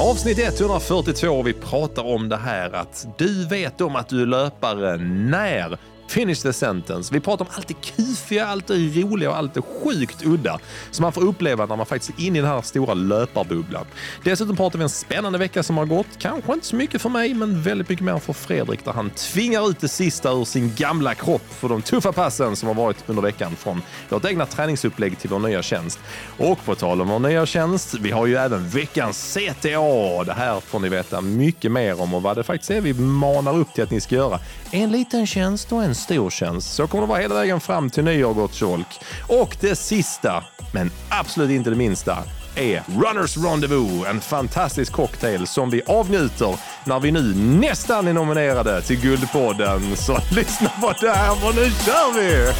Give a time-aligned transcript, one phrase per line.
[0.00, 4.26] Avsnitt 142 och vi pratar om det här att du vet om att du är
[4.26, 5.78] löpare när
[6.08, 7.14] Finish the sentence.
[7.14, 10.58] Vi pratar om allt det kufiga, allt det roliga och allt det sjukt udda
[10.90, 13.84] som man får uppleva när man faktiskt är inne i den här stora löparbubblan.
[14.24, 16.06] Dessutom pratar vi en spännande vecka som har gått.
[16.18, 19.70] Kanske inte så mycket för mig, men väldigt mycket mer för Fredrik där han tvingar
[19.70, 23.22] ut det sista ur sin gamla kropp för de tuffa passen som har varit under
[23.22, 25.98] veckan från vårt egna träningsupplägg till vår nya tjänst.
[26.38, 30.24] Och på tal om vår nya tjänst, vi har ju även veckans CTA.
[30.24, 33.58] Det här får ni veta mycket mer om och vad det faktiskt är vi manar
[33.58, 34.40] upp till att ni ska göra.
[34.70, 36.74] En liten tjänst och en stor tjänst.
[36.74, 39.00] Så kommer det vara hela vägen fram till nyår, gott folk.
[39.28, 42.18] Och det sista, men absolut inte det minsta,
[42.56, 48.82] är Runners Rendezvous, en fantastisk cocktail som vi avnjuter när vi nu nästan är nominerade
[48.82, 49.96] till Guldpodden.
[49.96, 52.52] Så lyssna på det här, för nu kör vi!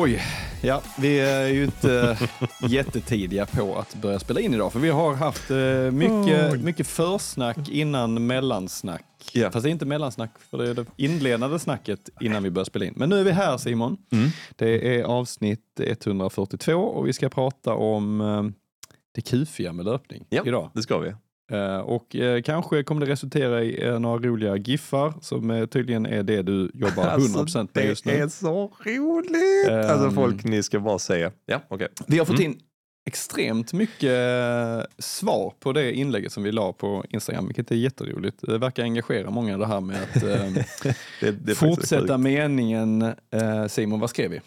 [0.00, 0.22] Oj,
[0.62, 2.18] ja, vi är ju inte
[2.68, 7.68] jättetidiga på att börja spela in idag, för vi har haft eh, mycket, mycket försnack
[7.68, 9.04] innan mellansnack.
[9.32, 9.50] Ja.
[9.50, 12.84] Fast det är inte mellansnack, för det är det inledande snacket innan vi börjar spela
[12.84, 12.92] in.
[12.96, 13.96] Men nu är vi här Simon.
[14.56, 18.42] Det är avsnitt 142 och vi ska prata om eh,
[19.14, 20.70] det kufiga med löpning Ja, idag.
[20.74, 21.14] det ska vi.
[21.52, 26.06] Eh, och eh, kanske kommer det resultera i eh, några roliga giffar som eh, tydligen
[26.06, 28.22] är det du jobbar 100% med just Alltså, det nu.
[28.22, 29.68] är så roligt!
[29.68, 29.90] Ehm.
[29.90, 31.30] Alltså folk, ni ska bara se.
[31.46, 31.88] Ja, okej.
[32.06, 32.50] Vi har fått Mm.
[32.52, 32.58] in
[33.06, 34.12] extremt mycket
[34.98, 38.36] svar på det inlägget som vi la på Instagram, vilket är jätteroligt.
[38.40, 40.64] Det verkar engagera många det här med att eh,
[41.20, 43.02] Det, det fortsätta meningen.
[43.32, 44.40] Eh, Simon, vad skrev vi?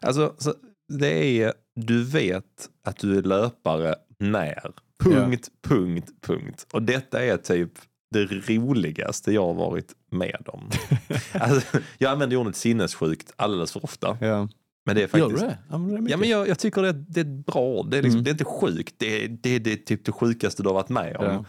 [0.00, 0.54] Alltså, så,
[0.98, 2.44] det är, du vet
[2.84, 4.70] att du är löpare när.
[5.00, 6.66] Punkt, punkt, punkt.
[6.72, 7.72] Och detta är typ
[8.10, 10.70] det roligaste jag har varit med om.
[11.32, 14.18] alltså, jag använder ordet sinnessjukt alldeles för ofta.
[14.20, 14.48] Ja.
[14.86, 15.40] Men det är Gör faktiskt...
[15.42, 15.58] du det?
[15.70, 17.82] Använder det Ja, men jag, jag tycker det, det är bra.
[17.82, 18.24] Det är, liksom, Mm.
[18.24, 18.94] det är inte sjukt.
[18.98, 21.24] Det är, det, det är typ det sjukaste du har varit med om.
[21.24, 21.44] Ja.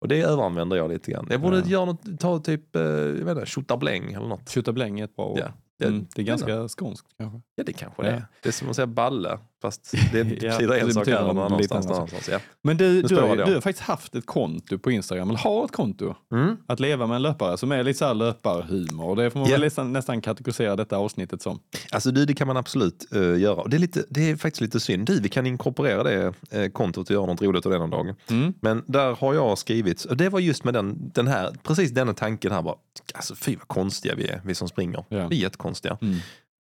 [0.00, 1.26] Och det överanvänder jag lite grann.
[1.30, 1.64] Jag borde Ja.
[1.66, 4.48] göra något, ta typ, eh, jag vet inte, tjottabläng eller något.
[4.48, 5.38] Tjottabläng är ett bra ord.
[5.38, 7.40] Ja, det, Mm, det är ganska skånskt kanske.
[7.54, 8.10] Ja, det kanske Ja.
[8.10, 8.24] det är.
[8.42, 11.72] Det är som att säga balle, fast det Ja, betyder det en sak någon annanstans.
[11.86, 11.88] annat.
[11.96, 12.28] någonstans.
[12.32, 12.38] Ja.
[12.62, 15.72] Men du, du, har, du har faktiskt haft ett konto på Instagram, eller har ett
[15.72, 16.56] konto, Mm.
[16.66, 19.08] att leva med en löpare som är lite så här löparhumor.
[19.08, 19.54] Och det får man Ja.
[19.54, 21.58] väl nästan, nästan kategorisera detta avsnittet som.
[21.90, 23.54] Alltså du, det kan man absolut eh, göra.
[23.62, 25.06] Och det, är lite, det är faktiskt lite synd.
[25.06, 28.14] Du, vi kan inkorporera det eh, kontot och göra något roligt av det någon dag.
[28.30, 28.54] Mm.
[28.60, 32.14] Men där har jag skrivit, och det var just med den, den här, precis denna
[32.14, 32.76] tanken här bara,
[33.14, 35.04] alltså fy vad konstiga vi är, vi som springer.
[35.08, 35.26] Ja.
[35.28, 35.98] Vi är jättekonstiga.
[36.00, 36.16] Mm.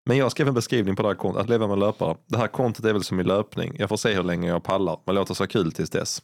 [0.08, 2.16] Men jag skrev en beskrivning på det här kontot, att leva med löpare.
[2.26, 3.76] Det här kontot är väl som i löpning.
[3.78, 6.22] Jag får se hur länge jag pallar, men låter så kul tills dess.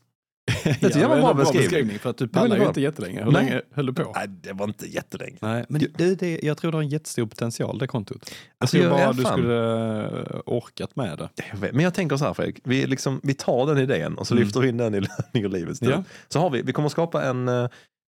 [0.64, 1.98] Det tycker jag var en bra beskrivning.
[1.98, 3.24] För att du pallar ju inte jättelänge.
[3.24, 3.44] Hur Nej.
[3.44, 4.12] länge höll du på?
[4.16, 5.36] Nej, det var inte jättelänge.
[5.40, 8.18] Nej, men det, det, jag tror det har en jättestor potential det kontot.
[8.22, 9.32] Jag Alltså, tror jag- bara ja, du fan.
[9.32, 10.04] skulle
[10.34, 11.28] eh, orkat med det.
[11.52, 14.26] Jag vet, Men jag tänker så här Fredrik, vi, liksom, vi tar den idén och
[14.26, 14.44] så Mm.
[14.44, 15.90] lyfter vi in den i löpning och livets stil.
[15.90, 16.04] Ja.
[16.28, 17.48] Så har vi, vi kommer skapa en,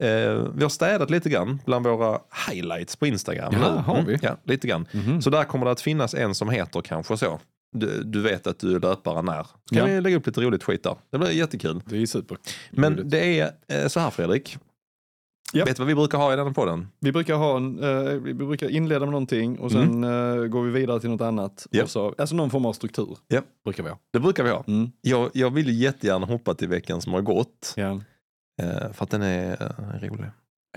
[0.03, 2.19] eh, vi har städat lite grann bland våra
[2.51, 3.53] highlights på Instagram.
[3.53, 3.67] Ja, nu.
[3.67, 4.19] Mm, har vi?
[4.23, 4.87] Ja, lite grann.
[4.93, 5.23] Mhm.
[5.23, 7.41] Så där kommer det att finnas en som heter kanske så.
[7.77, 9.43] Du, du vet att du är löpare när.
[9.43, 9.85] Ska Ja.
[9.85, 10.97] vi lägga upp lite roligt skit där?
[11.11, 11.81] Det blir jättekul.
[11.87, 12.39] Det är super.
[12.71, 14.59] Men det är eh, så här Fredrik.
[15.53, 15.65] Ja.
[15.65, 16.89] Vet du vad vi brukar ha i den podden?
[17.01, 20.71] Vi brukar, ha en, eh, vi brukar inleda med någonting och sen eh, går vi
[20.71, 21.67] vidare till något annat.
[21.83, 23.41] Och så, alltså någon form av struktur Ja.
[23.65, 23.99] brukar vi ha.
[24.13, 24.65] Det brukar vi ha.
[24.67, 24.91] Mm.
[25.01, 27.73] Jag, jag vill ju jättegärna hoppa till veckan som har gått.
[27.77, 28.01] Ja.
[28.63, 30.31] Eh, för att den är eh, rolig.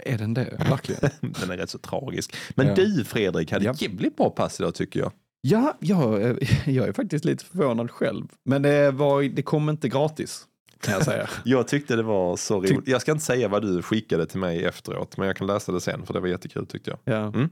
[0.03, 0.65] Är den det?
[0.69, 1.01] Verkligen?
[1.41, 2.35] Den är rätt så tragisk.
[2.55, 2.75] Men Ja.
[2.75, 3.73] du Fredrik hade Ja.
[3.77, 5.11] jävligt bra pass idag tycker jag.
[5.41, 6.35] ja, jag, eh,
[6.69, 8.27] jag är faktiskt lite förvånad själv.
[8.45, 10.43] Men det, var, det kom inte gratis,
[10.81, 11.29] kan jag säga.
[11.45, 12.87] Jag tyckte det var så Ty- roligt.
[12.87, 15.81] Jag ska inte säga vad du skickade till mig efteråt, men jag kan läsa det
[15.81, 16.99] sen för det var jättekul tyckte jag.
[17.15, 17.49] Ja, Mm.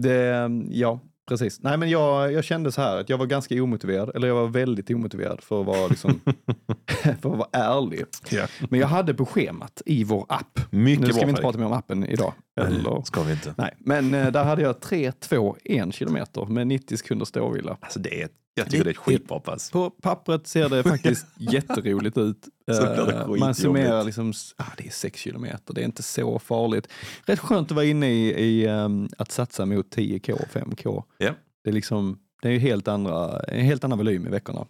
[0.00, 1.60] det, ja precis.
[1.60, 4.48] Nej, men jag, jag kände så här att jag var ganska omotiverad, eller jag var
[4.48, 6.20] väldigt omotiverad för att vara, liksom,
[7.02, 8.04] för att vara ärlig.
[8.30, 8.46] Ja.
[8.70, 10.60] Men jag hade på schemat i vår app.
[10.70, 12.32] Mycket nu ska bra vi inte prata mer om appen idag.
[12.60, 13.54] Eller, Ska vi inte.
[13.56, 17.76] nej, men eh, där hade jag 3, 2, 1 kilometer med 90 sekunder ståvila.
[17.80, 19.70] Alltså det är, jag tycker det är ett skitbra pass.
[19.70, 22.48] På pappret ser det faktiskt jätteroligt ut.
[22.66, 23.40] Det skitjobbigt.
[23.40, 26.88] Man summerar liksom, ah, det är 6 kilometer, det är inte så farligt.
[27.26, 31.02] Rätt skönt att vara inne i, i ehm, att satsa mot 10K, 5K.
[31.18, 31.30] Ja.
[31.64, 34.60] Det är liksom, Det är ju helt andra, en helt annan volym i veckorna.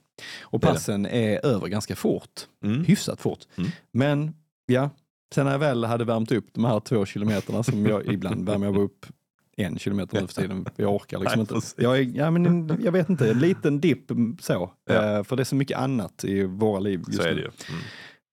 [0.41, 0.75] Och Det är det.
[0.75, 2.85] passen är över ganska fort, Mm.
[2.85, 3.41] hyfsat fort.
[3.57, 3.71] Mm.
[3.93, 4.35] Men
[4.67, 4.91] ja,
[5.35, 8.79] sen när jag väl hade värmt upp de här två kilometerna som jag ibland värmer
[8.79, 9.07] upp
[9.57, 10.67] en kilometer nu för tiden.
[10.77, 11.55] Jag orkar liksom inte.
[11.77, 14.71] Jag, är, ja, men en, jag vet inte, en liten dipp mm, så.
[14.91, 14.95] Ja.
[15.19, 17.41] Eh, för det är så mycket annat i våra liv just Så är nu.
[17.41, 17.51] det ju.
[17.69, 17.83] Mm.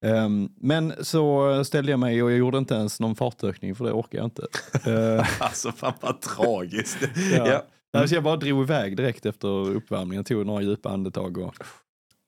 [0.06, 3.92] Ehm, men så ställde jag mig och jag gjorde inte ens någon fartökning för det
[3.92, 4.48] orkar jag inte.
[4.92, 6.98] Eh, Alltså fan vad tragiskt.
[7.38, 7.48] Ja.
[7.48, 7.64] ja.
[7.94, 11.56] Nej, Så jag bara drog iväg direkt efter uppvärmningen, tog några djupa andetag och,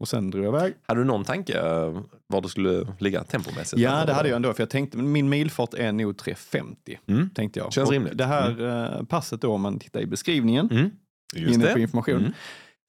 [0.03, 0.73] och sen drog jag iväg.
[0.88, 3.81] Hade du någon tanke eh, var du skulle ligga tempomässigt?
[3.81, 4.05] Ja, eller?
[4.05, 6.97] det hade jag ändå, för jag tänkte min milfart är nog 3.50.
[7.07, 7.29] Mm.
[7.29, 7.73] Tänkte jag.
[7.73, 8.17] Känns och rimligt.
[8.17, 8.61] Det här
[9.00, 10.89] eh, passet då, om man tittar i beskrivningen, Mm.
[11.35, 12.31] Just inne på information, Mm.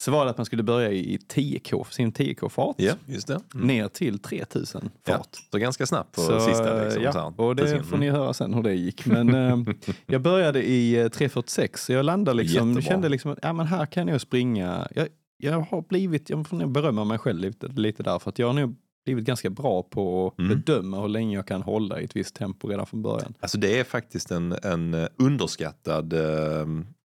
[0.02, 3.40] så var det att man skulle börja i 10K, sin 10K-fart, Ja, just det.
[3.54, 3.66] Mm.
[3.66, 5.16] ner till 3000 Ja.
[5.16, 5.28] fart.
[5.52, 6.84] Så ganska snabbt på Så, sista.
[6.84, 9.06] Liksom, ja, så och det får ni höra sen hur det gick.
[9.06, 9.58] Men eh,
[10.06, 12.90] jag började i eh, 3.46 så jag landade liksom, Jättebra.
[12.92, 14.88] kände liksom att ja, men här kan jag springa.
[14.94, 18.38] Jag, jag har blivit, jag får nog berömma mig själv lite, lite där för att
[18.38, 20.48] jag har nog blivit ganska bra på att Mm.
[20.58, 23.34] bedöma hur länge jag kan hålla i ett visst tempo redan från början.
[23.40, 26.60] Alltså det är faktiskt en, en eh, underskattad, eh,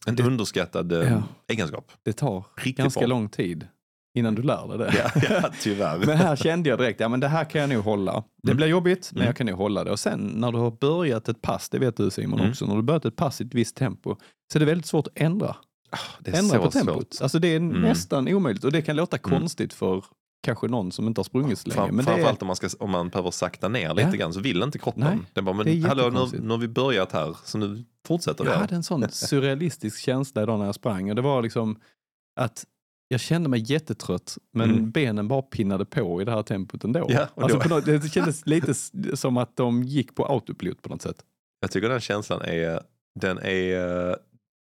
[0.06, 1.22] en Det- underskattad eh, Ja.
[1.48, 1.92] egenskap.
[2.02, 3.06] Det tar Riktigt ganska bra.
[3.08, 3.66] lång tid
[4.18, 4.94] innan du lär dig det.
[5.14, 5.98] Ja, ja, tyvärr.
[6.06, 8.24] Men här kände jag direkt, ja men det här kan jag nog hålla.
[8.42, 8.56] Det Mm.
[8.56, 9.26] blir jobbigt, men Mm.
[9.26, 9.90] jag kan nog hålla det.
[9.90, 12.50] Och sen när du har börjat ett pass, det vet du Simon Mm.
[12.50, 14.16] också, när du börjat ett pass i ett visst tempo,
[14.52, 15.56] så är det väldigt svårt att ändra.
[16.20, 16.94] Det är ändra på tempot.
[17.14, 17.22] svårt.
[17.22, 17.80] Alltså det är Mm.
[17.82, 19.40] nästan omöjligt och det kan låta Mm.
[19.40, 20.04] konstigt för
[20.42, 21.80] kanske någon som inte har sprungit så länge.
[21.80, 24.16] Fram, Men det är, framförallt om man, ska, om man behöver sakta ner lite Ja.
[24.16, 25.02] grann så vill inte kroppen.
[25.04, 27.58] Nej, det är bara, men det är hallå, nu, nu har vi börjat här så
[27.58, 28.58] nu fortsätter jag det.
[28.58, 31.78] hade en sån surrealistisk känsla idag när jag sprang och det var liksom
[32.40, 32.64] att
[33.08, 34.90] jag kände mig jättetrött men Mm.
[34.90, 37.06] benen bara pinnade på i det här tempot ändå.
[37.08, 38.74] Ja, alltså då- på något, det kändes lite
[39.16, 41.24] som att de gick på autopilot på något sätt.
[41.60, 42.80] Jag tycker den känslan är,
[43.20, 44.14] den är, eh,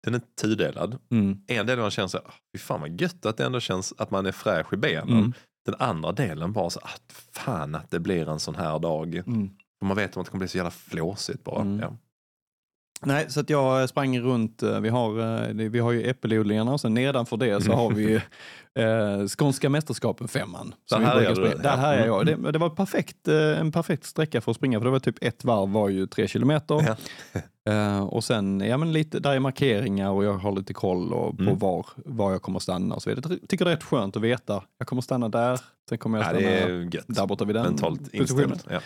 [0.05, 0.99] den är tudelad.
[1.11, 1.39] Mm.
[1.47, 3.61] En del av den känns så här, "Ah, fy fan vad gött att det ändå
[3.61, 5.09] känns att man är fräsch i benen.
[5.19, 5.33] Mm.
[5.67, 9.15] Den andra delen bara så att fan att det blir en sån här dag.
[9.15, 9.51] Mm.
[9.85, 11.61] Man vet att det kommer bli så jävla flåsigt bara.
[11.61, 11.81] Mm.
[11.81, 11.97] Ja.
[13.07, 15.19] Nej, så att jag sprang runt, eh, vi har,
[15.49, 18.15] eh, vi har ju äppelodlingarna och sen nedanför det så har vi
[18.75, 20.75] eh, Skånska mästerskapen femman.
[20.87, 21.63] som Där vi brukar springa.
[21.63, 21.77] Där Ja.
[21.77, 22.29] här är jag.
[22.29, 22.43] Mm.
[22.43, 25.17] Det, det var perfekt, eh, en perfekt sträcka för att springa för det var typ
[25.21, 26.85] ett varv var ju tre kilometer.
[26.87, 26.97] Ja.
[27.69, 31.37] Eh, och sen, ja men lite, där är markeringar och jag har lite koll och,
[31.37, 31.59] på Mm.
[31.59, 33.35] var, var jag kommer stanna och så vidare.
[33.41, 36.27] Jag tycker det är rätt skönt att veta, jag kommer stanna där, sen kommer jag
[36.27, 36.29] Ja,
[36.61, 37.05] stanna gött.
[37.09, 38.59] där borta vid den Mentalt positionen.
[38.71, 38.81] Ja.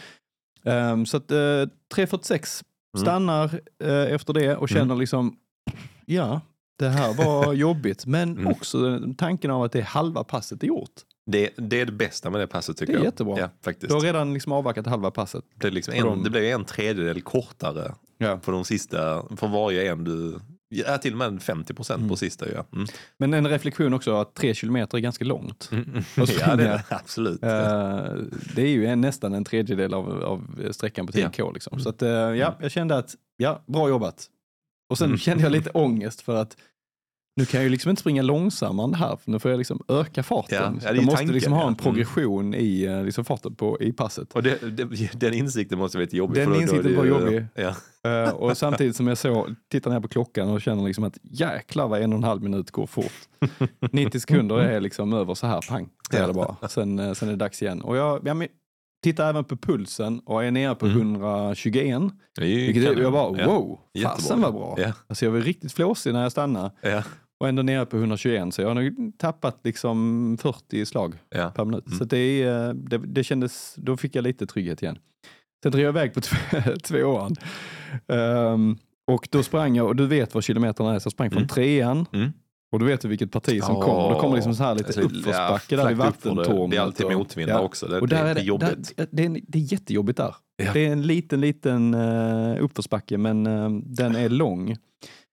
[0.72, 1.64] Ehm, så att uh, 3.46
[1.94, 2.73] Mm.
[2.98, 5.36] Stannar eh, efter det och känner liksom,
[6.06, 6.40] ja,
[6.78, 8.06] det här var jobbigt.
[8.06, 8.46] Men Mm.
[8.46, 10.90] också tanken av att det är halva passet är gjort.
[11.26, 13.04] Det, det är det bästa med det passet tycker Det är jag.
[13.04, 13.38] jättebra.
[13.38, 13.88] Ja, faktiskt.
[13.88, 15.44] Du har redan liksom avverkat halva passet.
[15.54, 18.36] Det, är liksom en, de- det blir en tredjedel kortare Ja.
[18.44, 22.08] på de sista, för varje en du, ja, till och med 50 procent Mm.
[22.08, 22.46] på sista.
[22.52, 22.86] Ja, mm.
[23.16, 25.68] Men en reflektion också att tre kilometer är ganska långt.
[25.72, 25.90] Mm.
[26.20, 27.42] Och ja det är det absolut.
[27.42, 28.04] Eh,
[28.54, 31.52] det är ju en, nästan en tredjedel av, av sträckan på 10K.
[31.54, 31.80] Liksom.
[31.80, 34.26] Så att, eh, ja, jag kände att, ja, bra jobbat.
[34.90, 35.18] Och sen Mm.
[35.18, 36.56] kände jag lite ångest för att
[37.36, 39.58] nu kan jag ju liksom inte springa långsammare än det här, för nu får jag
[39.58, 40.80] liksom öka farten.
[40.82, 41.66] Ja, ja, jag måste tanken, liksom ha ja.
[41.66, 41.82] en Mm.
[41.82, 44.32] progression i eh, liksom farten på, i passet.
[44.32, 46.34] Och det, det, den insikten måste vara lite jobbig.
[46.36, 47.46] Den för då- då insikten det var jobbig.
[47.54, 47.74] Ja.
[48.24, 51.88] Eh, och samtidigt som jag så, tittar ner på klockan och känner liksom att jäklar
[51.88, 53.12] vad en och en halv minut går fort.
[53.92, 56.26] 90 sekunder är liksom över så här, pang, det är Ja.
[56.26, 56.68] det bara.
[56.68, 57.80] Sen, eh, sen är det dags igen.
[57.82, 58.48] Och jag, ja, men,
[59.04, 60.98] tittar även på pulsen och är nere på Mm.
[60.98, 62.02] 121.
[62.36, 63.46] Det är ju Vilket är, jag bara, Ja.
[63.46, 64.16] wow, Jättebra.
[64.16, 64.74] fasen var bra.
[64.78, 64.92] Ja.
[65.08, 67.02] Alltså jag var riktigt flåsig när jag stannade Ja.
[67.40, 71.50] Och ändå nere på 121 så jag har nog tappat liksom 40 slag Ja.
[71.56, 71.86] per minut.
[71.86, 71.98] Mm.
[71.98, 74.98] Så det, eh, det, det kändes, då fick jag lite trygghet igen.
[75.62, 77.36] Sen drev jag iväg på två- tvåan.
[78.06, 81.38] Um, och då sprang jag, och du vet vad kilometerna är, så jag sprang från
[81.38, 81.48] Mm.
[81.48, 82.32] trean Mm.
[82.72, 83.82] och du vet du vilket parti som Åh.
[83.84, 84.14] kommer.
[84.14, 86.70] Då kommer liksom så här lite Alltså, uppförsbacke ja, där vid vattentornet.
[86.70, 87.60] Det är alltid motvind ja.
[87.60, 87.86] också.
[87.86, 88.92] Det, Och där det, är det jobbigt.
[88.96, 90.34] Där, det, är, det är jättejobbigt där.
[90.56, 90.72] Ja.
[90.72, 94.76] Det är en liten, liten uh, uppförsbacke men eh, den är lång.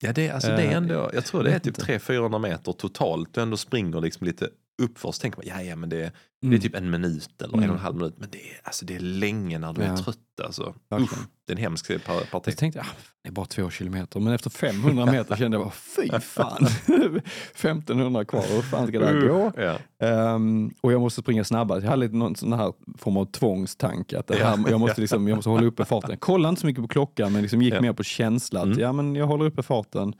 [0.04, 1.98] Ja, det, alltså, det är Eh, ändå, jag tror det är typ inte.
[1.98, 3.34] 300-400 meter totalt.
[3.34, 4.50] Du ändå springer liksom lite
[4.82, 5.12] uppför.
[5.12, 6.12] Så tänker man, ja, ja men det, det är
[6.48, 6.60] Mm.
[6.62, 8.16] typ en minut eller en och en halv minut.
[8.18, 9.88] Men det är, alltså, det är länge när du Ja.
[9.92, 10.18] är trött.
[10.44, 10.74] Alltså.
[11.00, 11.12] Usch,
[11.48, 12.54] det är en hemsk par- parti.
[12.54, 12.90] Så tänkte jag, ah,
[13.24, 14.20] det är bara två kilometer.
[14.20, 16.68] Men efter 500 meter kände jag bara, fy fan.
[17.56, 19.52] 1500 kvar, hur fan ska det här gå?
[19.58, 19.78] Ja.
[20.08, 21.80] Ehm, och jag måste springa snabbare.
[21.82, 24.20] Jag hade lite någon sån här form av tvångstanke.
[24.20, 24.58] Att här, Ja.
[24.70, 26.18] jag, måste liksom, jag måste hålla uppe farten.
[26.20, 27.82] Kolla inte så mycket på klockan, men liksom gick Ja.
[27.82, 28.60] mer på känsla.
[28.60, 28.80] Att, Mm.
[28.80, 30.14] ja, men jag håller uppe farten.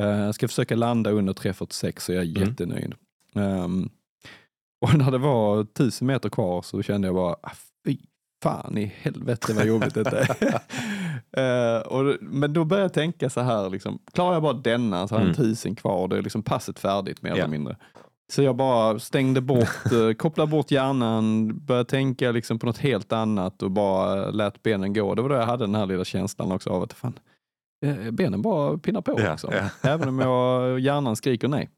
[0.00, 2.48] Uh, jag ska försöka landa under 3.46 så jag är Mm.
[2.48, 2.94] jättenöjd.
[3.34, 3.88] Ehm,
[4.86, 7.52] och när det var 1000 meter kvar så kände jag bara, ah,
[7.86, 7.96] fy
[8.42, 10.60] fan i helvete vad jobbigt detta är.
[11.36, 15.14] Eh, och, men då började jag tänka så här, liksom, klarar jag bara denna så
[15.14, 15.36] har jag Mm.
[15.36, 17.36] tusen kvar och det är liksom passet färdigt mer Ja.
[17.36, 17.76] eller mindre.
[18.32, 23.12] Så jag bara stängde bort, eh, kopplade bort hjärnan, började tänka liksom på något helt
[23.12, 25.14] annat och bara lät benen gå.
[25.14, 27.18] Det var då jag hade den här lilla känslan också av att fan,
[27.86, 29.20] eh, benen bara pinnar på.
[29.20, 29.50] Ja, liksom.
[29.54, 29.90] ja.
[29.90, 31.70] Även om jag, hjärnan skriker nej.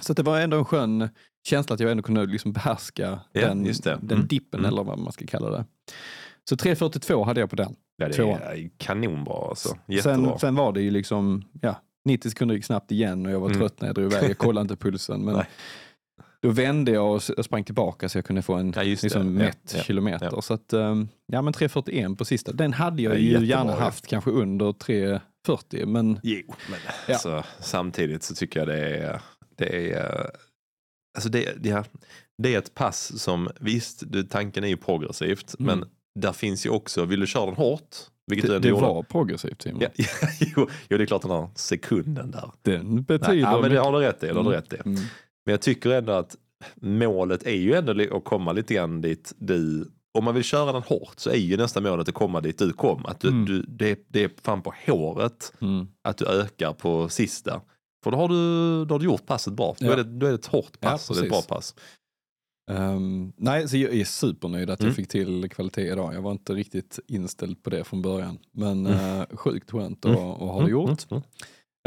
[0.00, 1.08] Så det var ändå en skön
[1.48, 4.68] känsla att jag ändå kunde liksom behärska Ja, den, den Mm, dippen mm.
[4.72, 5.64] eller vad man ska kalla det.
[6.48, 7.76] Så 3.42 hade jag på den.
[7.96, 8.42] Ja, det Tvåan.
[8.42, 9.76] är kanonbra alltså.
[9.88, 10.14] Jättebra.
[10.30, 13.46] Sen, sen var det ju liksom, ja, 90 sekunder gick snabbt igen och jag var
[13.48, 13.58] Mm.
[13.60, 14.30] trött när jag drog iväg.
[14.30, 15.20] Jag kollade inte pulsen.
[15.24, 15.46] Men Nej.
[16.42, 19.82] då vände jag och sprang tillbaka så jag kunde få en Ja, liksom, mätt ja,
[19.82, 20.28] kilometer.
[20.32, 20.42] ja.
[20.42, 22.52] Så att, ehm, ja men 3.41 på sista.
[22.52, 27.12] Den hade jag Ja, ju jättebra, gärna haft kanske under 3.40 men Jo, men Ja.
[27.14, 29.20] alltså, samtidigt så tycker jag det är...
[29.66, 30.30] Det är,
[31.16, 31.84] alltså det, det,
[32.42, 35.78] det är ett pass som, visst, du, tanken är ju progressivt, Mm.
[35.78, 35.88] men
[36.20, 37.96] där finns ju också, vill du köra den hårt?
[38.26, 39.80] Vilket det, det var progressivt Simon.
[39.80, 39.88] Ja,
[40.40, 42.50] jo, jo, det är klart den här sekunden där.
[42.62, 44.28] Den betyder Nej, ja, men det har du rätt i.
[44.28, 44.46] Mm.
[44.48, 44.76] rätt i.
[44.76, 44.94] Mm.
[45.46, 46.36] Men jag tycker ändå att
[46.76, 50.82] målet är ju ändå att komma lite grann dit du, om man vill köra den
[50.82, 53.06] hårt så är ju nästa målet att komma dit du kom.
[53.06, 53.44] Att du, Mm.
[53.44, 55.86] du, det, det är fan på håret Mm.
[56.02, 57.60] att du ökar på sista.
[58.04, 59.74] För då har du, då har du gjort passet bra.
[59.78, 59.92] Då, Ja.
[59.92, 61.74] är det, då är det ett hårt Ja, pass och det är ett bra pass.
[62.70, 64.88] Ehm, nej, så jag är supernöjd att Mm.
[64.88, 66.14] jag fick till kvalitet idag.
[66.14, 68.38] Jag var inte riktigt inställd på det från början.
[68.52, 69.20] Men Mm.
[69.20, 70.30] uh, sjukt skönt att Mm.
[70.30, 71.10] att ha det gjort.
[71.10, 71.22] Mm,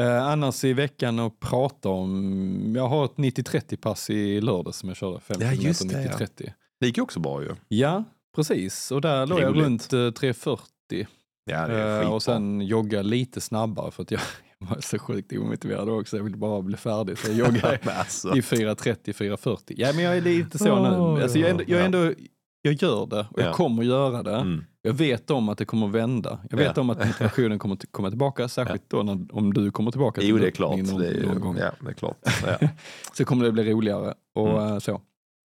[0.02, 0.16] mm.
[0.18, 4.90] Eh, annars i veckan att prata om, jag har ett 90-30 pass i lördag som
[4.90, 6.10] jag körde, 5 Ja, just det, ja.
[6.18, 6.54] 90-30.
[6.80, 7.50] Det gick ju också bra ju.
[7.68, 8.04] Ja,
[8.36, 8.92] precis.
[8.92, 11.06] Och där låg jag runt eh, 3.40
[11.46, 12.16] Ja, det är eh, skitbra.
[12.16, 14.22] och sen jogga lite snabbare för att jag
[14.70, 16.18] var så sjukt omotiverad också.
[16.18, 19.58] Jag ville bara bli färdig så jag joggade alltså, i 4.30, 4.40.
[19.68, 20.98] Ja men jag är lite så nu.
[20.98, 21.86] Åh, Alltså, jag, ändå, jag, ja.
[21.86, 22.14] ändå,
[22.62, 23.46] jag gör det och Ja.
[23.46, 24.36] jag kommer göra det.
[24.36, 24.64] mm.
[24.82, 26.40] Jag vet om att det kommer vända.
[26.50, 26.82] Jag vet Ja.
[26.82, 30.30] om att motivationen kommer att komma tillbaka, särskilt då när, om du kommer tillbaka till
[30.30, 30.78] Jo, det är klart.
[30.78, 31.58] någon, Det är, någon gång.
[31.58, 32.18] ja, det är klart.
[32.46, 32.68] Ja.
[33.18, 34.74] Så kommer det bli roligare och Mm.
[34.74, 35.02] eh, så.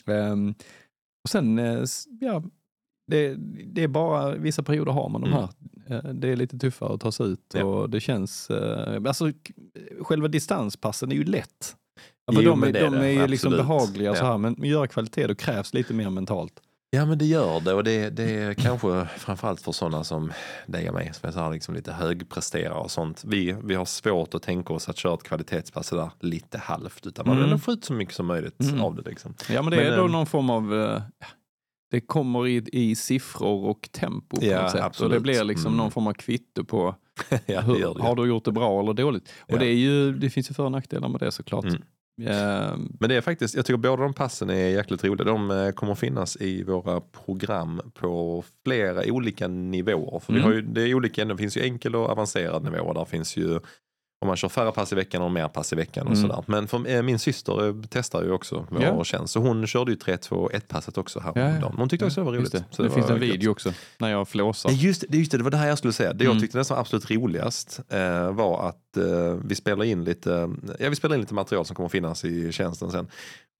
[0.06, 0.54] Ehm,
[1.24, 1.84] och sen, eh,
[2.20, 2.42] ja,
[3.10, 3.34] det,
[3.66, 5.38] det är bara, vissa perioder har man de Mm.
[5.40, 5.48] här.
[5.96, 7.64] Eh, det är lite tuffare att ta sig ut Ja.
[7.64, 9.32] och det känns, eh, alltså
[10.00, 11.76] själva distanspassen är ju lätt.
[12.26, 14.30] Ja, Jo, de är, de är ju liksom behagliga så Ja.
[14.30, 16.52] här, men att göra kvalitet då krävs lite mer mentalt.
[16.92, 20.32] Ja men det gör det och det, det är kanske framförallt för sådana som
[20.66, 23.22] dig och mig som är så här liksom lite högpresterare och sånt.
[23.26, 27.26] Vi, vi har svårt att tänka oss att köra ett kvalitetspass sådär lite halvt utan
[27.26, 27.52] man vill Mm.
[27.52, 28.80] ändå få ut så mycket som möjligt Mm.
[28.80, 29.02] av det.
[29.10, 29.34] Liksom.
[29.50, 31.02] Ja men det Men, är då ehm, någon form av, eh,
[31.90, 34.74] det kommer i, i siffror och tempo på Ja, något sätt.
[34.74, 35.22] Och det absolut.
[35.22, 35.76] blir liksom Mm.
[35.78, 36.94] någon form av kvitto på
[37.30, 38.02] ja, det hur, gör det.
[38.02, 39.28] har du gjort det bra eller dåligt.
[39.40, 39.58] Och Ja.
[39.58, 41.64] det, är ju, det finns ju för och nackdelar med det såklart.
[41.64, 41.82] Mm.
[42.26, 45.24] Ehm, Men det är faktiskt, jag tycker båda de passen är jäkligt roliga.
[45.24, 50.18] De eh, kommer finnas i våra program på flera olika nivåer.
[50.18, 50.50] För vi Mm.
[50.50, 52.92] har ju, det är olika, det finns ju enkel och avancerad nivå.
[52.92, 53.60] Där finns ju
[54.22, 56.28] om man kör färre pass i veckan och mer pass i veckan och Mm.
[56.28, 56.44] sådär.
[56.46, 59.04] Men för, eh, min syster eh, testar ju också vår Ja.
[59.04, 59.32] tjänst.
[59.32, 61.60] Så hon körde ju 3-2-1 passet också här Ja, ja.
[61.60, 61.74] dagen.
[61.76, 62.52] Hon tyckte också det var roligt.
[62.52, 63.22] det Så det, var finns en gött.
[63.22, 64.70] video också när jag flåsar.
[64.70, 66.12] Ja, just, det, just det, det var det här jag skulle säga.
[66.12, 66.34] Det Mm.
[66.36, 69.04] jag tyckte nästan absolut roligast eh, var att eh,
[69.44, 72.90] vi spelar in lite ja, vi spelar in lite material som kommer finnas i tjänsten
[72.90, 73.08] sen.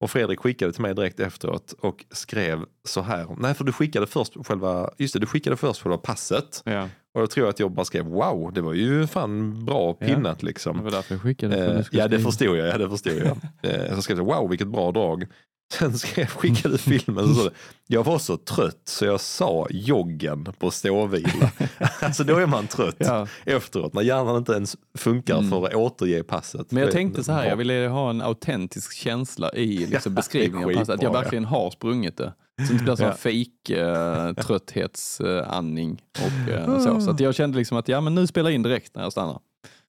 [0.00, 3.26] Och Fredrik skickade till mig direkt efteråt och skrev så här.
[3.38, 6.62] Nej, för du skickade först själva, just det, du skickade först själva passet.
[6.64, 10.06] Ja, Och jag tror att jag bara skrev wow, det var ju fan bra Ja.
[10.06, 10.84] pinnat det liksom.
[10.84, 11.56] var därför jag skickade.
[11.56, 12.68] för Eh, ja, det förstod jag.
[12.68, 13.36] Ja, det förstod jag.
[13.88, 15.26] eh, så skrev jag wow, vilket bra drag.
[15.72, 17.50] Sen skrev, skickade du filmen så
[17.86, 21.50] jag var så trött så jag sa joggen på ståvila.
[22.00, 23.26] alltså då är man trött Ja.
[23.44, 25.50] efteråt när hjärnan inte ens funkar Mm.
[25.50, 26.70] för att återge passet.
[26.72, 30.68] Men jag tänkte så här, jag ville ha en autentisk känsla i liksom, beskrivningen.
[30.68, 32.32] av passet, att jag verkligen har sprungit det.
[32.58, 33.12] Så det inte blir sån Ja.
[33.12, 36.02] fake uh, trötthetsandning.
[36.18, 37.00] och eh, så.
[37.00, 39.12] så att jag kände liksom att ja, men nu spelar jag in direkt när jag
[39.12, 39.38] stannar.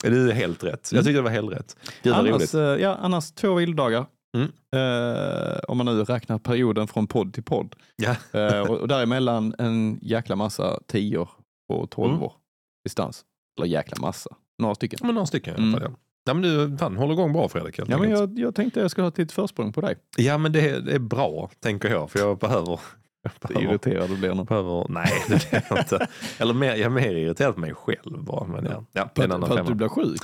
[0.04, 0.90] Det är helt rätt.
[0.94, 1.76] Jag tyckte det var helt rätt.
[2.04, 2.54] Gud Annars, roligt.
[2.54, 4.06] eh, ja, annars två vilodagar.
[4.38, 4.52] Mm.
[4.76, 7.76] Eh, om man nu räknar perioden från podd till podd.
[7.96, 8.16] Ja.
[8.40, 11.30] Eh, och, och däremellan en jäkla massa tior
[11.74, 12.40] och tolvor Mm.
[12.84, 13.26] distans.
[13.60, 15.00] Eller jäkla massa, några stycken.
[15.04, 15.80] Men några stycken i alla Mm.
[15.82, 15.90] fall.
[15.92, 15.98] Ja.
[16.26, 17.80] Ja, men du fan, håller igång bra Fredrik.
[17.80, 19.96] Ja, men jag, jag tänkte jag ska ha ett litet försprång på dig.
[20.18, 22.12] ja men det, det är bra tänker jag.
[22.12, 22.80] För jag behöver...
[23.42, 24.44] Behöver, Irriterad du blir nu.
[24.44, 26.08] behöver nej, det är jag inte.
[26.40, 28.48] Eller mer, jag är mer irriterad på mig själv bara.
[28.48, 30.22] Men ja, ja, är en För, för att du blir sjuk?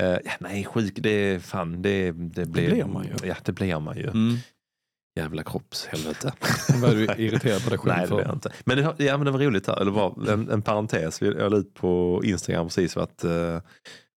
[0.00, 3.28] Eh, ja, nej, sjuk, det fan, det, det, blir, blir man ju.
[3.28, 4.06] Ja, det blir man ju.
[4.08, 4.36] Mm.
[5.18, 6.32] Jävla kroppshelvete.
[6.82, 8.52] Vad är du irriterad på dig själv Nej, det blir jag inte.
[8.64, 11.22] Men det, ja, men det var roligt här, eller bara en, en parentes.
[11.22, 13.60] Jag la ut på Instagram precis att eh,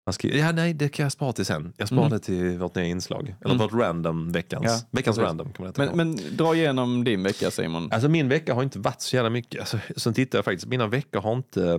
[0.06, 1.72] man ska, ja, nej, det kan jag spara till sen.
[1.76, 2.12] Jag sparar Mm.
[2.18, 3.34] det till vårt nya inslag.
[3.44, 3.58] Eller Mm.
[3.66, 4.64] vårt random, veckans.
[4.66, 5.28] Ja, veckans precis.
[5.28, 7.88] random det att Men, men dra igenom din vecka Simon.
[7.92, 9.60] Alltså min vecka har inte varit så jävla mycket.
[9.60, 11.78] Alltså, sen tittar jag faktiskt, mina veckor har inte...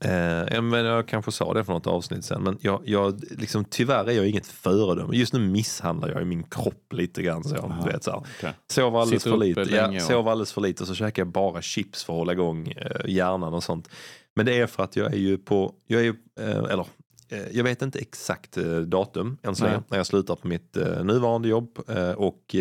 [0.00, 4.04] Eh, men jag kanske sa det för något avsnitt sen, men jag, jag, liksom, tyvärr
[4.08, 5.16] är jag inget föredöme.
[5.16, 7.44] Just nu misshandlar jag min kropp lite grann.
[7.44, 8.18] Så du vet, så här.
[8.18, 8.52] okej.
[8.70, 9.60] Sov alldeles Sitter för lite.
[9.74, 12.32] Ja, och- sov alldeles för lite och så käkar jag bara chips för att hålla
[12.32, 13.88] igång eh, hjärnan och sånt.
[14.36, 16.86] Men det är för att jag är ju på, jag är ju, eh, eller
[17.28, 20.76] eh, jag vet inte exakt eh, datum än så länge när jag slutar på mitt
[20.76, 21.78] eh, nuvarande jobb
[22.16, 22.54] och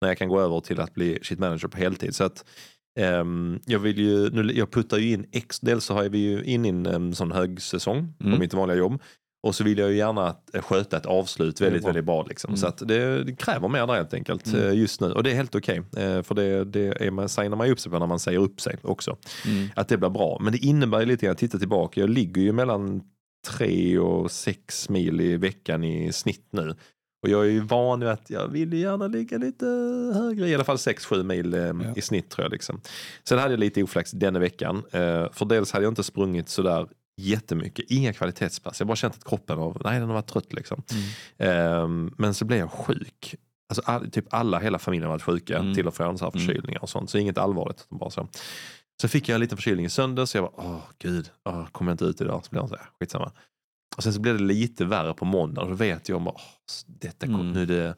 [0.00, 2.14] när jag kan gå över till att bli shit manager på heltid.
[2.14, 2.44] Så att
[2.98, 6.44] ehm, jag vill ju, nu, jag puttar ju in, ex, dels så har vi ju
[6.44, 8.38] in i en, sån högsäsong på Mm.
[8.38, 9.02] mitt vanliga jobb.
[9.42, 11.88] Och så vill jag ju gärna eh, sköta ett avslut väldigt, bra.
[11.88, 12.22] väldigt bra.
[12.28, 12.48] Liksom.
[12.48, 12.56] Mm.
[12.56, 14.62] Så att det, det kräver mer där helt enkelt Mm.
[14.62, 15.12] eh, just nu.
[15.12, 15.76] Och det är helt okej.
[15.96, 18.38] eh, För det, det är man, signar man ju upp sig på när man säger
[18.38, 19.16] upp sig också.
[19.46, 19.68] Mm.
[19.76, 20.38] Att det blir bra.
[20.42, 23.00] Men det innebär ju lite grann, titta tillbaka, jag ligger ju mellan
[23.48, 26.74] tre och sex mil i veckan i snitt nu.
[27.22, 29.66] Och jag är ju van vid att jag vill gärna ligga lite
[30.14, 31.74] högre, i alla fall 6-7 mil eh, Ja.
[31.96, 32.52] i snitt tror jag.
[32.52, 32.80] Liksom.
[33.28, 34.76] Sen hade jag lite oflax denna veckan.
[34.90, 36.88] Eh, för dels hade jag inte sprungit sådär
[37.20, 38.80] jättemycket, inga kvalitetspass.
[38.80, 40.52] Jag bara känt att kroppen var, nej, den varit trött.
[40.52, 40.82] Liksom.
[41.38, 43.34] Ehm, men så blev jag sjuk.
[43.68, 45.74] Alltså, all, typ alla, hela familjen varit sjuka Mm.
[45.74, 46.46] till och från så här Mm.
[46.46, 47.10] förkylningar och sånt.
[47.10, 47.86] Så inget allvarligt.
[47.88, 48.28] Bara så.
[49.00, 50.30] så fick jag en liten förkylning i söndags.
[50.30, 52.44] Så jag bara, åh gud, åh, kommer jag inte ut idag?
[52.44, 53.32] Så blev jag så här, skitsamma.
[53.96, 55.62] Och sen så blev det lite värre på måndag.
[55.62, 56.40] Och då vet jag om, åh,
[56.86, 57.52] detta kom, Mm.
[57.52, 57.94] nu, är det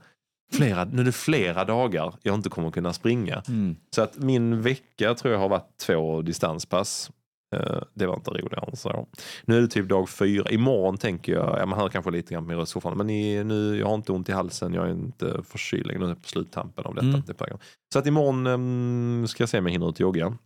[0.52, 3.42] flera, nu är det flera dagar jag inte kommer kunna springa.
[3.49, 3.76] Mm.
[3.94, 7.11] Så att min vecka tror jag har varit två distanspass.
[7.56, 9.09] Eh, Det var inte roligare än så.
[9.44, 10.50] Nu är det typ dag fyra.
[10.50, 13.44] Imorgon tänker jag, ja, man hör kanske lite grann på min röst fortfarande, men i,
[13.44, 16.23] nu, jag har inte ont i halsen, jag är inte förkyld längre, nu är jag
[16.23, 17.06] på sluttampen av detta.
[17.47, 17.59] Mm.
[17.92, 20.37] Så att imorgon um, ska jag se om jag hinner ut jogga.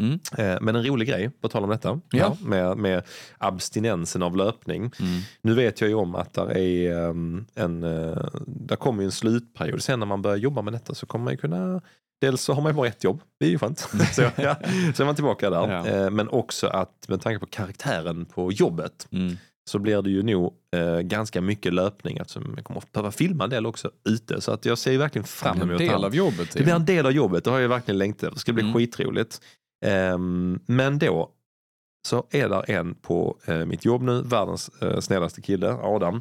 [0.00, 0.18] Mm.
[0.38, 2.36] Eh, men en rolig grej, på tal om detta, Ja.
[2.40, 3.02] med, med
[3.38, 4.80] abstinensen av löpning.
[5.00, 5.20] Mm.
[5.42, 9.82] Nu vet jag ju om att där är um, en, uh, där kommer en slutperiod.
[9.82, 11.80] Sen när man börjar jobba med detta så kommer man ju kunna
[12.20, 13.78] Dels så har man ju bara ett jobb, det är ju skönt.
[14.12, 14.56] så, ja,
[14.94, 15.70] så är man tillbaka där.
[15.72, 15.86] Ja.
[15.86, 19.36] Eh, men också att med tanke på karaktären på jobbet Mm.
[19.70, 23.44] så blir det ju nog eh, ganska mycket löpning eftersom jag kommer att behöva filma
[23.44, 24.40] en del också ute.
[24.40, 26.52] Så att jag ser ju verkligen fram Det emot blir en det del av jobbet.
[26.52, 28.34] Det blir en del av jobbet, det har jag verkligen längtat efter.
[28.34, 28.74] Det ska bli Mm.
[28.74, 29.40] skitroligt.
[29.84, 31.30] Ehm, men då
[32.08, 36.20] så är där en på eh, mitt jobb nu, världens eh, snällaste kille, Adam.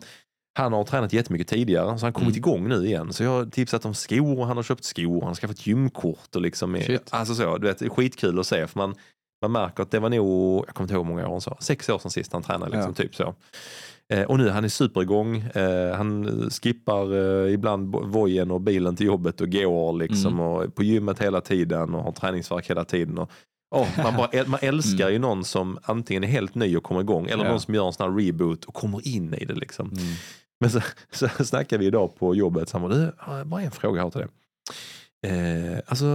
[0.58, 2.38] Han har tränat jättemycket tidigare så han har kommit Mm.
[2.38, 3.13] igång nu igen.
[3.13, 6.36] Så jag har tipsat om skor, han har köpt skor, han har skaffat gymkort.
[6.36, 7.08] Och liksom Shit.
[7.10, 8.95] alltså så, du vet, skitkul att se för man,
[9.41, 11.58] man märker att det var nog, jag kommer inte ihåg hur många år han sa,
[11.60, 12.76] sex år sedan sist han tränade.
[12.76, 13.36] Liksom, typ så.
[14.13, 15.38] Eh, och nu han är superigång.
[15.38, 17.13] Eh, han skippar
[17.45, 20.45] eh, ibland vojen och bilen till jobbet och går liksom Mm.
[20.45, 23.17] och är på gymmet hela tiden och har träningsvärk hela tiden.
[23.17, 23.32] Och,
[23.76, 27.26] oh, man, bara, man älskar ju någon som antingen är helt ny och kommer igång
[27.26, 27.45] eller Mm.
[27.45, 27.52] Ja.
[27.52, 29.56] någon som gör en sån här reboot och kommer in i det.
[29.56, 29.88] Liksom.
[29.88, 30.04] Mm.
[30.60, 32.69] Men så, så snackade vi idag på jobbet.
[32.69, 34.30] Så han bara, du, bara en fråga här till dig.
[35.28, 36.06] Eh, alltså,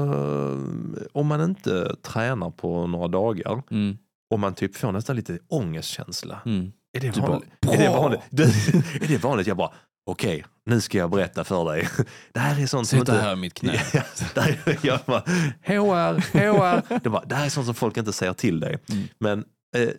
[1.13, 3.99] om man inte tränar på några dagar Mm.
[4.31, 6.41] och man typ får nästan lite ångestkänsla.
[6.47, 6.73] Mm.
[6.95, 7.51] Är det Du bara, vanligt?
[7.73, 8.21] är, det vanligt?
[9.03, 9.47] Är det vanligt?
[9.47, 9.71] Jag bara,
[10.07, 11.89] okej, nu ska jag berätta för dig.
[12.33, 13.25] Det här är sånt som Sitta inte...
[13.25, 13.73] här i mitt knä.
[14.83, 15.21] Jag bara,
[15.63, 16.99] HR, HR.
[17.03, 18.79] Det, bara, det här är sånt som folk inte säger till dig.
[18.89, 19.05] Mm.
[19.21, 19.45] Men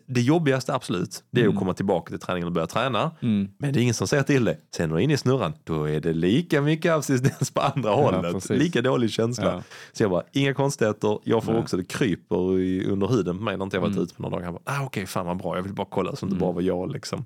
[0.05, 1.55] det jobbigaste absolut, det är Mm.
[1.55, 3.11] att komma tillbaka till träningen och börja träna.
[3.21, 3.49] Mm.
[3.57, 4.59] Men det är ingen som säger till dig.
[4.75, 7.89] Sen när du är inne i snurran, då är det lika mycket abstinens på andra
[7.91, 8.33] hållet.
[8.33, 8.49] precis.
[8.59, 9.45] Lika dålig känsla.
[9.45, 9.63] Ja.
[9.93, 11.19] Så jag bara, inga konstigheter.
[11.23, 11.61] Jag får Nej.
[11.61, 14.03] också, det kryper i, under huden på mig när inte jag varit Mm.
[14.03, 14.45] ute på några dagar.
[14.45, 15.55] Jag bara, ah, okej, fan vad bra.
[15.55, 16.39] Jag vill bara kolla så det inte Mm.
[16.39, 16.91] bara var jag.
[16.91, 17.19] Liksom.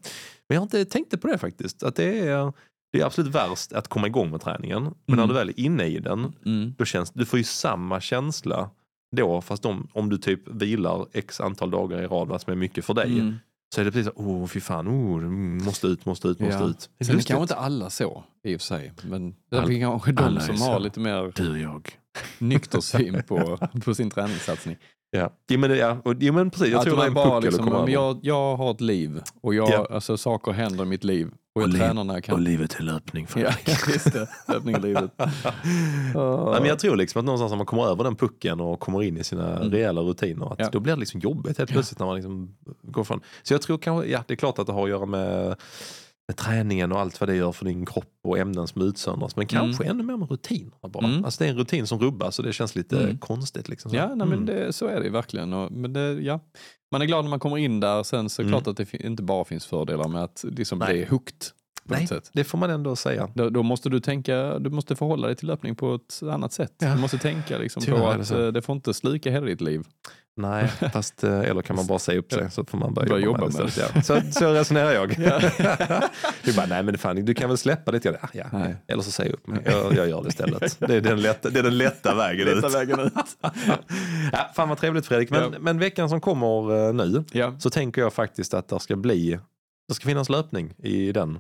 [0.49, 1.83] Men jag har inte tänkt på det faktiskt.
[1.83, 2.53] Att det är,
[2.93, 4.83] det är absolut värst att komma igång med träningen.
[4.83, 5.27] Men när Mm.
[5.27, 6.73] du väl är inne i den, Mm.
[6.77, 8.69] då känns, du får ju samma känsla
[9.15, 9.41] då.
[9.41, 12.85] Fast om, om du typ vilar x antal dagar i rad, vad som är mycket
[12.85, 13.19] för dig.
[13.19, 13.35] Mm.
[13.75, 15.21] Så är det precis så, oh fy fan, oh,
[15.65, 16.69] måste ut, måste ut, måste Ja.
[16.69, 16.89] ut.
[17.01, 18.91] Sen är kanske inte alla så i och för sig.
[19.03, 21.89] Men det är All- kanske de som har lite mer Du jag.
[22.39, 24.77] nykter syn på, på sin träningssatsning.
[25.11, 26.67] Ja, jo, men, ja, och, jo, men precis.
[26.67, 29.69] Jag att tror det är en bara liksom, jag, jag har ett liv och jag,
[29.69, 29.87] Ja.
[29.91, 31.31] alltså, saker händer i mitt liv.
[31.59, 32.35] Och Och liv- tränar när jag kan.
[32.35, 33.27] Och livet är löpning.
[33.35, 33.51] Ja,
[33.93, 34.27] just det.
[34.47, 35.11] Löpning i livet.
[35.17, 39.03] Nej, men jag tror liksom att någonstans när man kommer över den pucken och kommer
[39.03, 39.71] in i sina Mm.
[39.71, 40.69] rejäla rutiner, att Ja.
[40.71, 43.21] då blir det liksom jobbigt helt plötsligt när man liksom går från.
[43.43, 45.55] Så jag tror kanske, ja det är klart att det har att göra med,
[46.29, 49.35] med träningen och allt vad det gör för din kropp och ämnen som utsöndras.
[49.35, 51.05] Men kanske ännu mer med rutinerna bara.
[51.07, 51.25] Mm.
[51.25, 53.17] Alltså det är en rutin som rubbas och det känns lite Mm.
[53.17, 53.69] konstigt.
[53.69, 53.91] Liksom.
[53.93, 54.45] Ja, nej, men Mm.
[54.45, 55.53] det, så är det verkligen.
[55.53, 56.39] Och, men det, ja.
[56.91, 58.03] Man är glad när man kommer in där.
[58.03, 58.61] Sen så är det Mm.
[58.63, 60.93] klart att det inte bara finns fördelar med att liksom Nej.
[60.93, 61.35] bli hooked
[61.83, 63.29] Nej, det får man ändå säga.
[63.35, 66.73] Då, då måste du tänka, du måste förhålla dig till löpning på ett annat sätt.
[66.79, 66.93] Ja.
[66.95, 68.45] Du måste tänka liksom Tyvärr på det att så.
[68.45, 69.83] eh, det får inte sluka hela ditt liv.
[70.41, 73.25] Nej, fast eh, eller kan man bara säga upp sig så får man börja, Börja
[73.25, 73.91] jobba, jobba med med det.
[73.95, 74.01] Ja.
[74.01, 75.09] Så, så resonerar jag.
[76.43, 78.19] du bara, nej men fan, du kan väl släppa lite.
[78.21, 78.45] Ja, ja.
[78.53, 78.75] Nej.
[78.87, 79.61] Eller så säg upp mig.
[79.65, 80.77] Jag, jag gör det istället.
[80.79, 82.75] Det är den lätta, det är den lätta vägen Lätta ut.
[82.75, 83.13] vägen ut.
[84.31, 85.29] Ja, fan vad trevligt Fredrik.
[85.29, 85.59] Men, Ja.
[85.59, 87.55] men veckan som kommer eh, nu Ja.
[87.59, 89.39] så tänker jag faktiskt att det ska bli,
[89.87, 91.39] det ska finnas löpning i den.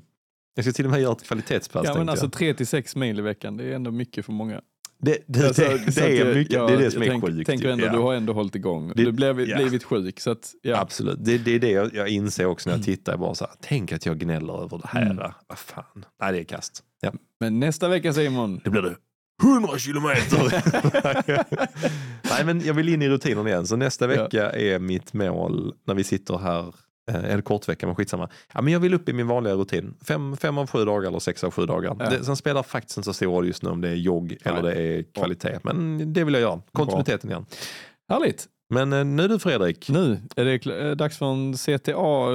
[0.55, 1.85] Jag ska till och med göra ett kvalitetspass.
[1.85, 2.33] Ja, men alltså jag.
[2.33, 4.61] tre till sex mil i veckan, det är ändå mycket för många.
[5.01, 7.47] Det, det, Alltså, det, det, är mycket, ja, det är det som jag är tänk,
[7.61, 7.65] sjukt.
[7.65, 7.91] ändå, Ja.
[7.91, 8.87] du har ändå hållit igång.
[8.95, 9.57] Det- du blev ja.
[9.57, 10.19] blivit sjuk.
[10.19, 10.79] Så att, ja.
[10.79, 12.81] Absolut, det, är det jag, jag inser också när Mm.
[12.87, 13.17] jag tittar.
[13.17, 15.33] Bara så här, tänk att jag gnäller över det här.
[15.47, 16.05] Vad fan.
[16.21, 16.83] Nej, det är kast.
[17.01, 17.11] Ja.
[17.39, 18.95] Men nästa vecka Simon, Det blir det.
[19.43, 20.63] 100 kilometer!
[22.29, 23.67] Nej, men jag vill in i rutinen igen.
[23.67, 26.75] Så nästa vecka är mitt mål när vi sitter här.
[27.09, 28.29] Eh, En kort vecka, men skitsamma.
[28.53, 29.93] Ja, men jag vill upp i min vanliga rutin.
[30.07, 31.95] Fem, fem av sju dagar eller sex av sju dagar.
[31.99, 32.09] Ja.
[32.09, 34.61] Det, sen spelar faktiskt inte så stor roll just nu om det är jogg eller
[34.61, 35.59] det är kvalitet.
[35.63, 36.61] Men det vill jag göra.
[36.71, 37.45] Kontinuiteten igen.
[38.09, 38.47] härligt.
[38.69, 39.89] Men eh, nu du Fredrik.
[39.89, 42.29] Nu är det eh, dags för en CTA.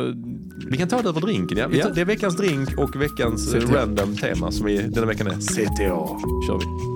[0.70, 1.58] Vi kan ta det över drinken.
[1.58, 1.68] Ja.
[1.72, 1.88] Ja.
[1.94, 3.74] Det är veckans drink och veckans CTA.
[3.74, 6.06] random tema som i denna veckan är CTA.
[6.46, 6.93] kör vi.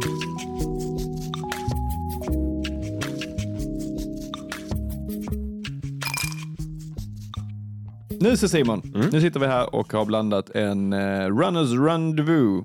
[8.28, 9.08] Nu så Simon, Mm.
[9.12, 12.64] nu sitter vi här och har blandat en uh, Runners Rendezvous.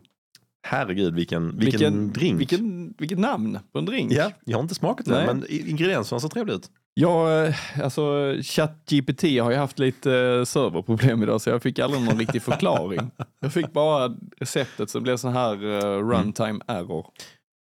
[0.67, 2.39] Herregud vilken, vilken, drink.
[2.39, 4.11] Vilken, vilket namn på en drink.
[4.11, 6.69] Ja, jag har inte smakat den men ingredienserna ser trevliga ut.
[6.93, 12.03] Ja, eh, alltså ChatGPT har ju haft lite eh, serverproblem idag så jag fick aldrig
[12.03, 13.11] någon riktig förklaring.
[13.39, 16.91] Jag fick bara receptet så det blev sån här uh, runtime error.
[16.99, 17.13] Och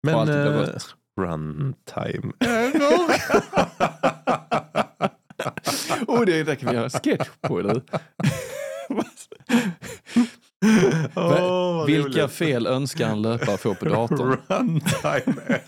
[0.04, 0.96] Men allt eh, rött.
[1.22, 2.32] runtime.
[6.08, 7.82] oh, det där kan vi göra sketch på eller?
[11.14, 12.32] Vad Vilka roligt.
[12.32, 14.38] fel önskar en löpare få på datorn?
[14.48, 15.60] Runtime.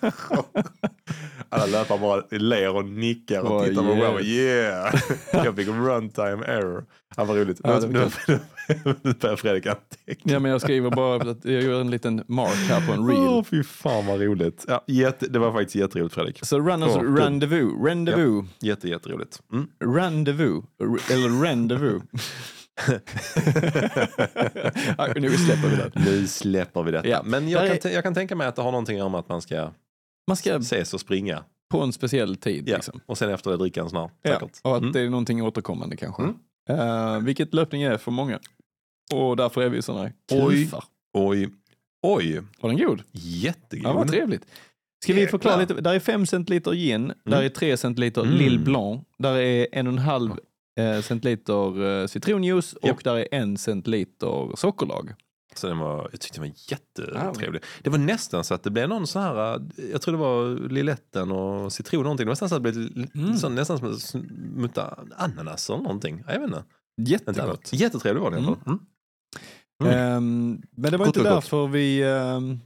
[1.49, 4.27] Alla löpare bara ler och nickar och Vad tittar på wow, yes.
[4.27, 4.95] yeah.
[5.31, 6.85] Jag fick runtime error.
[7.17, 7.61] Ja, vad roligt.
[7.63, 8.39] Ja, nu, det var
[9.03, 10.33] nu, börjar Fredrik anteckna.
[10.33, 13.07] Ja, men jag skriver bara att jag gör en liten mark här på en Åh,
[13.33, 13.43] reel.
[13.45, 14.65] fy fan vad roligt.
[14.67, 16.39] Ja, jätte, det var faktiskt jätteroligt Fredrik.
[16.45, 17.17] Så runners kul.
[17.17, 19.39] rendezvous, rendezvous, Jätte, jätteroligt.
[19.53, 19.67] Mm.
[19.95, 20.65] rendezvous,
[21.11, 22.03] eller rendezvous.
[24.97, 25.91] ja, nu släpper vi det.
[25.95, 27.07] Nu släpper vi detta.
[27.07, 27.21] Ja.
[27.25, 29.41] Men jag kan, är- jag kan tänka mig att det har någonting med att man
[29.41, 29.71] ska
[30.27, 31.43] Man ska ses och springa.
[31.71, 32.69] på en speciell tid.
[32.69, 32.75] Ja.
[32.75, 32.99] Liksom.
[33.05, 34.09] Och sen efter det dricka en sån här.
[34.21, 34.93] Ja, och att Mm.
[34.93, 36.21] det är någonting återkommande kanske.
[36.23, 36.35] Mm.
[36.69, 38.39] Eh, vilket löpning är för många.
[39.11, 40.63] Och därför är vi sådana Oj.
[40.63, 40.83] kufar.
[41.13, 41.49] Oj,
[42.01, 43.03] oj, Var den god?
[43.11, 43.85] jättegod.
[43.85, 44.45] Ja, vad trevligt.
[45.03, 45.73] Ska vi förklara lite?
[45.73, 48.35] Där är 5 centiliter gin, där är 3 centiliter Mm.
[48.35, 50.31] Lille Blanc, där är en och en halv
[50.79, 55.13] eh, centiliter eh, citronjuice och där är en centiliter sockerlag.
[55.55, 57.61] Så den var, jag tyckte den var jättetrevlig.
[57.81, 60.69] Det var nästan så att det blev någon sån här, äh, jag tror det var
[60.69, 62.25] liletten och citron någonting.
[62.25, 63.37] Det var nästan så att det blev Mm.
[63.37, 66.23] så, nästan som att smutta ananas eller någonting.
[66.27, 66.63] Jag vet inte.
[66.97, 67.69] Jättegott.
[67.73, 68.55] Jättetrevlig var den i fall.
[68.65, 68.79] Mm.
[69.81, 69.97] Mm.
[69.97, 71.35] Ehm, men det var Gott, inte gott.
[71.35, 72.59] därför vi, ehm,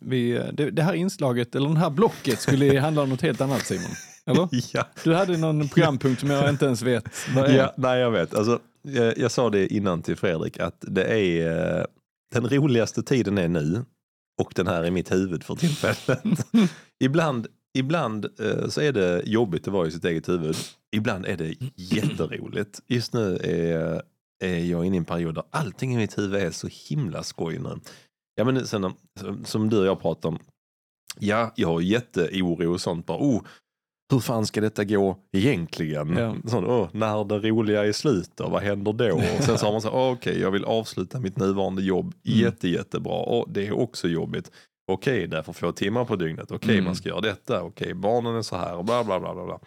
[0.00, 3.66] vi det, det här inslaget, eller det här blocket skulle handla om något helt annat
[3.66, 3.90] Simon.
[4.26, 4.48] Eller?
[4.72, 4.86] Ja.
[5.04, 7.56] Du hade någon programpunkt som jag inte ens vet vad är.
[7.56, 8.34] Ja, nej, jag vet.
[8.34, 11.84] Alltså, jag, jag sa det innan till Fredrik att det är eh,
[12.34, 13.84] den roligaste tiden är nu
[14.42, 16.46] och den här är mitt huvud för tillfället.
[17.04, 17.46] ibland
[17.78, 20.56] ibland eh, så är det jobbigt att vara i sitt eget huvud.
[20.96, 22.80] Ibland är det jätteroligt.
[22.86, 24.02] Just nu är,
[24.44, 27.58] är jag inne i en period där allting i mitt huvud är så himla skoj
[27.58, 27.78] nu.
[28.34, 30.38] Ja, men sen, som- som du och jag pratar om.
[31.18, 33.06] Ja, jag har jätteoro och sånt.
[33.06, 33.42] Bara, oh,
[34.12, 36.16] hur fan ska detta gå egentligen?
[36.16, 36.36] Ja.
[36.46, 39.14] Sån, åh, när det roliga är slut då, vad händer då?
[39.16, 42.38] Och sen så har man så, åh, okej, jag vill avsluta mitt nuvarande jobb Mm.
[42.38, 43.12] jätte, jättebra.
[43.14, 44.50] Och det är också jobbigt.
[44.92, 46.50] Okej, därför få timmar på dygnet.
[46.50, 46.84] Okej, Mm.
[46.84, 47.62] man ska göra detta.
[47.62, 49.58] Okej, barnen är så här och bla bla bla bla.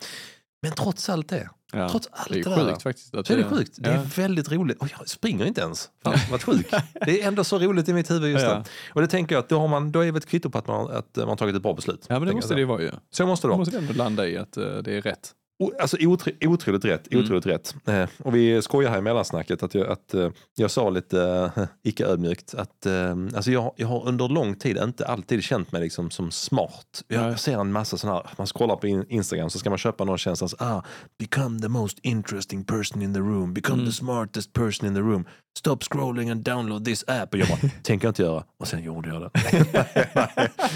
[0.62, 1.90] Men trots allt det, Ja.
[1.90, 3.16] trots allt Det är det, sjukt där, faktiskt.
[3.16, 3.74] Att så är det sjukt.
[3.78, 4.78] Det är väldigt roligt.
[4.82, 5.90] Och jag springer inte ens.
[6.04, 6.68] Fan, vad sjuk.
[7.06, 8.64] Det är ändå så roligt i mitt huvud just nu.
[8.94, 10.68] Och det tänker jag att då, har man, då är det ett kvitto på att
[10.68, 12.06] man, att man tagit ett bra beslut.
[12.10, 12.92] Ja, men det måste det ju vara ju.
[13.12, 13.58] Så måste det vara.
[13.58, 15.32] måste vi ändå landa i att eh, det är rätt.
[15.60, 17.12] O- Alltså otro, otroligt rätt.
[17.14, 17.24] Mm.
[17.24, 17.76] Otroligt rätt.
[17.88, 21.64] Eh, och vi skojar här i mellansnacket att jag, att, eh, jag sa lite eh,
[21.84, 25.82] icke ödmjukt att eh, alltså jag, jag har under lång tid inte alltid känt mig
[25.82, 27.04] liksom som smart.
[27.08, 29.78] Jag, jag ser en massa sådana här, man scrollar på in, Instagram så ska man
[29.78, 30.42] köpa någon tjänst.
[30.42, 30.82] Alltså, ah,
[31.20, 33.54] become the most interesting person in the room.
[33.54, 33.86] Become Mm.
[33.86, 35.26] the smartest person in the room.
[35.58, 37.34] Stop scrolling and download this app.
[37.34, 38.44] Och jag bara, tänker jag inte göra.
[38.60, 39.30] Och sen gjorde jag det.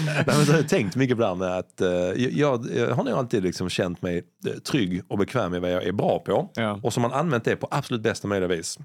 [0.06, 2.94] Nej, men så har jag tänkt mycket på det här med att eh, jag, jag
[2.94, 6.18] har nog alltid liksom känt mig eh, trygg och bekväm i vad jag är bra
[6.18, 6.50] på.
[6.54, 6.80] Ja.
[6.82, 8.78] Och så har man använt det på absolut bästa möjliga vis.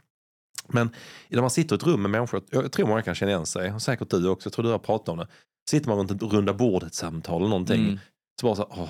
[0.67, 0.89] Men
[1.29, 3.73] när man sitter i ett rum med människor, jag tror många kan känna igen sig,
[3.73, 5.27] och säkert du också, jag tror du har pratat om det.
[5.69, 7.99] Sitter man runt ett runda bordet-samtal eller någonting, Mm.
[8.41, 8.89] så bara så här, åh,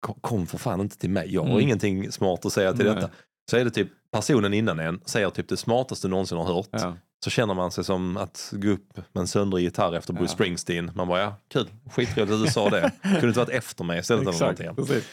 [0.00, 1.60] kom, kom för fan inte till mig, jag har Mm.
[1.60, 2.94] ingenting smart att säga till Nej.
[2.94, 3.10] detta.
[3.50, 6.68] Så är det typ personen innan en säger typ det smartaste du någonsin har hört.
[6.70, 6.96] Ja.
[7.24, 10.34] Så känner man sig som att gå upp med en söndrig gitarr efter Bruce Ja.
[10.34, 10.90] Springsteen.
[10.94, 12.90] Man bara, ja kul, skitroligt att du sa det.
[13.02, 14.22] Kunde inte varit efter mig istället.
[14.22, 14.86] Eller Exakt, någonting.
[14.86, 15.08] precis.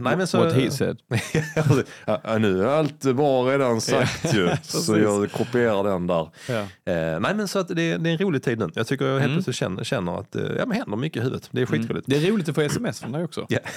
[0.00, 0.98] Nej, men så, What he said.
[2.06, 4.48] ja, nu är allt bra redan sagt ju.
[4.62, 6.28] Så jag kopierar den där.
[6.48, 6.54] Ja.
[6.92, 8.68] Eh, nej men så att det, är- det är en rolig tid nu.
[8.74, 9.34] Jag tycker jag helt Mm.
[9.36, 11.48] plötsligt känner, känner att eh, ja, men händer mycket i huvudet.
[11.52, 12.06] Det är skitroligt.
[12.08, 13.46] Det är roligt att få sms från dig också.
[13.48, 13.58] Ja.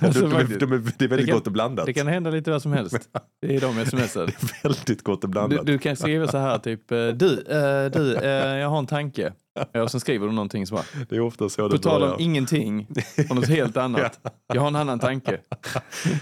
[0.00, 0.66] Alltså, de, de, de,
[0.98, 1.86] det är väldigt Det kan- gott och blandat.
[1.86, 3.08] Det kan hända lite vad som helst
[3.46, 4.26] i de smsen.
[4.26, 5.66] Det är väldigt gott och Du, blandat.
[5.66, 9.32] du kan skriva så här typ, eh, du, eh, du eh, jag har en tanke.
[9.72, 12.16] Ja, Och sen skriver du någonting som bara, Det är ofta så på tal om
[12.18, 12.86] ingenting
[13.30, 14.20] och något helt annat.
[14.54, 15.40] Jag har en annan tanke.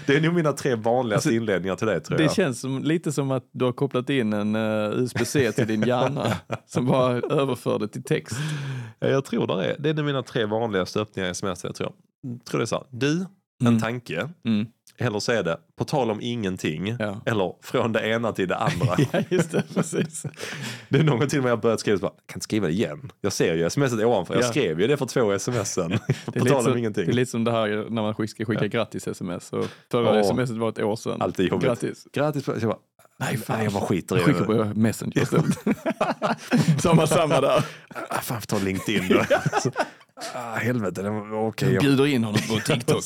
[0.05, 2.25] Det är nog mina tre vanligaste inledningar till det tror jag.
[2.25, 5.67] Alltså, Det känns som, lite som att du har kopplat in en uh, USB-C till
[5.67, 6.33] din hjärna
[6.65, 8.35] som bara överför det till text.
[8.99, 9.75] Ja, Jag tror det är.
[9.79, 11.63] Det är mina tre vanligaste öppningar i sms.
[11.63, 11.91] Jag tror.
[12.21, 12.85] jag tror det är så här.
[12.91, 13.25] Du,
[13.61, 13.79] en Mm.
[13.79, 14.29] tanke.
[14.45, 14.67] Mm.
[14.99, 16.95] Eller så är det på tal om ingenting.
[16.99, 17.21] Ja.
[17.25, 18.95] Eller från det ena till det andra.
[19.11, 19.63] Ja, just det.
[19.73, 20.23] Precis.
[20.89, 22.73] Det är någon till och med jag börjat skriva bara, jag kan inte skriva det
[22.73, 23.11] igen.
[23.21, 24.33] Jag ser ju smset ovanför.
[24.33, 24.47] Jag Ja.
[24.47, 25.89] skrev ju det för två sms-en.
[26.25, 27.05] Det på tal om så, ingenting.
[27.05, 29.53] det är lite som det här när man ska skicka grattis-sms.
[29.53, 30.23] Och förra Åh.
[30.33, 31.21] smset var ett år sedan.
[31.21, 31.67] Alltid jobbigt.
[31.67, 32.07] Grattis.
[32.13, 32.45] Grattis.
[32.45, 32.77] på- Jag bara,
[33.17, 34.43] nej, fan, jag bara skiter i det.
[34.43, 35.57] på Messenger istället.
[36.81, 37.63] samma, samma där.
[38.09, 39.21] Ah, fan, ta LinkedIn då.
[40.33, 41.73] Ah, helvete, det var- okej.
[41.73, 43.03] jag- Bjuder in honom på TikTok.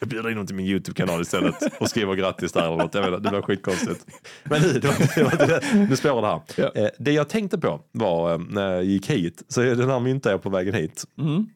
[0.00, 2.94] Jag bjuder in honom till min YouTube-kanal istället och skriver grattis där eller något.
[2.94, 4.06] Jag vet, det blir skitkonstigt.
[4.44, 6.40] Men nu, det var, det var, det, nu spårar det här.
[6.74, 6.82] Ja.
[6.82, 10.00] Eh, det jag tänkte på var eh, när jag gick hit, så är den här
[10.00, 11.04] myntade jag på vägen hit.
[11.18, 11.46] Mm.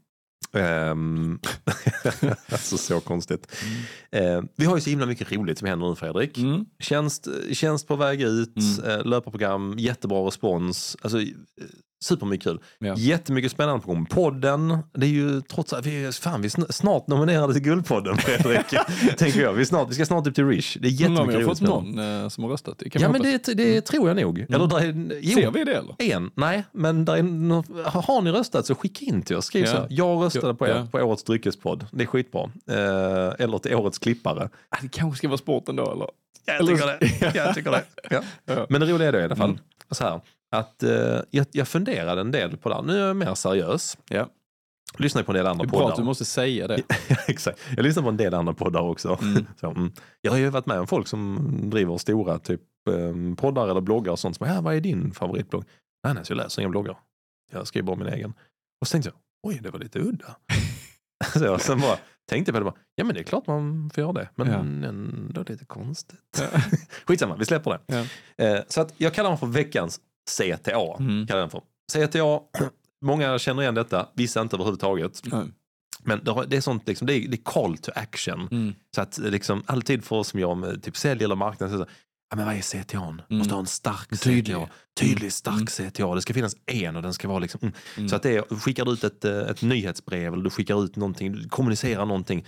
[0.53, 1.38] Ehm,
[2.53, 3.57] alltså så konstigt.
[4.12, 6.38] Eh, vi har ju så himla mycket roligt som händer nu Fredrik.
[6.38, 6.64] Mm.
[6.79, 8.90] Tjänst, tjänst på väg ut, Mm.
[9.00, 10.96] eh, löparprogram, jättebra respons.
[11.03, 11.18] Alltså,
[12.03, 12.61] supermycket kul.
[12.79, 12.95] Ja.
[12.97, 14.07] Jättemycket spännande på gång.
[14.07, 18.17] Podden, det är ju trots allt, vi fan, vi är sn- snart nominerade till Guldpodden
[18.19, 18.67] Fredrik.
[19.19, 19.53] tänker jag.
[19.53, 20.77] Vi, snart, vi ska snart upp till Rish.
[20.81, 21.59] Det är jättemycket vi har roligt.
[21.59, 22.79] fått någon eh, som har röstat.
[22.79, 24.39] Det Ja men det, det tror jag nog.
[24.49, 25.95] Eller där är, jo, Ser vi det eller?
[25.99, 29.45] en, nej, men där är, har ni röstat så skicka in till oss.
[29.45, 29.71] Skriv Ja.
[29.73, 30.87] så här, jag röstade på ja.
[30.93, 31.87] på årets dryckespodd.
[31.93, 32.43] Det är skitbra.
[32.71, 34.49] Eh, eller till årets klippare.
[34.83, 36.07] Det kanske ska vara sporten då eller?
[36.47, 37.35] Jag tycker det.
[37.39, 37.85] Jag tycker det.
[38.47, 38.67] Ja.
[38.69, 39.61] Men det roliga är då i alla fall Mm.
[39.91, 42.83] så här, att eh, jag, jag funderade en del på det här.
[42.83, 43.99] Nu är jag mer seriös.
[44.09, 44.29] Ja.
[44.99, 45.97] Lyssnar på en del andra är bra att poddar.
[45.97, 46.83] du måste säga det.
[47.29, 47.61] Exakt.
[47.77, 49.19] Jag lyssnar på en del andra poddar också.
[49.23, 49.47] Mm.
[49.61, 49.93] Så, mm.
[50.21, 52.61] Jag har ju varit med om folk som driver stora typ
[52.91, 54.37] eh, poddar eller bloggar och sånt.
[54.37, 55.65] Som, vad är din favoritblogg?
[56.05, 56.97] Nej, nej, så jag läser inga bloggar.
[57.53, 58.35] Jag skriver bara min egen.
[58.81, 59.17] Och så tänkte jag,
[59.53, 60.37] oj, det var lite udda.
[61.39, 61.97] så jag sen bara
[62.31, 64.29] tänkte på det, bara, ja men det är klart man får göra det.
[64.35, 64.59] Men Ja.
[64.89, 66.41] ändå lite konstigt.
[66.53, 66.61] Ja.
[67.07, 67.81] Skitsamma, vi släpper det.
[67.87, 68.05] Ja.
[68.45, 70.96] Eh, så att jag kallar den för veckans CTA.
[70.98, 71.26] Mm.
[71.26, 71.62] Kallar den för.
[71.92, 72.40] CTA,
[73.04, 75.22] många känner igen detta, vissa inte överhuvudtaget.
[75.30, 75.44] Ja.
[76.02, 78.48] Men det är sånt, liksom, det, är, det är call to action.
[78.50, 78.74] Mm.
[78.94, 81.87] Så att eh, liksom, alltid för oss som gör med typ sälj eller marknad, så
[82.30, 83.18] ja, men vad är CTA?
[83.28, 84.56] Måste ha en stark Tydlig.
[84.56, 84.68] CTA.
[85.00, 85.90] Tydlig, stark Mm.
[85.90, 86.14] CTA.
[86.14, 87.61] Det ska finnas en och den ska vara liksom...
[87.62, 87.74] Mm.
[87.96, 88.09] Mm.
[88.09, 90.96] Så att det är, skickar du ut ett, eh, ett nyhetsbrev eller du skickar ut
[90.96, 92.46] någonting, du kommunicerar någonting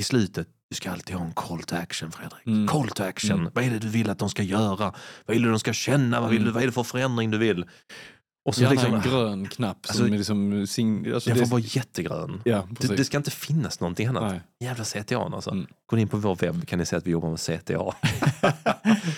[0.00, 0.48] i slutet.
[0.74, 2.46] Du ska alltid ha en call to action Fredrik.
[2.46, 2.66] Mm.
[2.68, 3.38] Call to action.
[3.40, 3.52] Mm.
[3.54, 4.94] Vad är det du vill att de ska göra?
[5.26, 6.20] Vad vill du de ska känna?
[6.20, 6.46] Vad, vill Mm.
[6.48, 7.64] du, vad är det för förändring du vill?
[8.46, 10.66] Och så Gärna liksom, en grön knapp som Alltså, är liksom...
[10.66, 12.40] Sing, alltså den får vara jättegrön.
[12.44, 14.22] ja, Det, det ska inte finnas någonting annat.
[14.32, 14.40] Nej.
[14.60, 15.50] Jävla CTA alltså.
[15.50, 15.66] Mm.
[15.86, 17.94] Gå in på vår webb kan ni se att vi jobbar med CTA.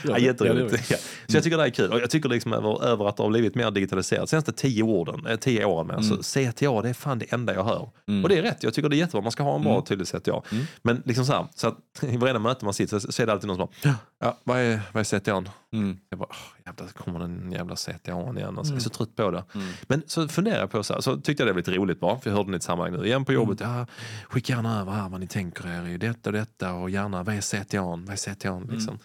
[0.04, 0.90] Ja, jätteroligt.
[0.90, 0.96] ja.
[1.26, 1.92] Så jag tycker det är kul.
[1.92, 5.26] Och jag tycker liksom över, över att det har blivit mer digitaliserat senaste tio, åren,
[5.26, 5.98] eh, tio åren med.
[5.98, 6.22] Mm.
[6.22, 7.88] Så CTA det är fan det enda jag hör.
[8.08, 8.22] Mm.
[8.22, 9.20] Och det är rätt, jag tycker det är jättebra.
[9.22, 9.84] Man ska ha en bra Mm.
[9.84, 10.42] tydlig CTA.
[10.52, 10.64] Mm.
[10.82, 13.32] Men liksom så här, så att i varenda möte man sitter så, så är det
[13.32, 15.44] alltid någon som bara, ja, vad är, vad är CTA?
[15.72, 15.98] Mm.
[16.10, 18.18] Jag bara, åh, jävlar, kommer den jävla CTA igen.
[18.28, 18.80] Alltså, Jag är Mm.
[18.80, 19.44] så trött på det.
[19.54, 19.66] Mm.
[19.88, 22.18] Men så funderar jag på så här, så tyckte jag det var lite roligt bara,
[22.18, 23.06] för jag hörde ni i ett sammanhang nu.
[23.06, 23.86] Igen på jobbet, ja,
[24.28, 27.34] skicka gärna över här vad ni tänker er i detta och detta och gärna, vad
[27.34, 27.82] är CTA?
[27.82, 28.58] Vad är CTA?
[28.58, 28.98] Liksom.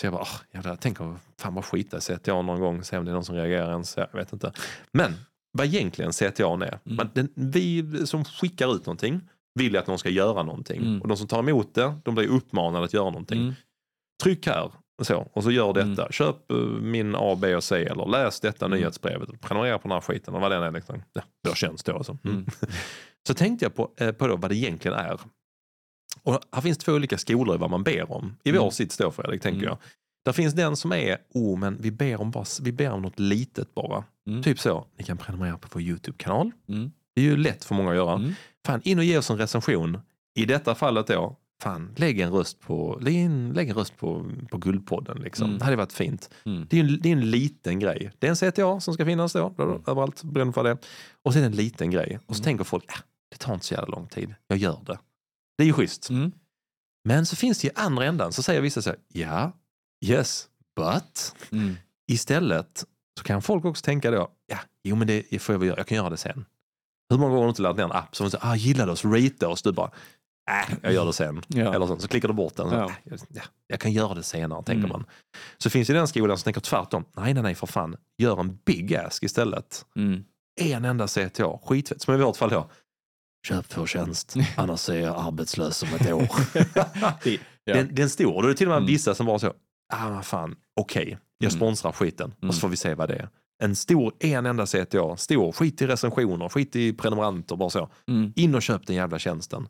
[0.00, 2.98] Så jag bara, åh, jävlar, jag tänker fan bara skita i CTA någon gång, se
[2.98, 3.96] om det är någon som reagerar ens.
[3.96, 4.52] Jag vet inte.
[4.92, 5.14] Men
[5.52, 6.26] vad egentligen CTA
[6.66, 6.96] är, Mm.
[6.96, 9.20] men den, vi som skickar ut någonting
[9.54, 10.80] vill ju att någon ska göra någonting.
[10.82, 11.02] Mm.
[11.02, 13.54] Och de som tar emot det, de blir uppmanade att göra någonting.
[14.24, 14.34] Mm.
[14.36, 14.70] Tryck här
[15.02, 15.86] så, och så gör detta.
[16.02, 16.08] Mm.
[16.12, 18.78] Köp eh, min A, B och C eller läs detta Mm.
[18.78, 19.40] nyhetsbrevet.
[19.40, 20.70] Prenumerera på den här skiten och vad den är.
[20.72, 21.02] Liksom.
[21.12, 21.96] Ja, det har känts då.
[21.96, 22.18] Alltså.
[22.24, 22.36] Mm.
[22.36, 22.46] Mm.
[23.26, 25.20] Så tänkte jag på, eh, på då vad det egentligen är.
[26.22, 28.36] Och här finns två olika skolor i vad man ber om.
[28.44, 28.70] I vår Mm.
[28.70, 29.68] sits då Fredrik, tänker Mm.
[29.68, 29.78] jag.
[30.24, 33.18] Där finns den som är, oh men vi ber om, bara, vi ber om något
[33.20, 34.04] litet bara.
[34.26, 34.42] Mm.
[34.42, 36.50] Typ så, ni kan prenumerera på vår YouTube-kanal.
[36.68, 36.90] Mm.
[37.14, 38.12] Det är ju lätt för många att göra.
[38.14, 38.32] Mm.
[38.66, 39.98] Fan, in och ge oss en recension.
[40.34, 44.30] I detta fallet då, fan, lägg en röst på, lägg en, lägg en röst på,
[44.50, 45.18] på Guldpodden.
[45.18, 45.46] Liksom.
[45.46, 45.58] Mm.
[45.58, 46.30] Det hade varit fint.
[46.44, 46.66] Mm.
[46.70, 48.12] Det är, en, det är en liten grej.
[48.18, 49.82] Det är en CTA som ska finnas då, Mm.
[49.86, 50.78] överallt, beroende på det.
[51.22, 52.18] Och det en liten grej.
[52.26, 52.96] Och så tänker folk, äh,
[53.30, 54.34] det tar inte så jävla lång tid.
[54.46, 54.98] Jag gör det.
[55.58, 56.10] Det är ju schysst.
[56.10, 56.32] Mm.
[57.04, 59.52] Men så finns det ju andra ändan, så säger vissa så här, ja,
[60.04, 61.74] yes, but Mm.
[62.10, 62.84] istället
[63.18, 65.86] så kan folk också tänka då, ja, jo men det får jag väl göra, jag
[65.86, 66.44] kan göra det sen.
[67.10, 68.92] Hur många gånger har du inte laddat ner en app som säger, ah, gillar det
[68.92, 69.90] oss, rate oss, du bara,
[70.48, 71.42] äh, jag gör det sen.
[71.48, 71.74] Ja.
[71.74, 72.68] Eller så, så klickar du bort den.
[72.70, 72.84] Så, Ja.
[72.86, 74.88] "Äh, jag- ja, jag kan göra det senare, tänker Mm.
[74.90, 75.04] man.
[75.58, 77.04] Så finns det den skolan som tänker tvärtom.
[77.16, 77.96] Nej, nej, nej, för fan.
[78.18, 79.84] Gör en big ask istället.
[79.96, 80.24] Mm.
[80.60, 82.02] En enda CTA, skitfett.
[82.02, 82.70] Som i vårt fall då.
[83.48, 86.28] Köp vår tjänst, annars är jag arbetslös om ett år.
[87.24, 87.74] Det- ja.
[87.74, 88.08] den, den.
[88.26, 88.86] Och då är det till och med Mm.
[88.86, 89.46] vissa som bara så,
[89.92, 91.56] ah vad fan, okej, jag Mm.
[91.58, 92.48] sponsrar skiten Mm.
[92.48, 93.28] och så får vi se vad det är.
[93.62, 97.88] En stor, en enda CTA, stor, skit i recensioner, skit i prenumeranter, bara så.
[98.08, 98.32] Mm.
[98.36, 99.68] In och köp den jävla tjänsten.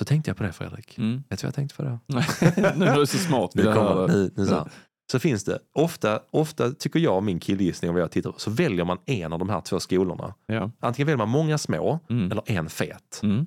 [0.00, 0.98] Så tänkte jag på det Fredrik.
[0.98, 1.22] Mm.
[1.28, 1.98] Vet du vad jag tänkte på det?
[2.76, 3.50] nu är du så smart.
[3.54, 4.68] Jag kommer nu, nu så,
[5.12, 8.50] så finns det, ofta, ofta tycker jag, min killgissning och vad jag tittar på, så
[8.50, 10.34] väljer man en av de här två skolorna.
[10.46, 10.70] Ja.
[10.80, 12.30] Antingen väljer man många små Mm.
[12.32, 13.20] eller en fet.
[13.22, 13.46] Mm.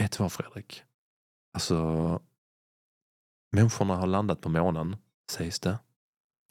[0.00, 0.82] Vet du vad Fredrik?
[1.54, 2.20] Alltså,
[3.56, 4.96] människorna har landat på månen,
[5.32, 5.78] sägs det.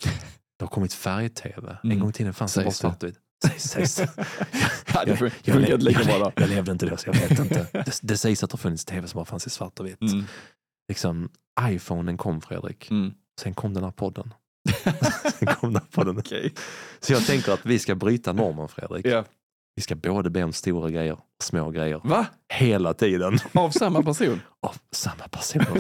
[0.58, 1.78] Det har kommit färg-tv.
[1.84, 2.00] En Mm.
[2.00, 3.60] gång i tiden fanns det bara Sägs det.
[3.60, 4.10] Sägs, det.
[5.06, 6.32] Det det Jag, jag, bra le- då.
[6.36, 7.68] jag levde inte då så jag vet inte.
[7.72, 10.02] Det, det sägs att det har funnits tv som bara fanns i svart och vitt.
[10.02, 10.26] Mm.
[10.90, 11.30] Liksom,
[11.70, 12.92] Iphonen kom Fredrik.
[12.92, 13.14] Mm.
[13.42, 14.34] Sen kom den här podden.
[15.40, 16.18] Sen kom den här podden.
[16.18, 16.54] Okej.
[17.00, 19.06] Så jag tänker att vi ska bryta normen Fredrik.
[19.06, 19.26] Ja.
[19.78, 22.02] Vi ska både be om stora grejer och små grejer.
[22.04, 22.26] Va?
[22.54, 23.40] Hela tiden.
[23.54, 24.42] Av samma person?
[24.62, 25.24] Av samma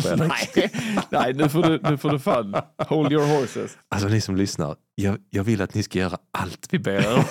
[0.01, 0.31] Fredrik.
[0.55, 0.71] Nej,
[1.09, 3.77] Nej nu, får du, nu får du fan hold your horses.
[3.89, 7.25] Alltså ni som lyssnar, jag, jag vill att ni ska göra allt vi ber er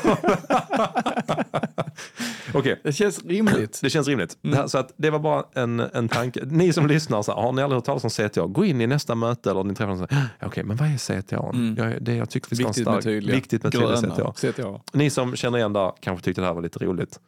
[2.54, 3.78] Okej, Det känns rimligt.
[3.82, 4.38] det känns rimligt.
[4.44, 4.68] Mm.
[4.68, 6.40] Så att det var bara en, en tanke.
[6.44, 8.46] Ni som lyssnar, så här, har ni aldrig hört talas om CTA?
[8.46, 11.22] Gå in i nästa möte eller ni träffar någon och säger, okej men vad är
[11.22, 11.50] CTA?
[11.54, 11.74] Mm.
[11.78, 13.36] Jag, det, jag tycker vi ska Viktigt ha en med stark, tydliga.
[13.36, 14.32] viktigt med tydliga CTA.
[14.52, 14.80] CTA.
[14.92, 17.20] Ni som känner igen det kanske tyckte det här var lite roligt.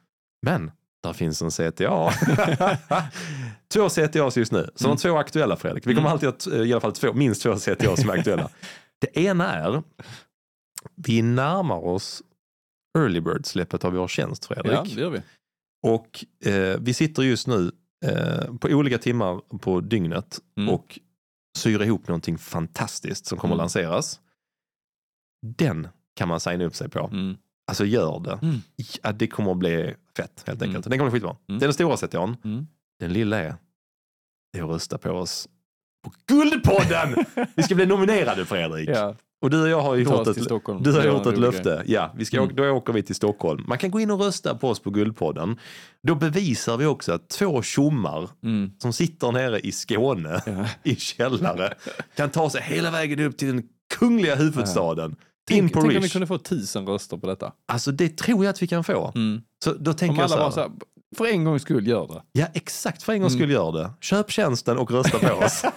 [0.46, 0.70] Men
[1.02, 2.11] där finns en CTA.
[3.72, 4.70] två CTAs just nu.
[4.74, 4.96] Så Mm.
[4.96, 5.87] de två aktuella Fredrik.
[5.87, 6.12] Vi kommer Mm.
[6.12, 8.48] alltid att eh, i alla fall två, minst två CTA som är aktuella.
[8.98, 9.83] Det ena är,
[10.96, 12.22] vi närmar oss
[12.96, 14.72] early bird-släppet av vår tjänst Fredrik.
[14.72, 15.22] Ja, det gör vi.
[15.82, 17.70] Och eh, vi sitter just nu
[18.04, 20.74] eh, på olika timmar på dygnet Mm.
[20.74, 20.98] och
[21.59, 23.64] syr ihop någonting fantastiskt som kommer Mm.
[23.64, 24.20] att lanseras.
[25.56, 27.06] Den kan man signa upp sig på.
[27.12, 27.37] Mm.
[27.68, 28.38] Alltså gör det.
[28.42, 28.56] Mm.
[29.02, 30.87] Ja, det kommer att bli fett helt enkelt.
[30.87, 30.90] Mm.
[30.90, 31.37] Den kommer att bli skitbra.
[31.48, 31.59] Mm.
[31.59, 32.37] Det är den stora CTAn.
[32.44, 32.66] Mm.
[33.00, 33.54] Den lilla är,
[34.52, 35.48] det är att rösta på oss
[36.07, 37.25] på Guldpodden!
[37.55, 38.88] vi ska bli nominerade Fredrik.
[38.88, 40.49] Ja, Och du och jag har ju gjort ett,
[40.85, 41.83] du har gjort ett löfte.
[41.87, 42.57] Ja, vi ska, Mm.
[42.57, 43.64] då åker vi till Stockholm.
[43.69, 45.57] Man kan gå in och rösta på oss på Guldpodden.
[46.03, 48.29] Då bevisar vi också att två tjommar.
[48.45, 48.71] Mm.
[48.79, 50.66] som sitter nere i Skåne Ja.
[50.90, 51.75] i källare
[52.16, 53.62] kan ta sig hela vägen upp till den
[53.95, 55.11] kungliga huvudstaden.
[55.11, 55.16] In
[55.49, 57.53] Tänk, tänk om vi kunde få tusen röster på detta.
[57.69, 59.12] Alltså det tror jag att vi kan få.
[59.14, 59.40] Mm.
[59.64, 60.71] Så då tänker Om jag alla så här, bara så här,
[61.16, 62.23] för en gångs skull gör det.
[62.40, 63.03] Ja, exakt.
[63.03, 63.40] För en gångs Mm.
[63.42, 63.90] skull gör det.
[64.01, 65.62] Köp tjänsten och rösta på oss.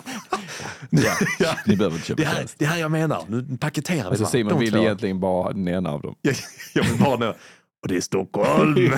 [0.89, 1.12] Ja.
[1.39, 1.56] ja.
[1.65, 2.56] Ni behöver inte köpa Det, här, tjänst.
[2.58, 3.24] det här jag menar.
[3.28, 4.26] Nu paketerar vi Alltså.
[4.26, 6.15] Simon vill egentligen bara ha den ena av dem.
[6.22, 6.36] Jag,
[6.84, 7.34] vill bara.
[7.82, 8.76] Och det är Stockholm.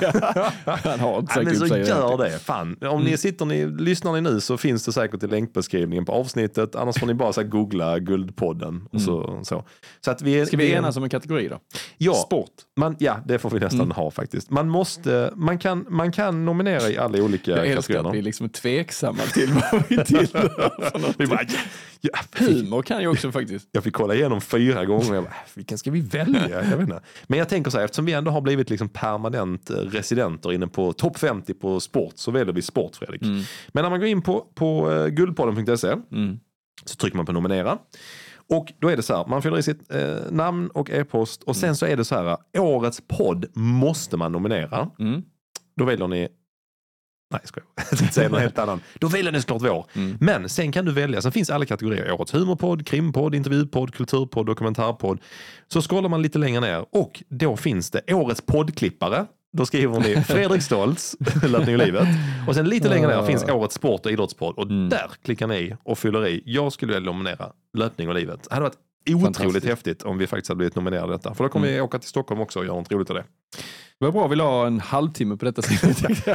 [0.65, 2.39] Han har inte sagt men så gör det.
[2.39, 2.77] Fan.
[2.81, 6.75] Om ni sitter ni, lyssnar ni nu så finns det säkert i länkbeskrivningen på avsnittet.
[6.75, 8.87] Annars får ni bara så googla Guldpodden.
[8.91, 9.63] Och så, så.
[10.05, 11.59] Så att vi, är- Ska vi enas om en kategori då?
[11.97, 12.49] Ja, Sport.
[12.79, 13.91] man, ja, det får vi nästan Mm.
[13.91, 14.49] ha faktiskt.
[14.49, 18.11] Man, måste, man, kan, man kan nominera i alla olika Jag älskar att kategorier.
[18.13, 20.71] vi liksom är tveksamma till vad vi tillhör.
[21.17, 21.45] Vi bara,
[22.01, 23.69] ja, Humor kan ju också faktiskt.
[23.71, 25.13] Jag fick kolla igenom fyra gånger.
[25.13, 26.49] Jag bara, äh, vilken ska vi välja?
[26.49, 27.01] Jag vet inte.
[27.27, 30.67] Men jag tänker så här, eftersom vi ändå har blivit liksom permanent eh, residenter inne
[30.67, 33.21] på topp 50 på sport så väljer vi sport Fredrik.
[33.21, 33.41] Mm.
[33.67, 36.39] Men när man går in på, på eh, guldpodden.se Mm.
[36.85, 37.77] så trycker man på nominera.
[38.49, 41.55] Och då är det så här, man fyller i sitt eh, namn och e-post och
[41.55, 44.89] sen så är det så här, årets podd måste man nominera.
[44.99, 45.21] Mm.
[45.77, 46.27] Då väljer ni
[47.31, 47.67] Nej, skojar.
[47.89, 48.81] Jag tänkte säga något helt annan.
[48.99, 49.85] Då väljer ni såklart vår.
[49.93, 50.17] Mm.
[50.19, 52.11] Men sen kan du välja, sen finns alla kategorier.
[52.11, 55.19] Årets humorpodd, krimpodd, intervjupodd, kulturpodd, dokumentärpodd.
[55.67, 59.25] Så scrollar man lite längre ner och då finns det årets poddklippare.
[59.57, 62.07] Då skriver ni Fredrik Stoltz, Löpning och livet.
[62.47, 64.55] Och sen lite längre ner finns årets sport och idrottspodd.
[64.57, 64.89] Och Mm.
[64.89, 66.43] där klickar ni i och fyller i.
[66.45, 68.39] Jag skulle vilja nominera Löpning och livet.
[68.49, 68.77] Det hade varit
[69.29, 71.33] otroligt häftigt om vi faktiskt hade blivit nominerade detta.
[71.33, 73.23] För då kommer vi åka till Stockholm också och göra något roligt av det.
[74.01, 75.61] Det var bra, vi la en halvtimme på detta.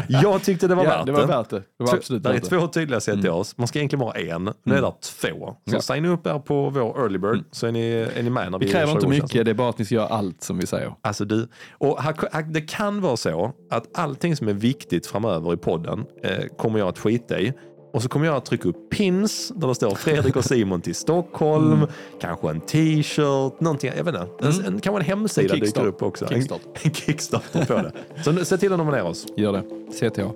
[0.08, 1.62] Jag tyckte det var ja, värt det var värt det.
[1.78, 2.36] Det var absolut är det.
[2.36, 2.48] Mm.
[2.60, 3.58] två tydliga CTAs.
[3.58, 4.52] Man ska egentligen vara en.
[4.64, 5.56] Nu är det två.
[5.70, 5.80] Så Ja.
[5.80, 8.66] signa upp er på vår early bird så är ni, är ni med när vi,
[8.66, 10.94] Vi kräver inte mycket, det är bara att ni ska göra allt som vi säger.
[11.00, 11.48] Alltså du,
[11.78, 16.44] och här, det kan vara så att allting som är viktigt framöver i podden eh,
[16.58, 17.52] kommer jag att skita i.
[17.96, 20.94] Och så kommer jag att trycka upp pins där det står Fredrik och Simon till
[20.94, 21.88] Stockholm, Mm.
[22.20, 24.46] kanske en t-shirt, någonting, jag vet inte.
[24.46, 26.24] En, en, kanske en hemsida En dyker upp också.
[26.30, 26.60] En, Kickstart.
[26.82, 27.92] en kickstarter på det.
[28.24, 29.26] Så se till att nominera oss.
[29.36, 29.62] Gör det.
[30.10, 30.30] CTA.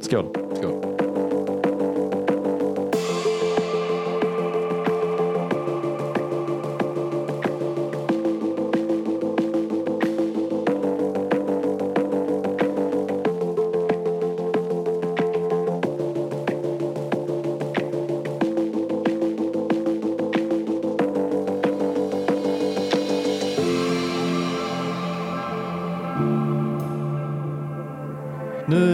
[0.00, 0.26] Skål!
[0.56, 0.81] Skål.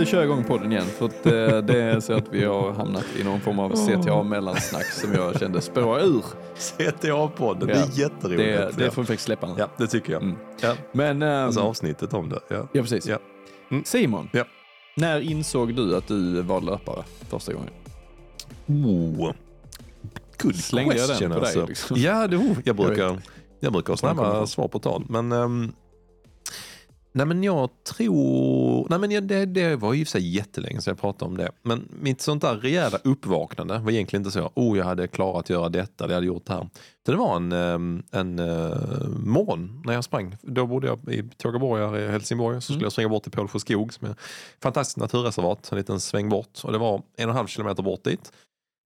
[0.08, 2.72] Nu kör jag igång podden igen för att eh, det är så att vi har
[2.72, 6.24] hamnat i någon form av CTA-mellansnack som jag kände spåra ur.
[6.56, 8.76] CTA-podden, det Ja, är jätteroligt.
[8.78, 9.54] Det, det får vi faktiskt släppa nu.
[9.58, 10.22] ja, det tycker jag.
[10.22, 10.36] Mm.
[10.62, 10.74] Ja.
[10.92, 12.40] Men, ehm, Alltså avsnittet om det.
[12.48, 12.68] Ja.
[12.72, 13.06] ja precis.
[13.06, 13.18] Ja.
[13.70, 13.84] Mm.
[13.84, 14.28] Simon,
[14.96, 17.70] när insåg du att du var löpare första gången?
[18.66, 19.32] Oh.
[20.42, 21.66] Good Slängde jag den question på dig, alltså.
[21.66, 21.96] liksom?
[21.96, 23.18] Ja, det, oh, jag brukar,
[23.60, 25.04] jag brukar ha snabba svar på tal.
[25.08, 25.72] Men, ehm,
[27.18, 28.86] nej, men jag tror...
[28.90, 31.50] Nej, men det, det var ju för sig jättelänge sedan jag pratade om det.
[31.62, 34.50] Men mitt sånt där rejäla uppvaknande var egentligen inte så.
[34.54, 36.68] Oh, jag hade klarat att göra detta, det hade gjort det här.
[37.06, 40.36] Det var en, ehm, en uh, morgon när jag sprang.
[40.42, 42.56] Då bodde jag i Tågaborg här i Helsingborg.
[42.56, 42.84] Så skulle Mm.
[42.84, 44.18] jag springa bort till Pålsjö skog som är ett
[44.62, 45.72] fantastiskt naturreservat.
[45.72, 46.60] En liten sväng bort.
[46.64, 48.32] Och det var en och en halv kilometer bort dit.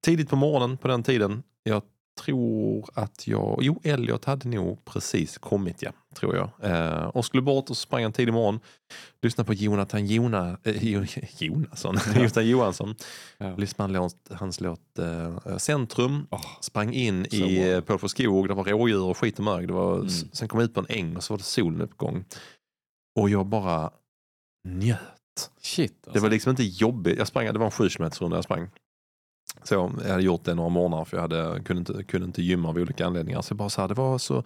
[0.05, 1.43] Tidigt på morgonen på den tiden.
[1.63, 1.83] Jag
[2.21, 6.51] tror att jag, jo Elliot hade nog precis kommit ja, tror jag.
[6.71, 8.61] Eh, och skulle bort och sprang en tidig morgon.
[9.23, 11.05] Lyssnade på Jonathan Jona, eh, Jo-
[11.39, 12.95] Jonasson, Jonathan Johansson.
[13.39, 13.57] Ja.
[13.57, 16.27] Lyssnade på hans låt, hans låt eh, Centrum.
[16.31, 17.67] Åh, Sprang in Så i bra.
[17.69, 19.67] eh, Pålsjö skog, det var rådjur och skit och mög.
[19.69, 20.09] Det var, Mm.
[20.09, 22.25] Sen kom jag ut på en äng och så var det soluppgång.
[23.21, 23.91] Och jag bara
[24.69, 24.99] njöt.
[25.61, 26.11] shit alltså.
[26.13, 27.19] Det var liksom inte jobbigt.
[27.19, 28.69] Jag sprang, det var en sju kilometers runda jag sprang.
[29.63, 32.69] Så jag hade gjort det några månader för jag hade, kunde, inte, kunde inte gymma
[32.69, 33.43] av olika anledningar.
[33.43, 34.45] Så, bara så här, det var så,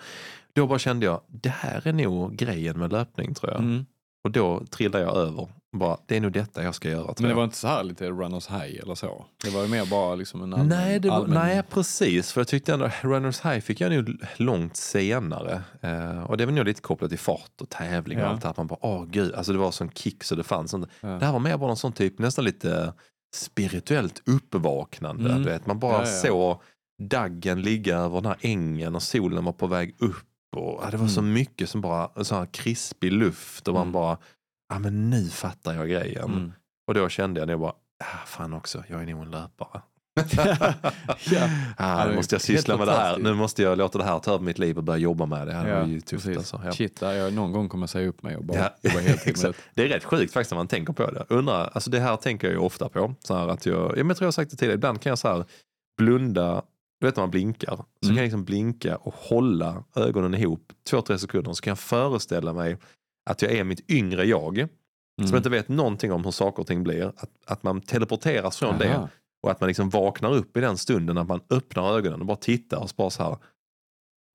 [0.52, 3.60] då bara kände jag, det här är nog grejen med löpning tror jag.
[3.60, 3.86] Mm.
[4.24, 5.48] Och då trillade jag över.
[5.72, 7.14] Bara, det är nog detta jag ska göra.
[7.18, 9.24] Men det var inte så här lite runners high eller så?
[9.44, 10.68] Det var ju mer bara liksom en allmän...
[10.68, 11.34] Nej, det var, allmän...
[11.34, 12.32] nej, precis.
[12.32, 15.62] För jag tyckte ändå Runners High fick jag nog långt senare.
[15.80, 18.28] Eh, och det var nog lite kopplat till fart och tävling och Ja.
[18.28, 18.54] allt det här.
[18.56, 20.88] Man bara, åh gud, alltså det var sån kick så det fanns inte.
[21.00, 21.08] Ja.
[21.08, 22.92] Det här var mer bara någon sån typ, nästan lite
[23.34, 25.30] spirituellt uppvaknande.
[25.30, 25.42] Mm.
[25.42, 25.66] Du vet.
[25.66, 26.06] Man bara Ja, ja.
[26.06, 26.60] såg
[27.02, 30.26] daggen ligga över den här ängen och solen var på väg upp.
[30.56, 31.32] Och, ja, det var så Mm.
[31.32, 33.92] mycket som bara, så här krispig luft och man Mm.
[33.92, 34.18] bara,
[34.68, 36.24] ja men nu fattar jag grejen.
[36.24, 36.52] Mm.
[36.86, 37.72] Och då kände jag nog bara,
[38.04, 39.82] ah, fan också, jag är nog en löpare.
[41.30, 41.48] Ja.
[41.76, 43.18] ah, det nu måste jag syssla med det här.
[43.18, 45.44] Nu måste jag låta det här ta över mitt liv och börja jobba med det.
[45.44, 46.36] Det här var ju tufft precis.
[46.38, 46.60] alltså.
[46.64, 46.72] Ja.
[46.72, 49.52] Shit, jag någon gång kommer jag säga upp mig och bara Ja, jobba heltid med
[49.52, 49.56] det.
[49.74, 51.26] Det är rätt sjukt faktiskt när man tänker på det.
[51.28, 53.14] Undrar, alltså det här tänker jag ju ofta på.
[53.24, 55.28] Så att jag, ja, men jag tror jag sagt det tidigare, ibland kan jag så
[55.28, 55.44] här
[55.98, 56.62] blunda,
[57.00, 58.08] du vet när man blinkar, så Mm.
[58.08, 62.52] kan jag liksom blinka och hålla ögonen ihop två, tre sekunder så kan jag föreställa
[62.52, 62.76] mig
[63.30, 65.28] att jag är mitt yngre jag Mm.
[65.28, 67.06] som inte vet någonting om hur saker och ting blir.
[67.16, 69.08] Att, att man teleporteras från det Aha.
[69.42, 72.36] Och att man liksom vaknar upp i den stunden att man öppnar ögonen och bara
[72.36, 73.36] tittar och bara så här.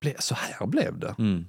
[0.04, 1.14] "Ble- Så här blev det.
[1.18, 1.46] Mm.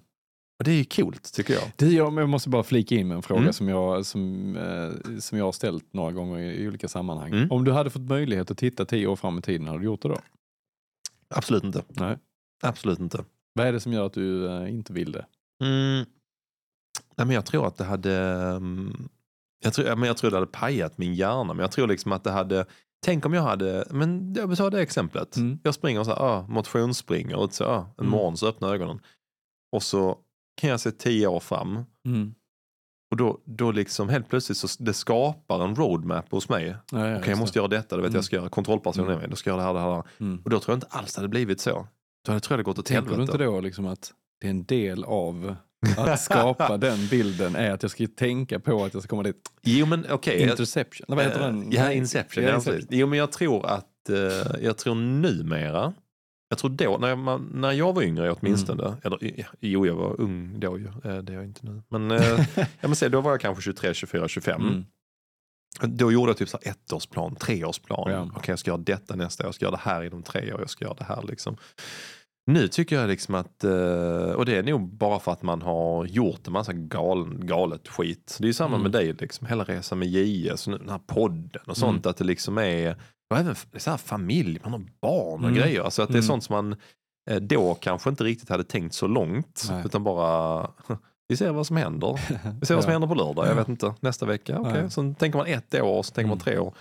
[0.59, 1.63] Och det är ju coolt tycker jag.
[1.75, 3.53] Du, jag jag måste bara flika in med en fråga Mm.
[3.53, 7.31] som, jag, som, eh, som jag har ställt några gånger i, i olika sammanhang.
[7.33, 7.51] Mm.
[7.51, 10.01] Om du hade fått möjlighet att titta tio år fram i tiden, hade du gjort
[10.01, 10.17] det då?
[11.35, 11.83] Absolut inte.
[11.89, 12.17] Nej.
[12.63, 13.23] Absolut inte.
[13.53, 15.25] Vad är det som gör att du eh, inte vill det?
[15.63, 16.05] Mm.
[17.15, 18.13] Nej, men jag tror att det hade...
[18.55, 19.09] mm,
[19.63, 21.53] Jag tror, men jag tror det hade pajat min hjärna.
[21.53, 22.65] Men jag tror liksom att det hade...
[23.03, 23.85] Tänk om jag hade...
[23.91, 25.35] Men jag tar det exemplet.
[25.37, 25.59] Mm.
[25.63, 28.11] Jag springer så här, ah, motionsspringer och så, ah, en Mm.
[28.11, 28.99] morgon så öppnar jag ögonen.
[29.71, 30.17] Och så
[30.61, 31.83] kan jag se tio år fram.
[32.05, 32.33] Mm.
[33.11, 36.65] Och då, då liksom helt plötsligt så det skapar en roadmap hos mig.
[36.67, 37.61] Ja, ja, Okej, just jag måste det.
[37.61, 38.15] göra detta, det vet Mm.
[38.17, 38.49] jag ska göra.
[38.49, 39.17] Kontrollperson Mm.
[39.17, 40.03] är med, då ska jag göra det här, det här.
[40.19, 40.41] Mm.
[40.43, 41.87] Och då tror jag inte alls det hade blivit så.
[42.25, 43.31] Då hade, tror jag det gått åt Tänker du helvete.
[43.31, 45.55] inte då liksom att det är en del av
[45.97, 49.49] att skapa den bilden är att jag ska tänka på att jag ska komma dit?
[49.61, 50.41] Jo men okej.
[50.41, 51.71] jag- Interception, eller vad heter den?
[51.71, 52.43] Ja, Inception.
[52.43, 52.87] Ja, Inception.
[52.89, 55.93] Jo, men jag tror att, eh, jag tror numera,
[56.49, 58.95] jag tror då, när jag, när jag var yngre åtminstone, Mm.
[59.03, 61.81] eller jo jag var ung då ju, eh, det är jag inte nu.
[61.89, 64.61] Men, eh, ja, men se, då var jag kanske 23, 24, 25.
[64.61, 64.85] Mm.
[65.81, 68.11] Då gjorde jag typ så ettårsplan, treårsplan.
[68.11, 68.21] Ja.
[68.35, 70.59] Okej, jag ska göra detta nästa år, jag ska göra det här inom tre år,
[70.59, 71.57] jag ska göra det här liksom.
[72.45, 76.05] Nu tycker jag liksom att, eh, och det är nog bara för att man har
[76.05, 78.37] gjort en massa galen, galet skit.
[78.39, 78.81] Det är ju samma Mm.
[78.81, 82.05] med dig, liksom, hela resan med JS, och nu den här podden och sånt.
[82.05, 82.09] Mm.
[82.09, 82.95] Att det liksom är,
[83.31, 85.53] och även så här familj, man har barn och Mm.
[85.55, 85.81] grejer.
[85.81, 86.27] Alltså att det är Mm.
[86.27, 86.75] sånt som man
[87.29, 89.63] eh, då kanske inte riktigt hade tänkt så långt.
[89.69, 89.81] Nej.
[89.85, 90.69] Utan bara,
[91.27, 92.19] vi ser vad som händer.
[92.59, 92.91] Vi ser vad som Ja.
[92.91, 94.59] händer på lördag, jag vet inte, nästa vecka.
[94.59, 94.81] okej.
[94.81, 94.89] Ja.
[94.89, 96.43] Så tänker man ett år, så tänker man Mm.
[96.43, 96.73] tre år.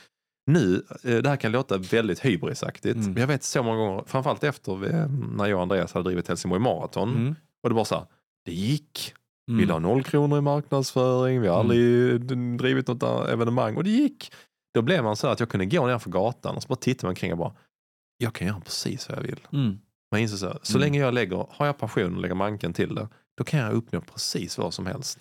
[0.47, 3.12] Nu, eh, det här kan låta väldigt hybrisaktigt, Mm.
[3.12, 4.88] men jag vet så många gånger, framförallt efter vi,
[5.36, 7.34] när jag och Andreas hade drivit Helsingborg Marathon, Mm.
[7.62, 8.07] och det bara så här,
[8.45, 9.14] det gick.
[9.47, 9.68] Vi Mm.
[9.68, 12.20] la noll kronor i marknadsföring, vi har aldrig
[12.59, 14.32] drivit något evenemang och det gick.
[14.74, 16.76] Då blev man så här att jag kunde gå ner för gatan och så bara
[16.76, 17.53] tittade man kring och bara,
[18.18, 19.40] jag kan göra precis vad jag vill.
[19.53, 19.78] Mm.
[20.11, 20.80] Man inser så, här, så Mm.
[20.80, 24.01] länge jag lägger, har jag passion och lägger manken till det, då kan jag uppnå
[24.01, 25.18] precis vad som helst.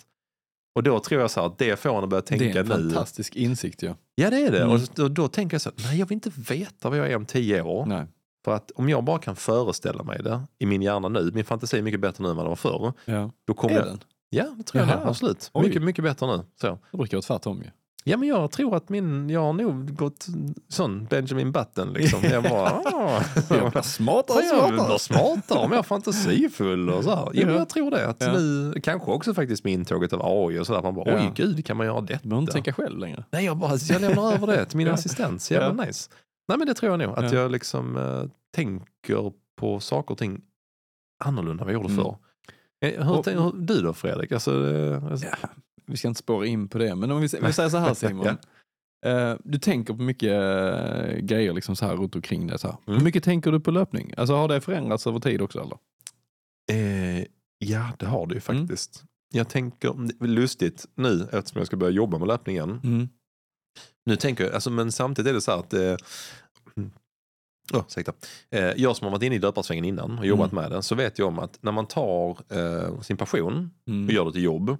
[0.74, 2.60] Och då tror jag så här att det får en att börja tänka det är
[2.60, 2.90] en nu.
[2.90, 3.94] fantastisk insikt ju.
[4.14, 4.62] Ja det är det.
[4.62, 4.70] Mm.
[4.72, 7.16] Och då, då tänker jag så här, nej jag vill inte veta vad jag är
[7.16, 7.86] om tio år.
[7.86, 8.06] Nej.
[8.44, 11.78] För att om jag bara kan föreställa mig det i min hjärna nu, min fantasi
[11.78, 12.92] är mycket bättre nu än vad den var förr.
[13.04, 13.30] Ja.
[13.46, 14.00] Då kommer Är jag, den?
[14.30, 15.00] Ja, det tror jag Jaha.
[15.00, 15.50] det, absolut.
[15.52, 15.66] Oj.
[15.66, 16.44] Mycket, mycket bättre nu.
[16.60, 16.78] Så.
[16.90, 17.70] Det brukar vara tvärtom ju.
[18.04, 20.26] Ja, men jag tror att min, jag har nog gått
[20.68, 22.20] sån Benjamin Button liksom.
[22.30, 23.22] Jag bara, ah.
[23.50, 24.98] Jag blir smartare och jag blir smartare.
[24.98, 27.28] smartare, mer fantasifull och så här.
[27.32, 27.58] Jo, men Ja.
[27.60, 28.06] jag tror det.
[28.08, 28.32] Att Ja.
[28.32, 30.82] nu, kanske också faktiskt med intåget av AI och sådär.
[30.82, 31.32] Man bara, oj Ja.
[31.34, 32.20] gud, kan man göra detta?
[32.22, 33.24] Du behöver inte tänka själv längre.
[33.30, 34.92] Nej, jag bara, jag lämnar över det till min Ja.
[34.94, 35.42] assistent.
[35.42, 35.86] Så jävla Ja.
[35.86, 36.10] nice.
[36.48, 37.18] Nej, men det tror jag nog.
[37.18, 37.38] Att Ja.
[37.38, 38.24] jag liksom eh,
[38.54, 40.40] tänker på saker och ting
[41.24, 42.04] annorlunda än vad jag gjorde Mm.
[42.04, 42.16] förr.
[42.84, 44.32] Eh, Hur Och- hur- du då Fredrik?
[44.32, 45.48] Alltså, eh, alltså, Ja,
[45.92, 48.26] vi ska inte spåra in på det, men om vi, vi säger så här Simon.
[49.06, 52.58] Eh, du tänker på mycket eh, grejer liksom så här runt omkring dig.
[52.58, 52.76] Så här.
[52.86, 52.98] Mm.
[52.98, 54.14] Hur mycket tänker du på löpning?
[54.16, 55.78] Alltså har det förändrats över tid också eller?
[56.72, 57.24] Eh,
[57.58, 58.60] ja, det har det ju Mm.
[58.68, 59.04] faktiskt.
[59.34, 62.80] Jag tänker, lustigt nu eftersom jag ska börja jobba med löpning igen.
[62.84, 63.08] Mm.
[64.06, 65.96] Nu tänker jag, alltså, men samtidigt är det så här att eh,
[67.72, 68.12] Oh, ursäkta.
[68.50, 71.18] Eh, jag som har varit inne i löparsvängen innan och jobbat med den så vet
[71.18, 74.06] jag om att när man tar eh, sin passion Mm.
[74.06, 74.76] och gör det till jobb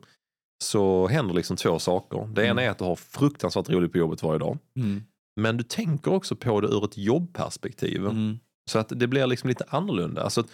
[0.63, 2.29] så händer liksom två saker.
[2.33, 2.65] Det ena Mm.
[2.65, 4.59] är att du har fruktansvärt roligt på jobbet varje dag.
[4.77, 5.03] Mm.
[5.41, 8.07] Men du tänker också på det ur ett jobbperspektiv.
[8.07, 8.39] Mm.
[8.71, 10.23] Så att det blir liksom lite annorlunda.
[10.23, 10.45] Alltså,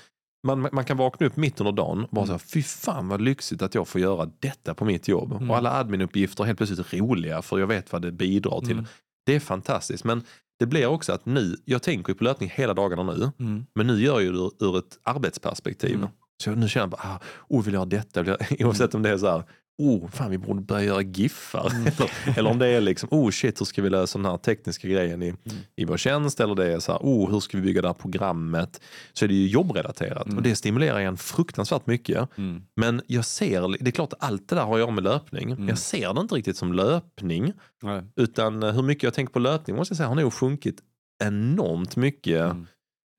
[0.47, 2.39] man, man kan vakna upp mitt under dagen och bara Mm.
[2.39, 5.33] säga fy fan vad lyxigt att jag får göra detta på mitt jobb.
[5.33, 5.51] Mm.
[5.51, 8.73] Och alla adminuppgifter är helt plötsligt roliga för jag vet vad det bidrar till.
[8.73, 8.85] Mm.
[9.27, 10.05] Det är fantastiskt.
[10.05, 10.23] Men
[10.59, 13.31] det blir också att nu, jag tänker på löpning hela dagarna nu.
[13.75, 16.07] Men nu gör jag det ur, ett arbetsperspektiv.
[16.45, 18.23] Så nu känner jag bara, ah, oh, vill jag göra detta?
[18.23, 19.43] Vill jag, oavsett om det är så här,
[19.79, 21.71] oh, fan vi borde börja göra giffar.
[21.71, 21.87] Mm.
[21.87, 24.89] eller, eller om det är liksom, oh shit, hur ska vi lösa den här tekniska
[24.89, 25.35] grejen i,
[25.77, 26.41] i vår tjänst?
[26.41, 28.81] Eller det är så här, oh, hur ska vi bygga det här programmet?
[29.13, 30.37] Så är det ju jobbrelaterat Mm.
[30.37, 32.39] och det stimulerar en fruktansvärt mycket.
[32.39, 32.63] Mm.
[32.77, 35.51] Men jag ser, det är klart allt det där har att göra med löpning.
[35.51, 35.69] Mm.
[35.69, 37.53] Jag ser det inte riktigt som löpning.
[37.83, 38.03] Nej.
[38.17, 40.79] Utan eh, hur mycket jag tänker på löpning måste jag säga har nog sjunkit
[41.25, 42.67] enormt mycket Mm.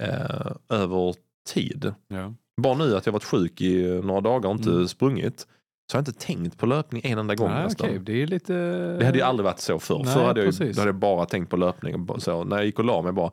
[0.03, 1.15] eh, över
[1.53, 1.93] tid.
[2.07, 2.33] Ja.
[2.61, 4.87] Bara nu att jag varit sjuk i eh, några dagar och inte Mm.
[4.87, 5.47] sprungit
[5.91, 7.87] så har jag inte tänkt på löpning en enda gång Nej, nästan.
[7.89, 8.53] okej, Det är lite...
[8.99, 10.01] Det hade ju aldrig varit så förr.
[10.05, 12.09] Nej, förr hade jag, ju- hade jag bara tänkt på löpning.
[12.09, 13.31] och Så, när jag gick och la mig bara,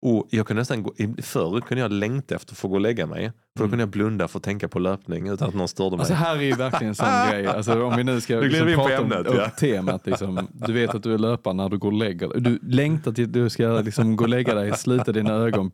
[0.00, 0.92] oh, jag kunde nästan gå,
[1.22, 3.24] förr kunde jag längta efter att få gå och lägga mig.
[3.24, 3.70] För då Mm.
[3.70, 6.00] kunde jag blunda för att tänka på löpning utan att någon störde mig.
[6.00, 7.46] Alltså här är ju verkligen en sån grej.
[7.46, 9.50] Alltså, om vi nu ska glider vi prata om ämnet, upp ja.
[9.50, 10.06] temat.
[10.06, 12.40] Liksom, du vet att du är löpare när du går och lägger dig.
[12.40, 15.70] Du längtar till att du ska liksom, gå och lägga dig, sluta dina ögon,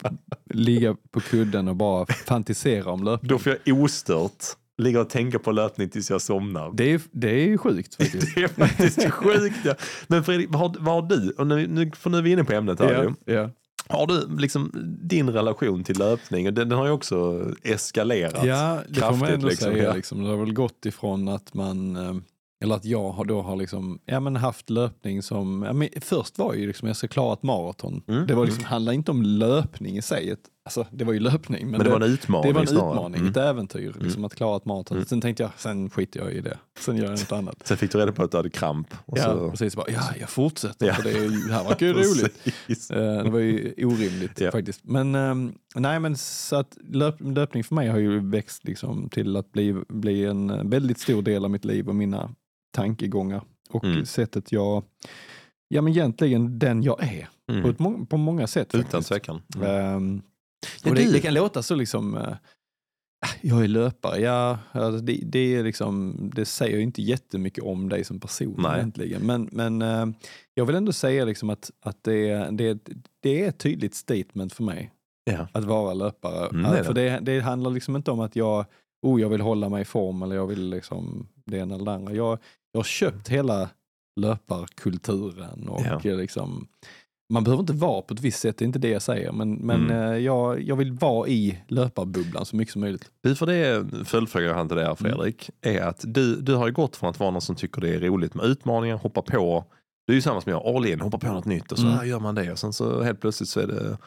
[0.50, 3.28] ligga på kudden och bara fantisera om löpning.
[3.28, 4.44] Då får jag ostört
[4.82, 6.72] ligga och tänka på löpning tills jag somnar.
[6.74, 8.34] Det är, det är ju sjukt faktiskt.
[8.34, 9.56] Det är faktiskt sjukt.
[9.64, 9.74] Ja.
[10.06, 12.44] Men Fredrik, vad har, vad har du, och nu, nu, för nu är vi inne
[12.44, 13.14] på ämnet här ju.
[13.24, 13.50] ja, ja.
[13.88, 14.72] Har du liksom
[15.02, 19.18] din relation till löpning, och den, den har ju också eskalerat ja, det får man
[19.18, 19.34] kraftigt.
[19.34, 19.72] ändå liksom.
[19.72, 19.84] säga.
[19.84, 19.94] Ja.
[19.94, 20.22] Liksom.
[20.24, 22.14] Det har väl gått ifrån att man, eh,
[22.64, 26.38] eller att jag har då har liksom, ja, men haft löpning som, ja, men först
[26.38, 28.02] var ju liksom jag ska klara ett maraton.
[28.08, 31.70] Mm, Det var liksom, handlade inte om löpning i sig, alltså det var ju löpning.
[31.70, 32.90] Men det var en utmaning Det var en snarare.
[32.94, 33.30] utmaning, Mm.
[33.30, 34.96] ett äventyr, liksom, att klara ett maraton.
[34.96, 35.06] Mm.
[35.06, 36.58] Sen tänkte jag, sen skiter jag i det.
[36.78, 37.56] Sen gör jag något annat.
[37.66, 38.94] Sen fick du reda på att du hade kramp.
[39.06, 39.50] Och Ja, så...
[39.50, 39.76] precis.
[39.76, 40.94] Bara, ja, jag fortsätter, Ja.
[40.94, 42.50] för det, är, det här verkar ju roligt.
[42.90, 44.50] Eh, Det var ju orimligt Ja.
[44.50, 44.80] faktiskt.
[44.84, 49.36] Men, ehm, nej, men så att löp, löpning för mig har ju växt liksom till
[49.36, 52.30] att bli, bli en väldigt stor del av mitt liv och mina
[52.74, 53.42] tankegångar.
[53.70, 54.06] Och Mm.
[54.06, 54.84] sättet jag,
[55.68, 57.28] ja men egentligen den jag är.
[57.46, 57.74] På, Mm.
[57.78, 58.74] må- på många sätt.
[58.74, 59.42] Utan tvekan.
[59.64, 60.22] Ehm,
[60.84, 62.36] Ja, det, det kan låta så liksom, eh,
[63.42, 67.88] jag är löpare, ja, alltså det, det, är liksom, det säger ju inte jättemycket om
[67.88, 68.76] dig som person Nej.
[68.78, 69.22] egentligen.
[69.26, 70.06] Men, men eh,
[70.54, 72.78] jag vill ändå säga liksom att, att det, är- det,
[73.20, 74.90] det är ett tydligt statement för mig
[75.30, 75.48] Ja.
[75.52, 76.48] att vara löpare.
[76.48, 78.64] Mm, det för det, det handlar liksom inte om att jag,
[79.02, 81.92] oh, jag vill hålla mig i form eller jag vill liksom det ena eller det
[81.92, 82.12] andra.
[82.14, 82.38] Jag,
[82.72, 83.70] jag har köpt hela
[84.20, 86.16] löparkulturen och Ja.
[86.16, 86.68] liksom,
[87.32, 89.54] man behöver inte vara på ett visst sätt, det är inte det jag säger, men,
[89.54, 90.12] men Mm.
[90.12, 93.10] eh, jag, jag vill vara i löparbubblan så mycket som möjligt.
[93.36, 96.66] För det är följdfrågan jag har till dig här, Fredrik, är att du, du har
[96.66, 99.64] ju gått från att vara någon som tycker det är roligt med utmaningar, hoppa på,
[100.06, 102.08] du är ju samma som jag, all in, hoppa på något nytt och så Mm.
[102.08, 103.98] gör man det och sen så helt plötsligt så är det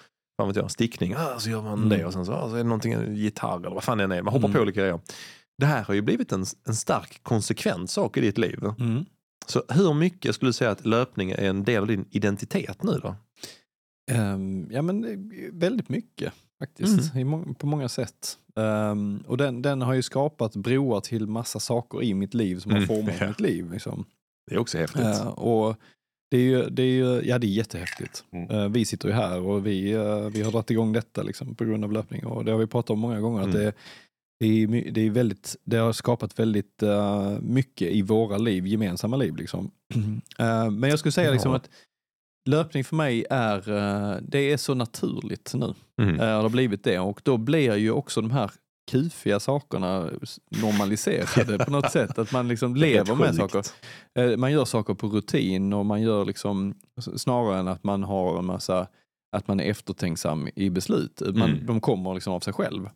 [0.41, 1.89] fan vet jag, stickning, ah, så gör man Mm.
[1.89, 4.11] det och sen så, ah, så är det någonting, gitarr eller vad fan det än
[4.11, 4.55] är, man hoppar Mm.
[4.55, 4.99] på olika grejer.
[5.57, 8.59] Det här har ju blivit en, en stark konsekvent sak i ditt liv.
[9.49, 12.91] Så hur mycket skulle du säga att löpning är en del av din identitet nu
[13.03, 13.15] då?
[14.11, 15.17] Ehm, ja men eh,
[15.51, 17.27] väldigt mycket faktiskt, Mm.
[17.27, 18.37] må- på många sätt.
[18.55, 22.71] Ehm, och den, den har ju skapat broar till massa saker i mitt liv som
[22.71, 23.27] har Mm, format ja.
[23.27, 23.71] mitt liv.
[23.71, 24.05] Liksom.
[24.49, 25.01] Det är också häftigt.
[25.01, 25.75] Eh, och
[26.31, 28.23] det är ju, det är ju, ja det är jättehäftigt.
[28.31, 28.49] Mm.
[28.49, 31.65] Eh, vi sitter ju här och vi, eh, vi har dragit igång detta liksom, på
[31.65, 33.39] grund av löpning och det har vi pratat om många gånger.
[33.39, 33.57] Att Mm.
[33.61, 33.73] det,
[34.39, 39.17] det, är, det, är väldigt, det har skapat väldigt eh, mycket i våra liv, gemensamma
[39.17, 39.35] liv.
[39.35, 39.71] Liksom.
[40.39, 41.69] Eh, men jag skulle säga liksom att
[42.49, 45.73] löpning för mig är, eh, det är så naturligt nu.
[46.01, 46.17] Mm.
[46.17, 48.51] Det har blivit det och då blir ju också de här
[48.91, 50.09] kufiga sakerna
[50.49, 52.19] normaliserade på något sätt.
[52.19, 54.37] Att man liksom lever med saker.
[54.37, 56.75] Man gör saker på rutin och man gör liksom
[57.15, 58.87] snarare än att man har en massa,
[59.31, 61.21] att man är eftertänksam i beslut.
[61.25, 61.65] Man, Mm.
[61.65, 62.89] De kommer liksom av sig själv.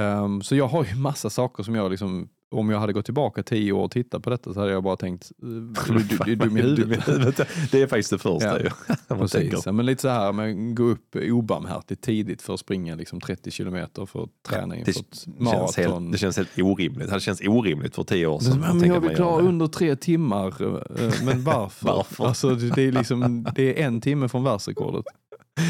[0.00, 3.42] Ehm, så jag har ju massa saker som jag liksom, om jag hade gått tillbaka
[3.42, 5.48] tio år och tittat på detta så hade jag bara tänkt, eh,
[5.94, 7.48] du, du, du är dum i huvudet.
[7.70, 8.58] Det är faktiskt det första Ja.
[8.58, 9.16] ju.
[9.18, 13.20] Precis, ja, men lite så här, men gå upp obarmhärtigt tidigt för att springa liksom
[13.20, 16.02] 30 kilometer för att träna inför Det ett känns, maraton.
[16.02, 17.10] helt, det känns helt orimligt.
[17.10, 18.60] Det känts orimligt för tio år sedan.
[18.60, 20.46] Men, men jag vill klara under tre timmar.
[20.46, 21.86] eh, Men varför?
[21.86, 22.24] Varför?
[22.26, 25.04] Alltså, det, det är liksom, det är en timme från världsrekordet.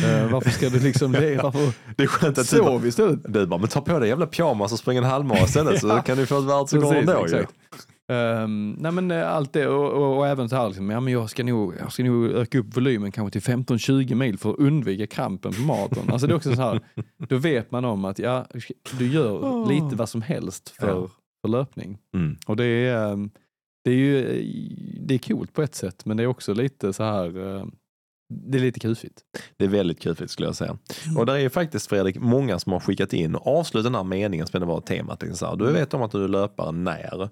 [0.04, 3.20] Eh, Varför ska du liksom, det, varför Det är skönt att du, sov istället?
[3.34, 6.02] du bara, men ta på dig jävla pyjamas och spring en halvmara istället så Ja.
[6.02, 7.44] kan du få ett världsrekord ändå ju.
[8.08, 11.12] Ehm, nej men eh, allt det och, och, och även så här, liksom, ja, men
[11.12, 14.58] jag, ska nog, jag ska nog öka upp volymen kanske till 15-20 mil för att
[14.58, 16.10] undvika krampen på maraton.
[16.12, 16.80] Alltså det är också så här,
[17.28, 18.46] då vet man om att ja,
[18.98, 19.68] du gör Åh.
[19.68, 21.08] lite vad som helst för, Ja.
[21.42, 21.98] för löpning.
[22.14, 22.36] Mm.
[22.46, 23.30] Och det är, ehm,
[23.84, 24.22] det är ju
[25.00, 27.64] det är coolt på ett sätt men det är också lite så här, eh,
[28.32, 29.20] det är lite kufigt.
[29.56, 30.78] Det är väldigt kul skulle jag säga.
[31.18, 34.04] Och där är ju faktiskt Fredrik många som har skickat in och avslutat den här
[34.04, 35.22] meningen som det var temat.
[35.34, 37.28] Så här, du vet om att du är löpare när.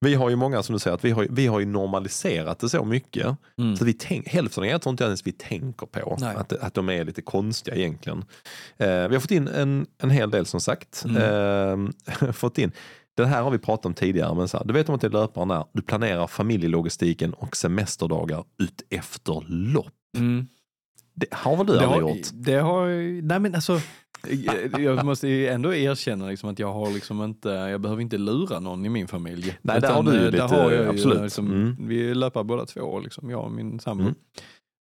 [0.00, 2.68] Vi har ju många som du säger att vi har, vi har ju normaliserat det
[2.68, 3.36] så mycket.
[3.58, 3.76] Mm.
[3.76, 6.36] Så vi tänk, hälften av er tror inte ens vi tänker på Nej.
[6.36, 8.24] att, att de är lite konstiga egentligen.
[8.76, 11.04] Eh, vi har fått in en, en hel del som sagt.
[11.04, 11.92] Mm.
[12.16, 12.72] Eh, fått in,
[13.16, 15.06] det här har vi pratat om tidigare, men så här, du vet om att det
[15.06, 19.92] är löpare när du planerar familjelogistiken och semesterdagar ut efter lopp.
[20.14, 20.46] Mm.
[21.14, 22.26] Det har väl du Det aldrig har, gjort?
[22.32, 22.86] det har,
[23.22, 23.80] nej men alltså,
[24.78, 28.60] jag måste ju ändå erkänna liksom att jag har liksom inte, jag behöver inte lura
[28.60, 29.56] någon i min familj.
[29.62, 31.22] Nej, där har du ju eh, lite- där har jag ju absolut.
[31.22, 31.76] Liksom, Mm.
[31.88, 34.02] Vi löper båda två, liksom, jag och min sambo.
[34.02, 34.14] Mm.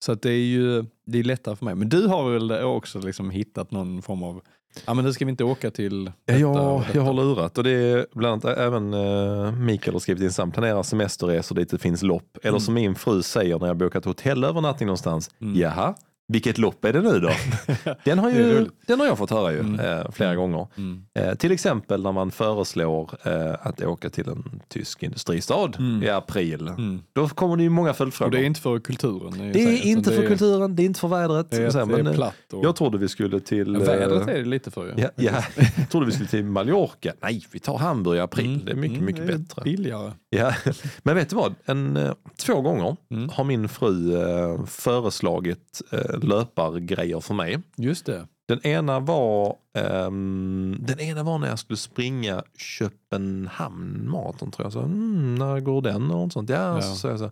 [0.05, 1.75] Så att det är ju det är lättare för mig.
[1.75, 4.41] Men du har väl också liksom hittat någon form av,
[4.85, 6.97] ja men nu ska vi inte åka till Ja, detta detta.
[6.97, 10.51] jag har lurat och det är bland annat även uh, Mikael har skrivit in sam
[10.51, 12.37] planerar semesterresor dit det finns lopp.
[12.41, 12.59] Eller Mm.
[12.59, 15.29] som min fru säger när jag bokat hotellövernattning någonstans.
[15.41, 15.59] Mm.
[15.59, 15.93] Jaha,
[16.31, 17.29] vilket lopp är det nu då?
[18.03, 19.79] Den har, Det är ju, den har jag fått höra ju Mm.
[19.79, 20.67] eh, flera gånger.
[20.77, 21.03] Mm.
[21.13, 26.03] Eh, till exempel när man föreslår eh, att åka till en tysk industristad Mm.
[26.03, 26.67] i april.
[26.67, 27.01] Mm.
[27.13, 28.31] Då kommer det ju många Och följdfrågor.
[28.31, 29.31] det är Det är, inte för kulturen.
[29.33, 31.51] sig, utan inte det för är- kulturen, det är inte för vädret.
[31.51, 32.35] Det är, Så här, det är platt.
[32.53, 33.75] Och, jag trodde vi skulle till...
[33.75, 34.91] eh, Vädret är det lite för ju.
[34.97, 35.31] Ja, ja,
[35.77, 37.13] jag trodde vi skulle till Mallorca.
[37.21, 38.45] Nej, vi tar Hamburg i april.
[38.45, 38.65] Mm.
[38.65, 39.61] Det är mycket, Mm, mycket det är bättre.
[39.63, 40.11] Billigare.
[40.35, 40.53] Ja.
[41.03, 41.55] Men vet du vad?
[41.65, 42.13] En, eh,
[42.45, 43.29] två gånger Mm.
[43.29, 47.59] har min fru eh, föreslagit eh, löpargrejer för mig.
[47.77, 48.27] Just det.
[48.47, 54.73] Den ena var ehm, Den ena var när jag skulle springa Köpenhamn maraton tror jag.
[54.73, 56.11] Så, mm, när går den?
[56.11, 56.49] Och sånt.
[56.49, 56.81] Ja, Ja.
[56.81, 57.31] Så jag så.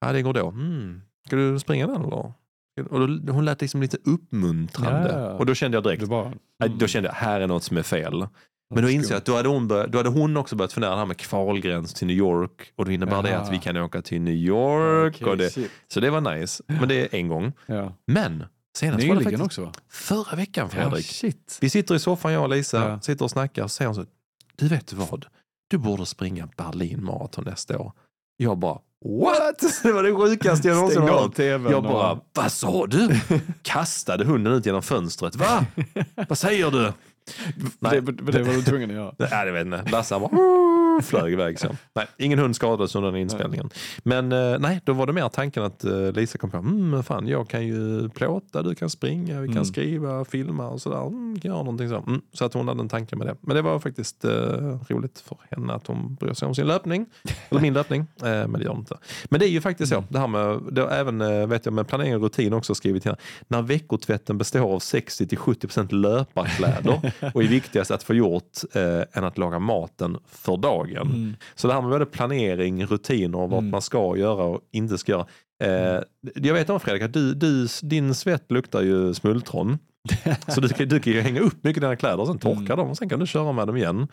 [0.00, 0.48] Ja, det går då.
[0.48, 1.02] Mm.
[1.26, 2.32] Ska du springa den eller?
[2.90, 5.10] Och då, hon lät liksom lite uppmuntrande.
[5.12, 5.32] Ja, ja.
[5.32, 7.82] Och då kände jag direkt, bara, Nej, Då kände jag, här är något som är
[7.82, 8.26] fel.
[8.74, 10.90] Men då insåg jag att då hade, hon börjat, då hade hon också börjat fundera
[10.90, 12.72] det här med kvalgräns till New York.
[12.76, 13.40] Och då innebär det Jaha.
[13.40, 15.22] att vi kan åka till New York.
[15.22, 15.56] Och det,
[15.88, 16.62] så det var nice.
[16.66, 17.52] Men det är en gång.
[17.66, 17.92] Ja.
[18.06, 18.44] Men
[18.76, 21.06] senast var det Nyligen faktiskt också förra veckan Ja, Fredrik.
[21.06, 21.58] shit.
[21.60, 23.00] Vi sitter i soffan jag och Lisa, Ja.
[23.00, 23.62] sitter och snackar.
[23.62, 24.04] Så säger hon så,
[24.56, 25.26] du vet vad?
[25.68, 27.92] Du borde springa Berlin Marathon nästa år.
[28.36, 29.62] Jag bara, what?
[29.82, 31.38] Det var det sjukaste jag någonsin hört.
[31.72, 33.20] Jag bara, och- vad sa du?
[33.62, 35.36] Kastade hunden ut genom fönstret.
[35.36, 35.66] Va?
[36.28, 36.92] Vad säger du?
[37.78, 38.00] Nej.
[38.00, 39.14] Det, det var du tvungen att göra.
[39.18, 39.90] Nej, jag vet inte.
[39.90, 40.22] Lasse han
[41.02, 41.58] flög iväg.
[41.58, 41.68] Så.
[41.94, 43.70] Nej, ingen hund skadades under den inspelningen.
[44.02, 47.28] Men eh, nej, då var det mer tanken att eh, Lisa kom på, mm, fan,
[47.28, 49.64] jag kan ju plåta, du kan springa, vi kan Mm.
[49.64, 51.06] skriva, filma och sådär.
[51.06, 51.96] Mm, göra någonting så.
[51.96, 53.36] Mm, så att hon hade en tanke med det.
[53.40, 54.30] Men det var faktiskt eh,
[54.88, 57.06] roligt för henne att hon bryr sig om sin löpning.
[57.50, 58.06] Eller min löpning.
[58.22, 58.96] Eh, men det gör hon inte.
[59.30, 60.04] Men det är ju faktiskt Mm.
[60.08, 60.12] så.
[60.12, 63.16] Det här med, det även eh, vet jag, med planering och rutin också skrivit här.
[63.48, 68.82] När veckotvätten består av 60-70% löparkläder och är viktigast att få gjort eh,
[69.12, 70.91] än att laga maten för dagen.
[71.00, 71.36] Mm.
[71.54, 73.70] Så det här med både planering, rutiner och vad Mm.
[73.70, 75.26] man ska göra och inte ska göra.
[75.64, 76.00] Eh,
[76.34, 79.78] jag vet om Fredrik att du, du, din svett luktar ju smultron.
[80.48, 82.76] Så du, kan- du kan ju hänga upp mycket dina kläder och sen torka Mm.
[82.76, 84.08] dem och sen kan du köra med dem igen.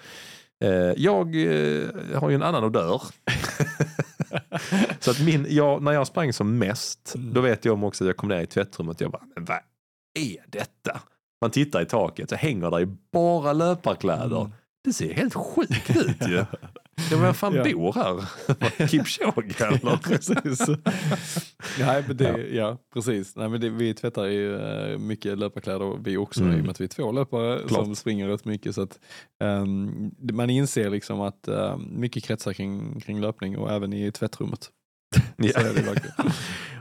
[0.64, 3.02] Eh, jag eh, har ju en annan odör.
[5.00, 7.34] så att min, jag, när jag sprang som mest, Mm.
[7.34, 9.46] då vet jag om också att jag kom ner i tvättrummet och jag bara, men
[9.46, 9.58] vad
[10.20, 11.00] är detta?
[11.42, 14.40] Man tittar i taket så hänger där ju bara löparkläder.
[14.40, 14.52] Mm.
[14.84, 16.36] Det ser helt sjukt ut ju.
[16.36, 16.46] Ja,
[17.12, 17.64] men vem fan Ja.
[17.64, 18.26] bor här?
[18.88, 19.98] Kipchoge eller?
[19.98, 20.68] precis.
[21.80, 22.78] Nej, men det, ja.
[22.94, 23.36] precis.
[23.36, 26.54] Nej, men det, vi tvättar ju eh, mycket löparkläder vi också Mm.
[26.58, 27.86] i och med att vi är två löpare Klart.
[27.86, 28.76] som springer rätt mycket.
[28.76, 29.00] Så att,
[30.18, 34.70] det- man inser liksom att ehm, mycket kretsar kring, kring löpning och även i tvättrummet.
[35.38, 35.60] Ja.
[35.64, 36.14] Det.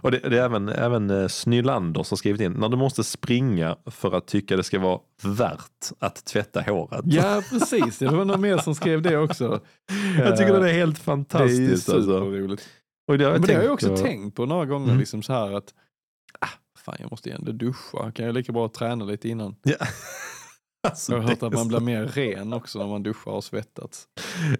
[0.02, 3.76] Och det, det är även, även eh, Snylander som skrivit in, när du måste springa
[3.86, 7.00] för att tycka det ska vara värt att tvätta håret.
[7.04, 7.98] Ja, precis.
[7.98, 9.60] Det var någon mer som skrev det också.
[10.18, 11.88] Jag tycker det är helt Det är fantastiskt.
[11.88, 12.02] alltså.
[12.02, 12.68] superroligt.
[13.08, 14.98] Och det har jag, Men det har jag också på- tänkt på några gånger, Mm.
[14.98, 15.74] liksom så här att
[16.40, 16.48] ah,
[16.84, 19.56] fan jag måste ju ändå duscha, kan jag lika bra träna lite innan?
[19.62, 19.76] Ja.
[20.90, 24.06] Alltså, Jag har hört att man blir mer ren också när man duschar och svettats.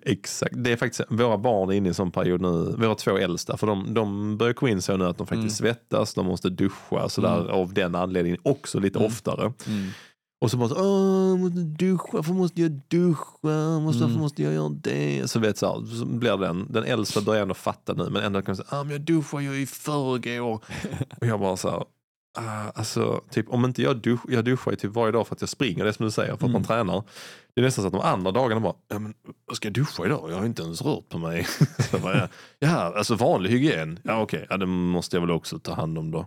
[0.03, 0.55] Exakt.
[0.57, 3.57] Det är faktiskt, våra barn är inne i en sån period nu, våra två äldsta,
[3.57, 7.09] för de, de börjar komma in så nu att de faktiskt svettas, de måste duscha
[7.09, 7.51] sådär Mm.
[7.55, 9.07] av den anledningen också lite Mm.
[9.07, 9.53] oftare.
[9.66, 9.89] Mm.
[10.41, 14.09] Och så bara, åh, måste duscha, varför måste jag duscha, måste, Mm.
[14.09, 15.31] varför måste jag göra det?
[15.31, 18.43] Så vet så, här, så blir den, den äldsta börjar ändå fatta nu, men ändå
[18.43, 20.55] kan jag säga, ah, men jag duschar ju i förrgår.
[21.20, 21.85] och jag bara så här,
[22.39, 25.41] ah, alltså, typ, om inte jag duschar, jag duschar ju typ varje dag för att
[25.43, 26.64] jag springer, det är som du säger, för att man Mm.
[26.64, 27.03] tränar.
[27.55, 29.14] Det är nästan så att de andra dagarna bara, ja, men,
[29.47, 30.30] jag ska jag duscha idag?
[30.30, 31.47] Jag har inte ens rört på mig.
[32.03, 32.28] bara,
[32.59, 36.11] ja, alltså vanlig hygien, ja okej, ja, det måste jag väl också ta hand om
[36.11, 36.26] då.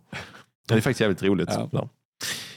[0.68, 1.50] Det är faktiskt jävligt roligt.
[1.72, 1.90] Ja.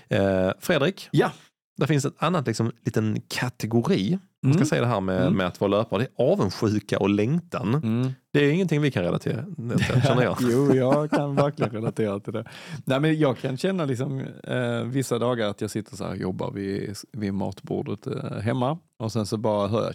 [0.08, 1.30] Eh, Fredrik, Ja.
[1.76, 4.18] Det finns ett annat liksom, liten kategori.
[4.42, 4.66] Man ska Mm.
[4.66, 5.36] säga det här med, Mm.
[5.36, 6.02] med att vara löpare.
[6.02, 7.74] Det är avundsjuka och längtan.
[7.74, 8.12] Mm.
[8.32, 10.36] Det är ingenting vi kan relatera till, känner jag.
[10.40, 12.44] jo, jag kan verkligen relatera till det.
[12.84, 16.16] Nej, men jag kan känna liksom, eh, vissa dagar att jag sitter så här och
[16.16, 19.94] jobbar vid, vid matbordet eh, hemma och sen så bara hör jag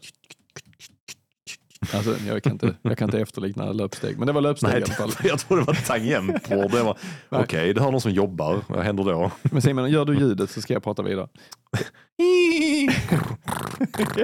[1.93, 4.83] Alltså, jag, kan inte, jag kan inte efterlikna löpsteg, men det var löpsteg Nej, i
[4.83, 5.11] alla fall.
[5.23, 6.71] jag tror det var tangentbord.
[6.71, 6.97] Det var,
[7.29, 7.41] Nej.
[7.43, 8.61] Okej, det har någon som jobbar.
[8.67, 9.31] Vad händer då?
[9.51, 11.27] Men Simon, gör du ljudet så ska jag prata vidare.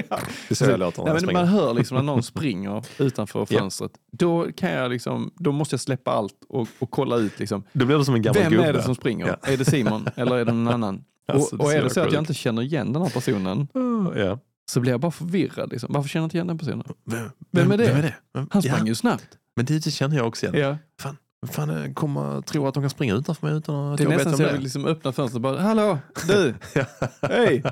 [0.10, 0.20] ja.
[0.50, 3.92] Det så jag låter när Nej, men man hör liksom när någon springer utanför fönstret.
[4.12, 7.40] Då, kan jag liksom, då måste jag släppa allt och, och kolla ut.
[7.40, 8.66] Liksom, Då blir det som en gammal vem gubbe.
[8.66, 9.28] är det som springer?
[9.28, 9.54] Ja.
[9.54, 11.04] Är det Simon eller är det någon annan?
[11.28, 13.10] Alltså, och, och så är det så jävla att jag inte känner igen den här
[13.10, 13.68] personen
[14.16, 14.40] Ja.
[14.72, 15.72] Så blir jag bara förvirrad.
[15.72, 15.94] Liksom.
[15.94, 16.84] Varför känner jag inte igen den personen?
[17.06, 17.88] Vem, Vem är det?
[17.88, 18.16] Vem är det?
[18.34, 18.48] Vem?
[18.52, 19.28] Han sprang ja, ju snabbt.
[19.56, 20.60] Men det, det känner jag också igen.
[20.60, 20.78] Ja.
[21.02, 24.10] Fan, fan kommer tro att de kan springa utanför mig utan att Det är jag
[24.10, 26.54] vet nästan så det jag vill liksom öppna fönstret och bara, hallå, du,
[27.22, 27.64] hej.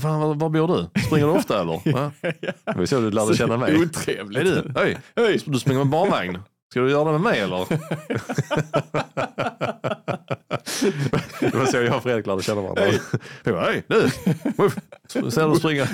[0.00, 1.00] Fan, var, var bor du?
[1.00, 1.92] Springer du ofta eller?
[1.92, 2.12] Va?
[2.64, 3.82] Det var så du lärde känna mig.
[3.82, 4.40] Otrevligt.
[4.40, 4.72] Är du?
[4.76, 5.40] Hej, Hej.
[5.46, 6.38] du springer med barnvagn.
[6.70, 7.66] Ska du göra det med mig eller?
[11.40, 12.82] det var så jag och Fredrik lärde känna varandra.
[12.82, 13.00] Hej.
[13.44, 14.10] Jag bara, hej, du!
[14.56, 14.76] Woof.
[15.08, 15.86] Ser du springa?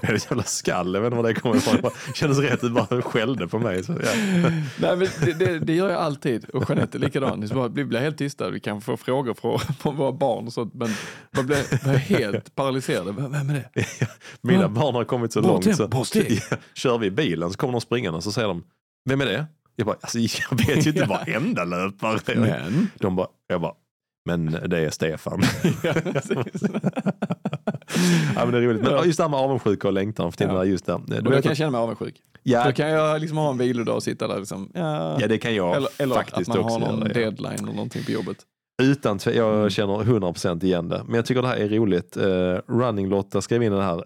[0.00, 1.76] Det är ett jävla skall, jag vet inte var det kommer ifrån.
[1.82, 3.84] Det kändes rätt, du bara skällde på mig.
[3.84, 4.10] Så, ja.
[4.80, 7.48] Nej, men det, det, det gör jag alltid och Jeanette är likadan.
[7.48, 10.74] Så vi blir helt tysta, vi kan få frågor från, från våra barn och sånt
[10.74, 10.88] men
[11.36, 13.12] man blir, blir helt paralyserade.
[13.12, 13.84] Vem är det?
[14.40, 15.88] Mina barn har kommit så Bra långt så.
[16.50, 18.64] Ja, kör vi bilen så kommer de springande och så säger de,
[19.08, 19.46] vem är det?
[19.76, 22.20] Jag bara, alltså, jag vet ju inte varenda löpare.
[22.36, 22.90] Men.
[22.98, 23.72] De bara, jag bara,
[24.24, 25.42] men det är Stefan.
[28.36, 28.82] Ja, men det är roligt.
[28.82, 30.64] Men just det här med avundsjuka och längtan för tiden, Ja.
[30.64, 31.00] just det.
[31.06, 32.14] Du då vet kan jag känna mig avundsjuk.
[32.42, 35.20] ja, Då kan jag liksom ha en vilodag och sitta där liksom, ja.
[35.20, 37.12] ja, det kan jag eller eller faktiskt att man också har någon göra.
[37.12, 38.36] Deadline eller någonting på jobbet.
[38.82, 39.70] Utan tve- jag Mm.
[39.70, 41.02] känner 100% igen det.
[41.06, 42.16] Men jag tycker det här är roligt.
[42.16, 42.24] Uh,
[42.68, 43.96] Running Lotta skrev in det här.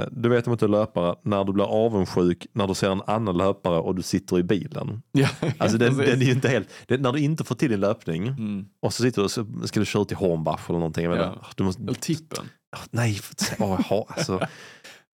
[0.00, 3.36] Eh, du vet om är löpare när du blir avundsjuk när du ser en annan
[3.36, 5.02] löpare och du sitter i bilen.
[5.12, 7.80] Ja, Alltså den, den är ju inte helt, det, när du inte får till din
[7.80, 8.64] löpning Mm.
[8.82, 11.04] och så sitter du så ska du köra till Hornbach eller någonting.
[11.04, 11.28] Jag Ja.
[11.32, 11.40] inte.
[11.56, 12.44] du måste, Eller tippen.
[12.90, 14.40] nej, för- åh, jag har- alltså,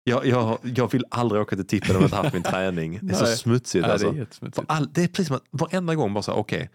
[0.03, 2.99] jag, jag, jag vill aldrig åka till tippen om jag inte haft min träning.
[3.01, 3.37] Det är så Nej.
[3.37, 3.81] smutsigt.
[3.81, 4.07] Ja, det alltså.
[4.09, 4.65] är jättesmutsigt.
[4.69, 6.69] all, det är precis som att varenda gång bara så okej,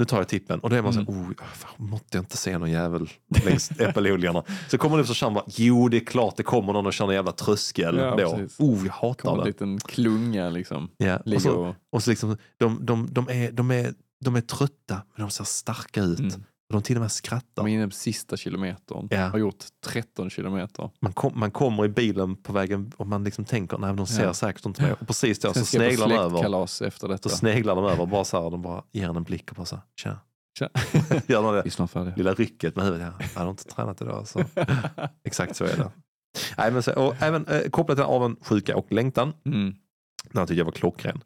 [0.00, 1.14] nu tar jag tippen och då är man så Mm.
[1.14, 3.10] här, oh, fan, måtte jag inte se någon jävel
[3.44, 4.42] längs äppelodlingarna.
[4.70, 7.08] Så kommer det så känner man, jo det är klart det kommer någon och kör
[7.08, 8.36] en jävla tröskel Ja, då.
[8.36, 8.60] precis.
[8.60, 9.46] Oh, jag hatar Kommer en det.
[9.46, 10.88] liten klunga liksom.
[10.96, 11.18] Ja.
[11.34, 15.26] Och, så, och så liksom, de, de, de, är, de, är, de är trötta men
[15.26, 16.18] de ser starka ut.
[16.18, 16.44] Mm.
[16.70, 17.62] Och de till och med skrattar.
[17.62, 19.08] De är inne på sista kilometern.
[19.10, 19.26] Ja.
[19.28, 20.90] Har gjort 13 kilometer.
[21.00, 24.06] Man, kom, man kommer i bilen på vägen och man liksom tänker, nej men de
[24.06, 24.34] ser Ja.
[24.34, 24.92] säkert inte mig.
[24.92, 26.86] Och precis då så Sen sneglar de över.
[26.86, 27.28] efter detta.
[27.28, 29.66] Så sneglar de över bara så här, de bara ger en en blick och bara
[29.66, 30.18] så här, tja.
[30.58, 30.68] Tja.
[31.26, 31.62] Gör de det?
[31.62, 32.14] Vi är snart färdiga.
[32.16, 33.12] lilla rycket med huvudet.
[33.18, 34.28] Ja, jag har inte tränat idag.
[34.28, 34.44] Så.
[35.24, 35.90] Exakt så är det.
[36.58, 39.32] Nej, men så, och även eh, kopplat till avundsjuka och längtan.
[39.44, 39.74] Mm.
[40.32, 41.22] Den tyckte jag var klockren.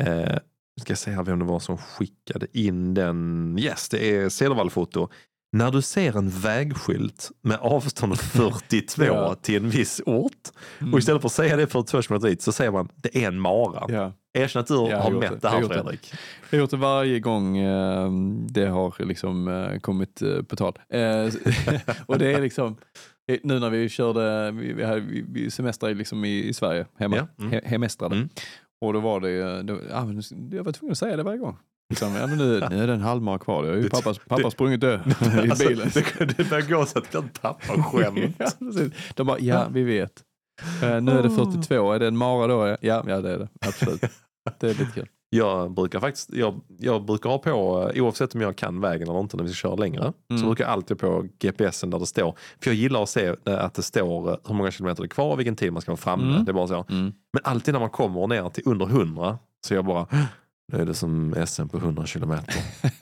[0.00, 0.38] Eh,
[0.78, 3.56] nu ska jag se här vem det var som skickade in den.
[3.58, 5.08] Yes, det är Cedervall-foto.
[5.52, 9.34] När du ser en vägskylt med avstånd 42 Ja.
[9.34, 10.32] till en viss ort
[10.80, 10.92] Mm.
[10.92, 13.40] och istället för att säga det 42 km dit så säger man det är en
[13.40, 13.84] mara.
[13.88, 14.12] Ja.
[14.38, 15.36] Erkänn att du jag har mätt det.
[15.36, 15.68] det Jag här det.
[15.68, 16.12] Fredrik.
[16.50, 18.10] Jag har gjort det varje gång eh,
[18.48, 20.78] det har liksom eh, kommit eh, på tal.
[20.92, 21.00] Eh,
[22.06, 22.76] och det är liksom,
[23.42, 27.52] nu när vi körde, vi, hade, vi, semestrade liksom i, Sverige, hemma, Ja, mm.
[27.52, 28.16] he, hemestrade.
[28.16, 28.28] Mm.
[28.80, 30.22] Och då var det, då, ja, men
[30.52, 31.56] jag var tvungen att säga det varje gång.
[31.90, 34.42] Liksom, ja, men nu, nu är det en halvmara kvar, jag har ju Det- pappa,
[34.42, 34.94] det- sprungit dö
[35.44, 35.90] i Alltså, bilen.
[35.94, 38.34] det, det börjar gå så att det blir ett pappaskämt.
[38.38, 38.92] ja, precis.
[39.14, 40.22] De bara, ja vi vet.
[40.82, 42.66] Eh, nu är det 42, är det en mara då?
[42.66, 42.76] Ja,
[43.08, 44.00] ja det är det, absolut.
[44.60, 45.08] Det är lite kul.
[45.30, 49.20] Jag brukar faktiskt, jag, jag brukar ha på, eh, oavsett om jag kan vägen eller
[49.20, 50.46] inte när vi ska köra längre, så Mm.
[50.46, 52.34] brukar jag alltid ha på GPSen där det står.
[52.62, 55.08] För jag gillar att se eh, att det står eh, hur många kilometer det är
[55.08, 56.32] kvar och vilken tid man ska vara framme.
[56.32, 56.44] Mm.
[56.44, 56.84] Det är bara så.
[56.90, 57.12] Mm.
[57.32, 60.06] Men alltid när man kommer ner till under 100 så jag bara,
[60.72, 62.54] nu är det som SM på 100 kilometer.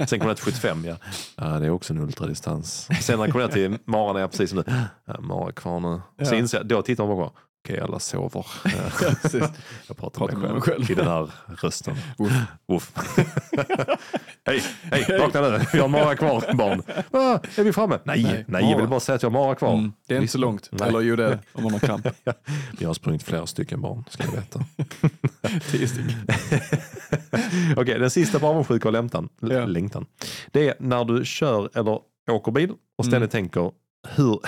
[0.07, 0.97] Sen kommer jag till 75, ja.
[1.37, 2.89] ja det är också en ultradistans.
[3.03, 4.73] Sen när jag kommer ner till Mara är jag precis som nu,
[5.05, 6.01] ja, Mara är kvar nu.
[6.27, 6.39] Så Ja.
[6.39, 7.31] inser jag, då tittar man bara,
[7.67, 8.47] okej alla sover.
[9.89, 11.31] jag pratar, Pratar med mig själv, i den här
[11.63, 11.97] rösten.
[12.73, 12.93] Uff.
[14.45, 15.61] hej, hej, vakna nu.
[15.73, 16.83] Vi har Mara kvar barn.
[17.11, 17.99] Ah, är vi framme?
[18.05, 19.73] Nej, nej, Nej, jag vill bara säga att jag har Mara kvar.
[19.75, 19.93] Mm.
[20.09, 20.69] Det är inte så långt.
[20.73, 20.89] Nej.
[20.89, 22.07] Eller jo det är om man har kramp.
[22.79, 24.65] Jag har sprungit flera stycken barn, ska jag veta.
[25.71, 26.27] Tio stycken.
[27.77, 29.67] Okej, den sista på avundsjuka och längtan, Ja.
[29.67, 30.07] längtan.
[30.53, 31.99] Det är när du kör eller
[32.31, 33.43] åker bil och ständigt Mm.
[33.45, 33.71] tänker
[34.17, 34.41] hur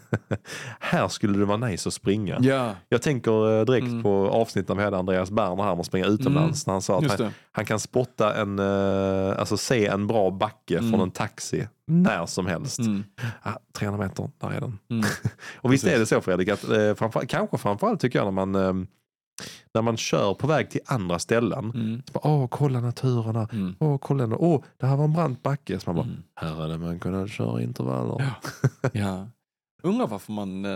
[0.80, 2.38] här skulle det vara nice att springa.
[2.40, 4.02] Ja, Jag tänker eh, direkt Mm.
[4.02, 6.66] på avsnittet när vi hade Andreas Berner här om att springa utomlands.
[6.66, 10.78] När han sa att han, han kan spotta en, eh, alltså se en bra backe
[10.78, 10.90] Mm.
[10.90, 12.78] från en taxi när som helst.
[12.78, 13.04] Mm.
[13.42, 14.78] Ah, 300 meter, där är den.
[14.90, 15.04] Mm.
[15.56, 15.96] Och visst Precis.
[15.96, 18.86] är det så Fredrik, att, eh, framför, kanske framförallt tycker jag när man, eh,
[19.74, 21.70] när man kör på väg till andra ställen.
[21.74, 22.02] Mm.
[22.06, 23.48] Så bara, Åh, kolla naturen här.
[23.52, 23.74] Mm.
[23.78, 24.36] Åh, kolla.
[24.38, 25.80] Åh, det här var en brant backe.
[25.80, 26.22] Så man bara, Mm.
[26.34, 28.16] här hade man kunnat köra intervaller.
[28.82, 28.90] Ja.
[28.92, 29.26] Ja.
[29.84, 30.70] Undrar varför man, eh,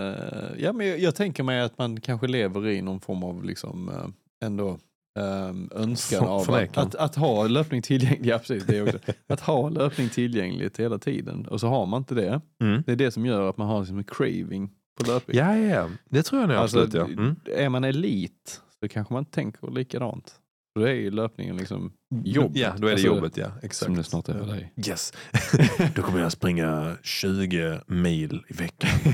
[0.58, 3.88] ja men jag, jag tänker mig att man kanske lever i någon form av liksom
[3.88, 4.78] eh, ändå
[5.18, 8.98] eh, önskan av att, att, att ha löpning tillgänglig, ja precis det också.
[9.26, 12.40] Att ha löpning tillgängligt hela tiden och så har man inte det.
[12.60, 12.82] Mm.
[12.86, 15.36] Det är det som gör att man har liksom en craving på löpning.
[15.36, 15.90] Ja, ja, ja.
[16.08, 17.08] Det tror jag nog Alltså, absolut.
[17.16, 17.22] Ja.
[17.22, 17.36] Mm.
[17.44, 20.40] Är man elit så kanske man tänker likadant.
[20.78, 21.92] Då är ju löpningen liksom
[22.24, 22.56] jobbet.
[22.56, 23.36] Ja, då är det Alltså, jobbet.
[23.36, 23.86] Ja, exakt.
[23.86, 24.72] Som det snart är för dig.
[24.86, 25.12] Yes.
[25.94, 28.90] då kommer jag springa 20 mil i veckan.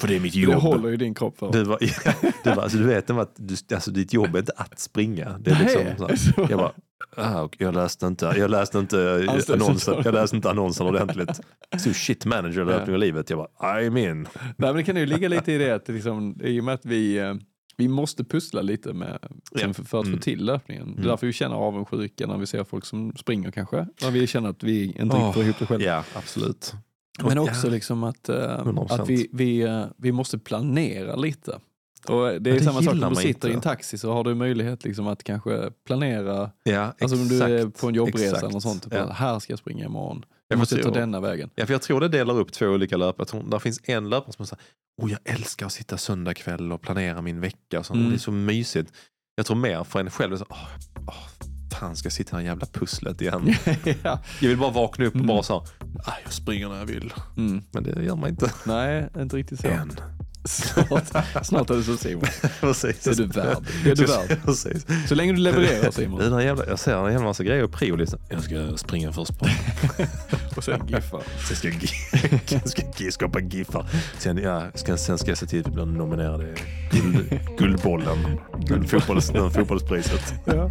[0.00, 0.54] För det är mitt det jobb.
[0.54, 1.52] håller ju din kropp för.
[1.52, 2.12] Du, var, ja,
[2.44, 5.38] du, var, alltså, du vet att du, alltså, ditt jobb är inte att springa.
[5.38, 6.50] Det är liksom, så här.
[6.50, 6.72] Jag bara,
[7.16, 9.20] ah, okej, jag läste inte, jag läste inte
[9.52, 11.40] annonsen, jag läste inte annonsen ordentligt.
[11.78, 13.30] Så shit manager löpning och livet.
[13.30, 14.22] Jag bara, I'm in.
[14.22, 16.84] Nej, men det kan ju ligga lite i det att liksom, i och med att
[16.84, 17.34] vi, eh,
[17.80, 19.18] vi måste pussla lite med,
[19.50, 19.72] Ja.
[19.74, 20.18] för, för att Mm.
[20.18, 20.86] få till löpningen.
[20.86, 21.04] Det Mm.
[21.04, 23.86] är därför vi känner avundsjuka när vi ser folk som springer kanske.
[24.02, 25.84] När vi känner att vi inte riktigt får ihop det själva.
[25.84, 26.74] Ja, absolut.
[27.22, 29.00] Men också ja, liksom att, 100%.
[29.00, 31.58] att vi, vi, eh, vi måste planera lite.
[32.08, 33.68] Och det är det samma sak om du sitter i en inte.
[33.68, 37.80] taxi så har du möjlighet liksom att kanske planera, Ja, alltså om du är exakt,
[37.80, 38.42] på en jobbresa exakt.
[38.50, 38.82] eller sånt.
[38.82, 39.12] Typ, Ja.
[39.12, 40.24] Här ska jag springa imorgon.
[40.50, 41.50] Jag måste ta denna vägen.
[41.54, 43.42] Ja, för jag tror det delar upp två olika löpare.
[43.50, 44.62] Där finns en löpare som säger
[45.02, 47.78] oh, jag älskar att sitta söndag kväll och planera min vecka.
[47.78, 47.94] Och så.
[47.94, 48.08] Mm.
[48.10, 48.92] Det är så mysigt.
[49.34, 50.68] Jag tror mer för en själv, så, åh,
[51.06, 51.14] åh,
[51.80, 53.54] fan ska jag sitta i det här jävla pusslet igen.
[54.02, 54.18] ja.
[54.40, 55.26] Jag vill bara vakna upp och Mm.
[55.26, 55.54] bara så,
[56.04, 57.12] ah, jag springer när jag vill.
[57.36, 57.62] mm.
[57.70, 59.66] Men det gör man inte Nej, inte riktigt så.
[59.68, 59.90] än.
[60.44, 61.04] Snart,
[61.46, 62.24] snart är det så Simon.
[62.60, 63.06] Precis.
[63.06, 63.56] Är du värd.
[63.86, 64.38] Är du värd.
[64.44, 64.86] Precis.
[65.08, 66.42] Så länge du levererar Simon.
[66.42, 68.20] Jävla, jag ser en jävla massa grejer på priolistan.
[68.28, 69.46] Jag ska springa först på.
[70.56, 71.20] Och sen giffa.
[71.48, 71.76] Sen ska jag,
[72.62, 73.86] jag ska skapa giffar.
[74.18, 76.54] Sen, ja, ska, sen ska jag se till att vi blir nominerade i
[76.96, 78.40] guld, Guldbollen.
[78.68, 80.34] Den fotbolls, den fotbollspriset.
[80.44, 80.70] Ja.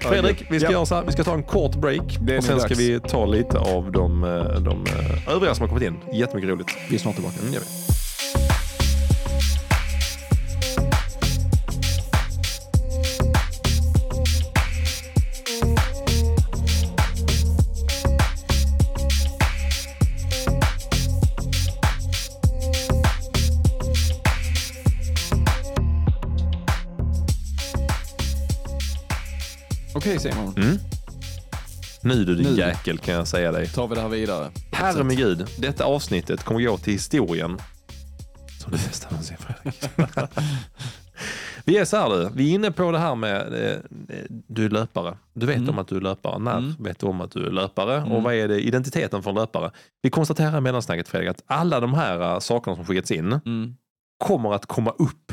[0.00, 0.72] Fredrik, vi ska Ja.
[0.72, 1.04] göra så här.
[1.04, 2.02] Vi ska ta en kort break.
[2.02, 2.78] Och sen ska dags.
[2.80, 5.96] vi ta lite av de, eh, de eh, övriga som har kommit in.
[6.18, 6.68] Jättemycket roligt.
[6.90, 7.36] Vi är snart tillbaka.
[7.40, 7.60] Mm,
[30.16, 30.78] Okej Simon, Mm.
[32.02, 32.58] Nu du din Nu.
[32.58, 33.68] jäkel kan jag säga dig.
[33.68, 34.50] tar vi det här vidare.
[34.72, 37.58] Herre min gud, detta avsnittet kommer gå till historien.
[38.60, 39.84] Som det bästa någonsin Fredrik.
[41.64, 43.40] Vi är så här du, vi är inne på det här med
[43.70, 43.76] eh,
[44.48, 45.16] du är löpare.
[45.34, 45.68] Du vet Mm.
[45.70, 46.38] om att du är löpare.
[46.38, 46.74] När Mm.
[46.78, 48.00] vet du om att du är löpare?
[48.02, 48.22] Och Mm.
[48.22, 49.70] vad är det identiteten för en löpare?
[50.02, 53.74] Vi konstaterar i mellansnacket Fredrik att alla de här eh, sakerna som skickats in Mm.
[54.18, 55.32] kommer att komma upp.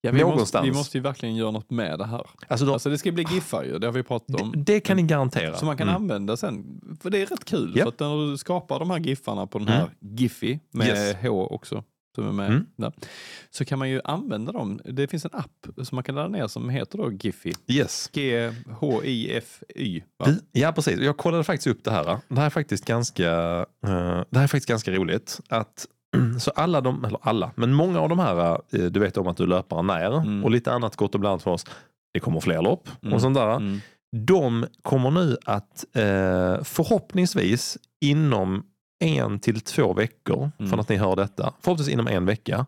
[0.00, 2.26] Ja, vi, måste, vi måste ju verkligen göra något med det här.
[2.48, 4.52] Alltså de, Alltså det ska bli giffar ju, det har vi pratat om.
[4.52, 5.56] det, det kan ni garantera.
[5.56, 6.02] Som man kan Mm.
[6.02, 6.80] använda sen.
[7.02, 7.72] För det är rätt kul.
[7.76, 7.82] Ja.
[7.84, 10.16] För att när du skapar de här giffarna på den här Mm.
[10.16, 11.16] Giphy med Yes.
[11.22, 11.84] H också.
[12.14, 12.66] Som är med Mm.
[12.76, 12.92] där.
[13.50, 14.80] Så kan man ju använda dem.
[14.84, 17.52] Det finns en app som man kan ladda ner som heter då Giphy.
[17.66, 18.10] Yes.
[18.12, 20.02] G-H-I-F-Y.
[20.52, 21.00] Ja, precis.
[21.00, 22.18] Jag kollade faktiskt upp det här.
[22.28, 23.30] Det här är faktiskt ganska,
[23.86, 25.40] eh, det här är faktiskt ganska roligt.
[25.48, 25.86] Att,
[26.40, 29.36] så alla de, eller alla, men många av de här, eh, du vet om att
[29.36, 30.44] du löpar när Mm.
[30.44, 31.64] och lite annat gott och blandat för oss.
[32.14, 33.14] Det kommer fler lopp Mm.
[33.14, 33.56] och sånt där.
[33.56, 33.80] Mm.
[34.26, 38.62] De kommer nu att eh, förhoppningsvis inom
[39.04, 40.70] en till två veckor Mm.
[40.70, 42.66] från att ni hör detta, förhoppningsvis inom en vecka,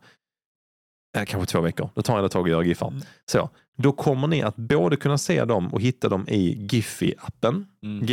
[1.18, 2.88] eh, kanske två veckor, det tar en ett tag att göra giffar.
[2.88, 3.02] Mm.
[3.30, 7.64] Så, då kommer ni att både kunna se dem och hitta dem i Giphy-appen.
[7.82, 8.06] Mm.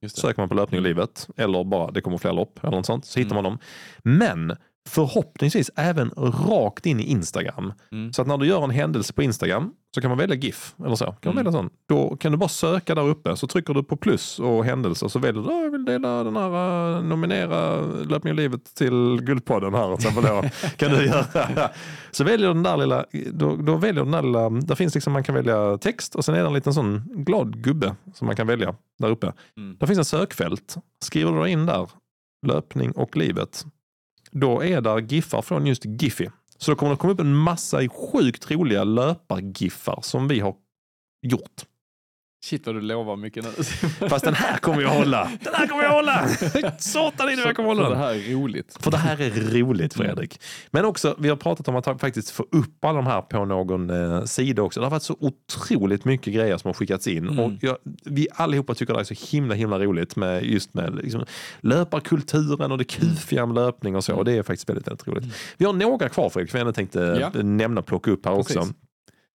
[0.00, 0.08] Det.
[0.10, 3.04] Söker man på löpning och livet eller bara det kommer fler lopp eller något sånt
[3.04, 3.42] så hittar Mm.
[3.44, 3.58] man dem.
[4.02, 4.56] Men
[4.88, 6.10] förhoppningsvis även
[6.48, 7.72] rakt in i Instagram.
[7.92, 8.12] Mm.
[8.12, 10.94] Så att när du gör en händelse på Instagram så kan man välja GIF eller
[10.94, 11.04] så.
[11.04, 11.44] Kan man Mm.
[11.44, 11.70] välja sån.
[11.88, 15.12] Då kan du bara söka där uppe så trycker du på plus och händelse och
[15.12, 19.18] så väljer du "Ah, jag vill dela den här, eh, nominera löpning och livet till
[19.22, 19.96] Guldpodden här.
[19.96, 20.42] till exempel då.
[20.76, 21.70] kan du göra.
[22.10, 24.94] Så väljer du den där lilla, då, då väljer du den där lilla, där finns
[24.94, 28.26] liksom man kan välja text och sen är det en liten sån glad gubbe som
[28.26, 29.32] man kan välja där uppe.
[29.56, 29.76] Mm.
[29.80, 30.76] Där finns en sökfält.
[31.04, 31.90] Skriver du in där,
[32.46, 33.64] löpning och livet,
[34.30, 36.28] då är där giffar från just Giphy.
[36.58, 40.54] Så då kommer det komma upp en massa sjukt roliga löpargiffar som vi har
[41.22, 41.64] gjort.
[42.44, 43.50] Shit vad du lovar mycket nu.
[44.08, 45.24] Fast den här kommer jag hålla.
[45.44, 46.28] Den här kommer jag hålla!
[46.78, 48.04] Satan i det jag kommer hålla Så det den.
[48.04, 48.76] här är roligt.
[48.80, 50.40] För det här är roligt Fredrik.
[50.70, 53.90] Men också, vi har pratat om att faktiskt få upp alla de här på någon
[53.90, 54.80] eh, sida också.
[54.80, 57.28] Det har varit så otroligt mycket grejer som har skickats in.
[57.28, 57.38] Mm.
[57.38, 61.24] Och jag, vi allihopa tycker det är så himla himla roligt med just med liksom,
[61.60, 64.14] löparkulturen och det kufiga med löpning och så.
[64.14, 65.24] Och det är faktiskt väldigt, väldigt roligt.
[65.56, 67.42] Vi har några kvar Fredrik, som jag ändå tänkte Ja.
[67.42, 68.56] nämna plocka upp här Precis.
[68.56, 68.72] också.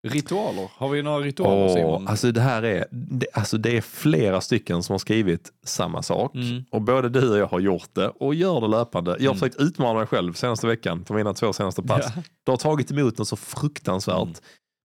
[0.07, 2.07] Ritualer, har vi några ritualer Åh, Simon?
[2.07, 6.35] alltså det här är, det, alltså det är flera stycken som har skrivit samma sak.
[6.35, 6.63] Mm.
[6.71, 9.11] Och både du och jag har gjort det och gör det löpande.
[9.11, 9.39] Jag har Mm.
[9.39, 12.05] försökt utmana mig själv senaste veckan på mina två senaste pass.
[12.15, 12.21] Ja.
[12.45, 14.15] Det har tagit emot något så fruktansvärt.
[14.23, 14.33] Mm.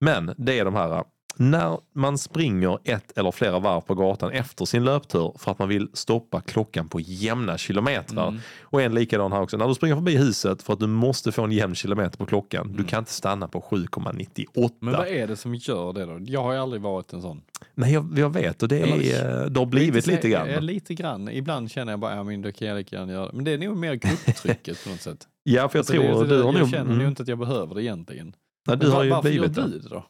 [0.01, 1.03] Men det är de här,
[1.35, 5.69] när man springer ett eller flera varv på gatan efter sin löptur för att man
[5.69, 8.27] vill stoppa klockan på jämna kilometrar.
[8.27, 8.39] Mm.
[8.61, 11.43] Och en likadan här också, när du springer förbi huset för att du måste få
[11.43, 12.67] en jämn kilometer på klockan.
[12.67, 12.85] Du Mm.
[12.85, 14.69] kan inte stanna på 7,98.
[14.79, 16.19] Men vad är det som gör det då?
[16.25, 17.41] Jag har ju aldrig varit en sån.
[17.75, 20.65] Nej, jag, jag vet och det, är, det har blivit lite Ja, grann.
[20.65, 21.29] lite grann.
[21.29, 23.31] Ibland känner jag bara, ja men då kan jag lika gärna göra det.
[23.33, 25.27] Men det är nog mer grupptrycket på något sätt.
[25.45, 26.69] Ja, för jag Alltså, tror det, är- du har jag nog...
[26.69, 28.35] känner mm, nog inte att jag behöver det egentligen.
[28.67, 29.71] nej, du Men har ju varför blivit gör det.
[29.71, 30.05] du det då?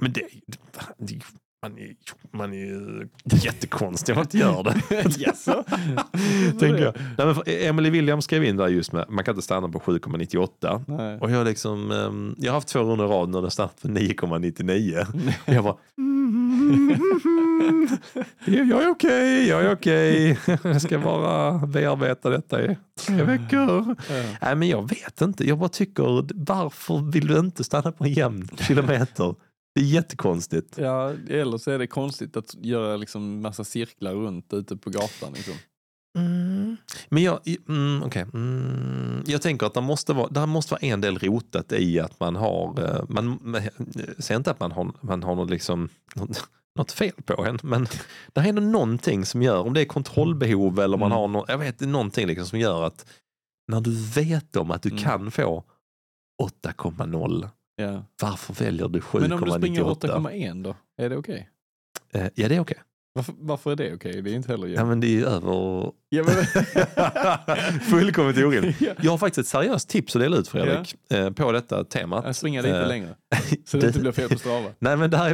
[0.00, 0.22] Men det,
[0.98, 1.20] det
[1.62, 1.94] man, är,
[2.36, 3.08] man är
[3.44, 4.82] jättekonstig om man inte gör det.
[5.18, 5.64] Jaså?
[6.58, 6.94] Tänker jag.
[7.18, 10.84] Nej, men Emily Williams skrev in där just med man kan inte stanna på 7,98.
[10.86, 11.18] Nej.
[11.20, 13.88] Och jag, liksom, ehm, jag har haft två runder i rad när det stannat på
[13.88, 15.06] 9,99.
[15.46, 15.76] Och jag bara...
[18.44, 20.38] "Ja, jag är okej, jag är okej.
[20.64, 22.76] Jag ska bara bearbeta detta i
[23.06, 23.96] tre veckor.
[24.42, 25.48] Nej men jag vet inte.
[25.48, 29.34] Jag bara tycker, varför vill du inte stanna på en jämn kilometer?
[29.74, 30.78] Det är jättekonstigt.
[30.78, 35.32] Ja, eller så är det konstigt att göra liksom massa cirklar runt ute på gatan.
[35.32, 35.54] Liksom.
[36.18, 36.76] Mm.
[37.08, 38.22] Men jag, mm, okay.
[38.34, 42.20] mm, jag tänker att det måste, vara, det måste vara en del rotat i att
[42.20, 43.62] man har, eh, man, man
[44.18, 46.48] säger inte att man har, man har något, liksom, något,
[46.78, 47.86] något fel på en, men
[48.32, 51.18] det är ändå någonting som gör, om det är kontrollbehov eller man Mm.
[51.18, 53.06] har no, jag vet, är någonting liksom som gör att
[53.68, 55.02] när du vet om att du Mm.
[55.02, 55.64] kan få
[56.42, 57.48] 8,0,
[57.80, 58.04] Ja.
[58.22, 59.20] varför väljer du 7,98?
[59.20, 60.76] Men om du springer 8,1 då?
[60.96, 61.48] Är det okej?
[62.12, 62.78] Eh, Ja, det är okej.
[63.12, 64.22] Varför, varför är det okej?
[64.22, 65.92] Det är inte heller Ja, men det är ju över...
[66.12, 67.80] Ja, men...
[67.80, 68.76] Fullkomligt orimligt.
[68.80, 68.92] Ja.
[69.02, 72.24] Jag har faktiskt ett seriöst tips att dela ut Fredrik eh, på detta temat.
[72.26, 73.14] Jag springer lite Eh, längre.
[73.66, 74.68] Så det det- inte blir fel på Strava.
[74.78, 75.32] Nej men det här,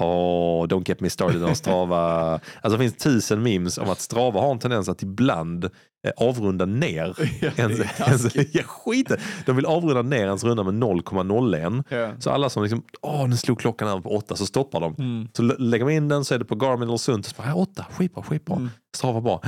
[0.00, 2.32] oh, don't get me started on Strava.
[2.60, 5.70] Alltså det finns tusen memes om att Strava har en tendens att ibland eh,
[6.16, 7.14] avrunda ner.
[7.40, 9.12] Ja, ens, ens, ja, skit
[9.46, 11.84] De vill avrunda ner ens runda med 0,01.
[11.88, 12.12] Ja.
[12.18, 14.94] Så alla som liksom, åh nu slog klockan över på åtta så stoppar de.
[14.98, 15.28] Mm.
[15.36, 17.26] Så lä- lägger man in den så är det på Garmin eller Sunt.
[17.26, 18.56] Så bara, ja, åtta, skitbra, skitbra.
[18.56, 18.70] Mm.
[18.96, 19.40] Strava bara,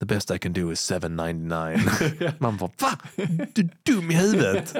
[0.00, 2.32] the best I can do is 799.
[2.38, 2.98] Man bara, va?
[3.54, 4.74] Du är dum i huvudet.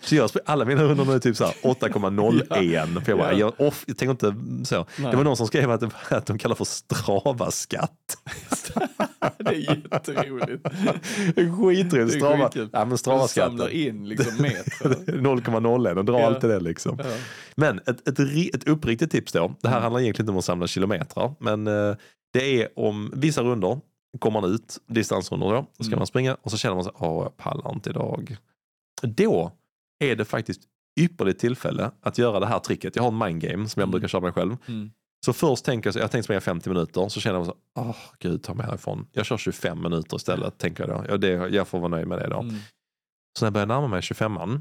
[0.00, 3.00] Så jag alla mina hundar nu är typ så här 8,01.
[3.04, 3.38] För jag, bara, Ja.
[3.38, 4.86] jag, off, jag tänker inte så.
[4.98, 5.10] Nej.
[5.10, 8.16] Det var någon som skrev att, att de kallar för Strava-skatt.
[9.38, 9.54] det är
[9.92, 10.68] jätteroligt.
[11.34, 12.14] Skitroligt.
[12.14, 13.50] Strava, ja, men Strava-skatten.
[13.50, 14.88] samlar in liksom meter.
[15.12, 16.26] 0,01 och drar Ja.
[16.26, 16.98] alltid det liksom.
[16.98, 17.04] Ja.
[17.56, 18.18] Men ett, ett,
[18.54, 19.54] ett uppriktigt tips då.
[19.62, 19.82] Det här Mm.
[19.82, 21.34] handlar egentligen inte om att samla kilometrar.
[21.40, 21.96] Men eh,
[22.32, 23.80] det är om vissa runder
[24.18, 25.98] kommer man ut, distansrundor då, så ska Mm.
[25.98, 28.36] man springa och så känner man sig, åh jag pallar inte idag.
[29.02, 29.52] Då
[29.98, 30.60] är det faktiskt
[31.00, 32.96] ypperligt tillfälle att göra det här tricket.
[32.96, 33.90] Jag har en mindgame som jag Mm.
[33.90, 34.56] brukar köra mig själv.
[34.66, 34.90] Mm.
[35.26, 38.42] Så först tänker jag, jag tänkte springa 50 minuter, så känner jag så, åh gud
[38.42, 39.06] ta mig härifrån.
[39.12, 41.10] Jag kör 25 minuter istället, tänker jag då.
[41.10, 42.38] Ja, det, jag får vara nöjd med det då.
[42.40, 42.54] Mm.
[43.38, 44.60] Så när jag börjar närma mig 25an,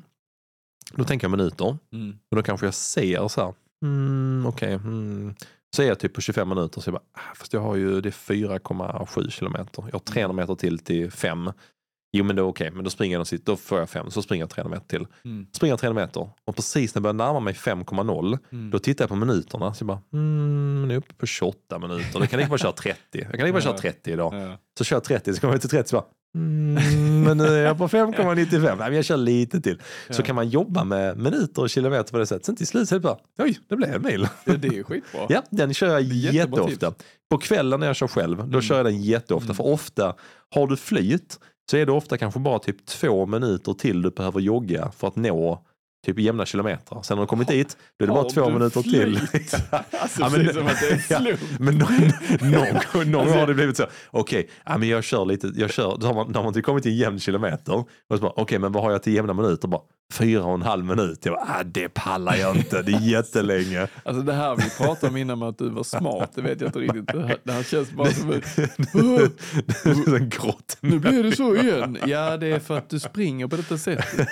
[0.96, 1.78] då tänker jag minuter.
[1.94, 2.18] Mm.
[2.32, 3.54] Och då kanske jag ser så här,
[3.84, 5.36] mm, okej, mm.
[5.76, 8.02] Så är jag typ på 25 minuter så jag bara, ah, fast jag har ju,
[8.02, 9.84] det är 4,7 kilometer.
[9.88, 11.52] Jag har 300 meter till till 5.
[12.18, 14.42] Jo men det är okej, men då springer jag, då får jag 5, så springer
[14.44, 15.08] jag 300 meter till.
[15.26, 15.48] Mm.
[15.52, 18.70] Springer jag 300 meter och precis när jag börjar närma mig 5,0 Mm.
[18.72, 22.06] då tittar jag på minuterna så jag bara, mm, nu är uppe på 28 minuter.
[22.14, 23.00] Då kan jag lika bara köra 30.
[23.12, 23.78] Jag kan lika bara köra Ja.
[23.82, 24.34] 30 idag.
[24.36, 24.58] Ja.
[24.78, 26.06] Så kör jag 30, så kommer jag till 30 så bara,
[26.36, 28.62] Mm, men nu är jag på 5,95.
[28.62, 29.82] Nej, men jag kör lite till.
[30.10, 30.26] Så Ja.
[30.26, 32.46] kan man jobba med minuter och kilometer på det sättet.
[32.46, 34.28] Sen till slut så är det bara, oj, det blev en mil.
[34.46, 35.22] Ja, det är skitbra.
[35.30, 36.94] Ja, den kör jag jätteofta.
[37.30, 38.62] På kvällen när jag kör själv, då Mm.
[38.62, 39.46] kör jag den jätteofta.
[39.46, 39.56] Mm.
[39.56, 40.16] För ofta,
[40.56, 41.40] har du flyt
[41.72, 45.16] så är det ofta kanske bara typ två minuter till du behöver jogga för att
[45.16, 45.66] nå
[46.06, 47.02] typ jämna kilometer.
[47.04, 49.20] Sen när du kommit dit, då är det bara två minuter till.
[49.20, 49.56] flyt?
[49.72, 51.40] Alltså, Ja, men- som att det är en Ja, slump.
[51.60, 55.52] Men någon, någon, någon Alltså- har det blivit så, okej, ja, men jag kör lite,
[55.56, 57.84] jag kör, då har man, då har man typ kommit till en jämn kilometer.
[58.22, 59.68] Okej, men vad har jag till jämna minuter?
[59.68, 59.82] Bara,
[60.14, 61.20] fyra och en halv minut.
[61.26, 63.88] Jag bara, ah, det pallar jag inte, det är jättelänge.
[64.04, 66.68] Alltså det här vi pratade om innan med att du var smart, det vet jag
[66.68, 67.08] inte riktigt.
[67.08, 68.32] Det här, det här känns bara som
[70.16, 70.78] en grott.
[70.82, 71.98] nu blir det så igen.
[72.06, 74.28] Ja, det är för att du springer på detta sättet.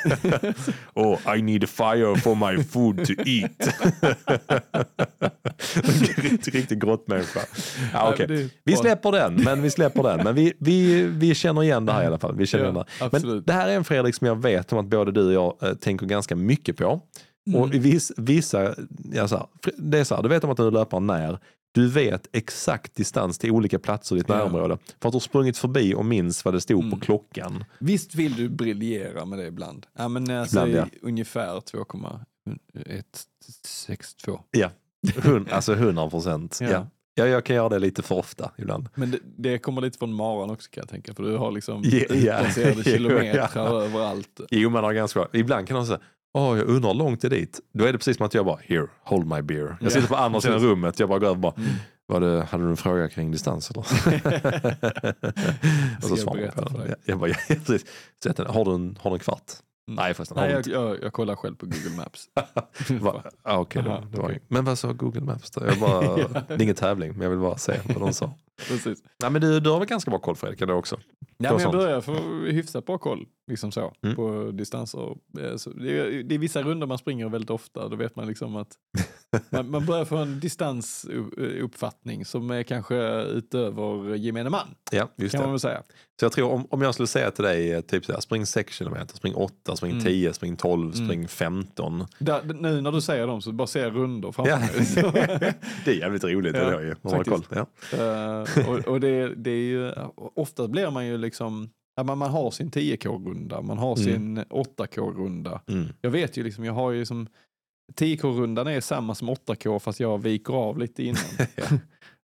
[0.93, 3.67] Oh, I need a fire for my food to eat.
[6.17, 7.39] riktigt, riktigt grottmänniska.
[7.93, 10.23] Ja, är Vi släpper den, men vi släpper den.
[10.23, 12.35] Men vi, vi, vi känner igen det här i alla fall.
[12.35, 13.09] Vi känner igen det.
[13.11, 15.69] Men det här är en Fredrik som jag vet om att både du och jag
[15.69, 17.01] eh, tänker ganska mycket på.
[17.47, 17.61] Mm.
[17.61, 18.75] Och viss, vissa,
[19.13, 19.45] ja, så här,
[19.77, 21.39] det är så här, du vet om att du löper när.
[21.75, 24.35] Du vet exakt distans till olika platser i ditt Ja.
[24.37, 24.77] närområde.
[25.01, 26.99] För att du har sprungit förbi och minns vad det stod på Mm.
[26.99, 27.63] klockan.
[27.79, 29.85] Visst vill du briljera med det ibland?
[29.97, 34.39] Ja, men alltså Ibland, i ungefär 2,162.
[34.51, 34.69] Ja,
[35.23, 36.57] Hun, alltså 100 procent.
[36.61, 36.69] Ja.
[36.69, 36.87] Ja.
[37.15, 38.89] Ja, jag kan göra det lite för ofta ibland.
[38.95, 41.81] Men det, det kommer lite från maran också kan jag tänka, för du har liksom
[41.85, 42.39] Ja, ja.
[42.39, 42.83] utplacerade Ja.
[42.83, 44.41] kilometrar överallt.
[44.51, 45.29] Jo, man har ganska bra.
[45.33, 45.99] Ibland kan de säga,
[46.33, 47.59] åh, jag undrar hur långt det är dit.
[47.73, 49.65] Då är det precis som att jag bara, here, hold my beer.
[49.67, 51.69] Jag Ja, sitter på andra sidan rummet, jag bara går över och bara, Mm.
[52.05, 53.79] var det, hade du en fråga kring distans eller?
[55.97, 56.87] och så jag svarar berätta på den.
[56.89, 57.81] Jag, jag bara, ja, precis.
[58.23, 59.51] Så jag tänkte, har, du en, har du en kvart?
[59.87, 59.95] Mm.
[60.03, 62.25] Nej förresten, Nej, jag, jag, jag kollar själv på Google Maps.
[63.01, 63.23] Va?
[63.41, 64.39] Ah, okej, Aha, det, det var.
[64.47, 65.65] Men vad sa Google Maps då?
[65.65, 66.27] Jag bara, Ja.
[66.47, 68.33] Det är ingen tävling, men jag vill bara se vad de sa.
[68.67, 68.99] Precis.
[69.21, 70.97] Nej, men du, du har väl ganska bra koll Fredrik, du också?
[71.37, 72.13] Ja, På men jag börjar få
[72.45, 74.15] hyfsat bra koll liksom så, Mm.
[74.15, 74.99] på distanser.
[75.11, 77.87] Eh, det, är, det är vissa runder man springer väldigt ofta.
[77.89, 78.75] Då vet man liksom att
[79.49, 84.67] man, man börjar få en distansuppfattning som är kanske utöver gemene man.
[84.91, 85.45] Ja, just Kan det.
[85.47, 85.83] man väl säga.
[86.19, 88.45] Så jag tror om, om jag skulle säga till dig, eh, typ så här, spring
[88.45, 90.03] 6 kilometer, spring 8, spring Mm.
[90.03, 91.07] 10, spring 12, Mm.
[91.07, 92.05] spring 15.
[92.19, 95.53] Där, nu när du säger dem så bara ser jag runder framför mig.
[95.85, 96.95] Det är jävligt roligt, Ja, det är ju.
[97.01, 97.45] Man har koll.
[97.49, 97.65] Ja.
[97.97, 102.29] eh, och och det, det är ju, ofta blir man ju liksom, ja, man, man
[102.31, 104.03] har sin 10k-runda, man har Mm.
[104.03, 105.61] sin 8k-runda.
[105.67, 105.85] Mm.
[106.01, 107.27] Jag vet ju liksom, jag har ju som
[107.95, 111.23] 10k-rundan är samma som 8k fast jag viker av lite innan.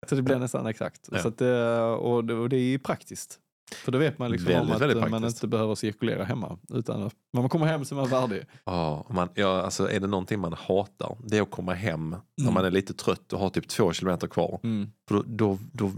[0.09, 1.09] Så det blir nästan exakt.
[1.11, 1.19] Ja.
[1.19, 3.39] Så att, eh, och, det, och det är ju praktiskt.
[3.75, 5.37] För då vet man liksom Väldigt, om att man praktiskt.
[5.37, 6.57] inte behöver cirkulera hemma.
[6.73, 8.43] Utan att man kommer hem är man färdig.
[8.65, 12.19] Ja, man, ja, alltså är det någonting man hatar, det är att komma hem när
[12.41, 12.53] Mm.
[12.53, 14.59] man är lite trött och har typ två kilometer kvar.
[14.63, 14.91] Mm.
[15.07, 15.91] För då, då, då,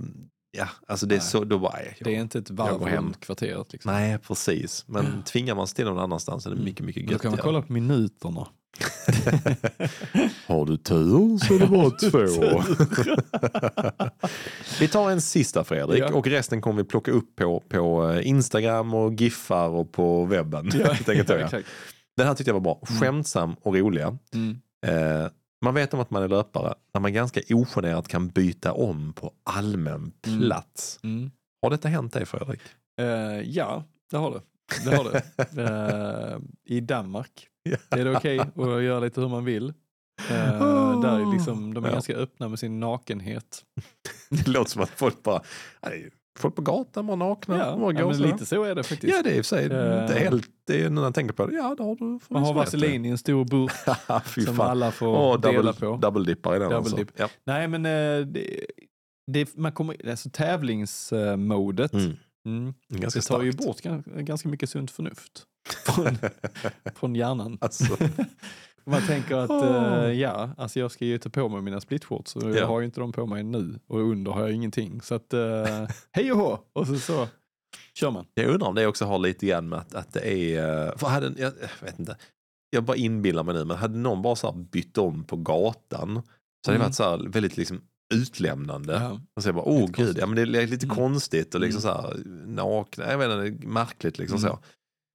[0.58, 1.26] ja, alltså det är Nej.
[1.28, 3.74] så, då bara, nej, Det är inte ett Jag varv runt kvarteret.
[3.74, 3.92] Liksom.
[3.94, 4.84] Nej, precis.
[4.88, 7.62] Men tvingar man sig till någon annanstans är det mycket, mycket Då kan man kolla
[7.62, 8.48] på minuterna.
[10.48, 12.64] Har du tur så är det bara två.
[14.80, 16.14] vi tar en sista Fredrik Ja.
[16.14, 20.72] och resten kommer vi plocka upp på, på eh, Instagram och giffar och på webben.
[20.74, 20.94] Ja.
[21.14, 21.68] exakt.
[22.18, 22.82] Den här tyckte jag var bra.
[22.90, 23.00] Mm.
[23.02, 24.18] Skämtsam och roliga.
[24.34, 24.58] Mm.
[24.86, 25.28] Eh,
[25.62, 29.32] man vet om att man är löpare när man ganska ogenerat kan byta om på
[29.44, 30.40] allmän Mm.
[30.42, 31.00] plats.
[31.04, 31.32] Mm.
[31.62, 32.60] Har detta hänt dig Fredrik?
[33.02, 33.06] Eh,
[33.42, 34.42] ja, det har det.
[34.90, 35.24] det, har det.
[36.34, 36.38] Eh,
[36.76, 37.48] I Danmark
[37.90, 39.74] är det okej att göra lite hur man vill.
[40.30, 41.94] Eh, där är liksom, de är Ja.
[41.94, 43.64] ganska öppna med sin nakenhet.
[44.30, 45.42] Det låter som att folk bara,
[46.40, 47.58] folk på gatan var nakna.
[47.58, 49.14] Ja, bara ja lite så är det faktiskt.
[49.18, 50.02] Ja det är i och för sig Eh.
[50.02, 52.54] inte helt, det är när jag tänker på det, ja det har du man har
[52.54, 53.72] vaselin i en stor burk
[54.46, 54.70] som fan.
[54.70, 55.96] alla får Åh, dela double, på.
[55.98, 57.14] double dippar i den Double alltså.
[57.18, 57.30] Ja.
[57.44, 58.66] Nej men eh, det,
[59.32, 62.16] det, man kommer, alltså tävlingsmodet Mm.
[62.46, 63.58] mm, det tar ju starkt.
[63.68, 65.44] bort gan- ganska mycket sunt förnuft
[65.86, 66.18] från,
[66.96, 67.58] från hjärnan.
[67.62, 67.98] Alltså,
[68.86, 70.04] Man tänker att Åh.
[70.04, 72.56] eh, ja, alltså jag ska ju ta på mig mina splitshorts och Ja.
[72.56, 75.02] jag har ju inte dem på mig nu och under har jag ingenting.
[75.02, 77.28] Så att eh, hej och hå och så, så
[77.94, 78.26] kör man.
[78.34, 81.08] jag undrar om det också har lite grann med att, att det är, eh, för
[81.08, 82.18] hade, jag, jag vet inte,
[82.70, 86.22] jag bara inbillar mig nu, men hade någon bara så bytt om på gatan
[86.66, 86.82] så hade det Mm.
[86.82, 87.82] varit så väldigt liksom
[88.14, 88.94] utlämnande.
[88.94, 89.20] Ja.
[89.36, 90.18] Och så bara, åh Lite gud, konstigt.
[90.18, 90.96] ja, men det är lite Mm.
[90.96, 91.96] konstigt och liksom Mm.
[92.02, 94.50] så här nakna, jag vet inte, det är märkligt liksom Mm.
[94.52, 94.60] så.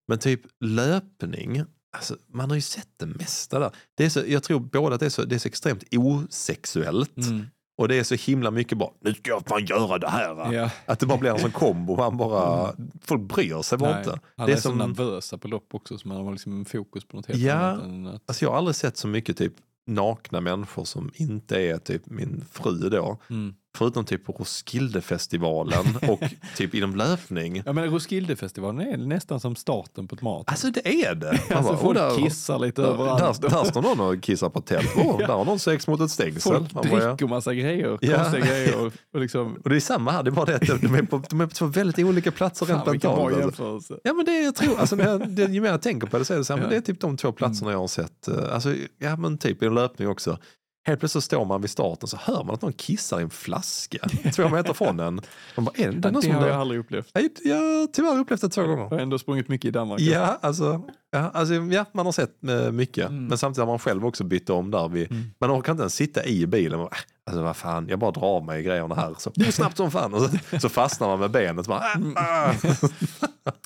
[0.08, 1.62] Men typ löpning,
[1.96, 3.70] alltså, man har ju sett det mesta där.
[3.94, 7.16] Det är så, jag tror både att det är så, det är så extremt osexuellt
[7.16, 7.46] Mm.
[7.78, 10.52] och det är så himla mycket bara, nu ska jag fan göra det här.
[10.52, 10.70] Ja.
[10.86, 14.10] Att det bara blir en sån kombo, man bara, folk bryr sig bara inte.
[14.36, 17.04] Alla Det är, är så som- nervösa på lopp också så man har liksom fokus
[17.04, 17.54] på något helt Ja.
[17.54, 17.84] annat.
[17.84, 19.52] Än att, Alltså jag har aldrig sett så mycket typ
[19.86, 23.18] nakna människor som inte är typ min fru då.
[23.30, 23.54] mm.
[23.76, 26.20] Förutom typ Roskildefestivalen och
[26.56, 27.62] typ inom löpning.
[27.66, 30.44] Ja, men Roskildefestivalen är nästan som starten på ett maraton.
[30.46, 31.26] Alltså det är det.
[31.50, 33.42] Man Alltså bara, folk "Åh, där- kissar lite överallt.
[33.42, 34.88] Där, där står någon och kissar på tält.
[34.96, 36.52] Åh, där har någon sex mot ett stängsel.
[36.52, 37.08] Folk Man bara, ja.
[37.08, 38.16] dricker massa grejer, Ja.
[38.16, 38.86] konstiga grejer.
[39.14, 41.22] Och, liksom, Och det är samma här, det är bara det att de är på,
[41.30, 43.60] de är på två väldigt olika platser rent mentalt.
[43.60, 43.98] Alltså.
[44.04, 46.24] Ja men det jag tror, alltså, när jag, det, ju mer jag tänker på det
[46.24, 46.70] så är det så här, men Ja.
[46.70, 48.28] det är typ de två platserna jag har sett.
[48.28, 50.38] eh, Alltså, ja men typ i en löpning också.
[50.86, 53.98] Helt plötsligt står man vid starten så hör man att någon kissar i en flaska
[54.34, 55.20] två meter från en.
[55.56, 57.10] Man bara, är det, någon Det har jag aldrig upplevt.
[57.12, 58.82] Jag jag tyvärr upplevt det två gånger.
[58.82, 60.00] Jag har ändå sprungit mycket i Danmark.
[60.00, 63.08] Ja, alltså, ja, alltså, ja, man har sett eh, mycket.
[63.08, 63.26] Mm.
[63.26, 64.88] Men samtidigt har man själv också bytt om där.
[64.88, 65.24] Vid, Mm.
[65.40, 66.78] Man orkar inte ens sitta i bilen.
[66.78, 66.96] Bara, "Äh,
[67.26, 69.14] Alltså vad fan, jag bara drar av mig grejerna här.
[69.18, 70.14] Så, snabbt som fan.
[70.14, 71.66] Och så, så fastnar man med benet.
[71.66, 72.52] Bara, "Ah, ah."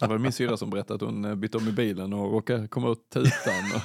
[0.01, 2.69] Det var min syrra som berättade att hon eh, bytte om i bilen och råkade
[2.69, 3.83] komma ut tutan och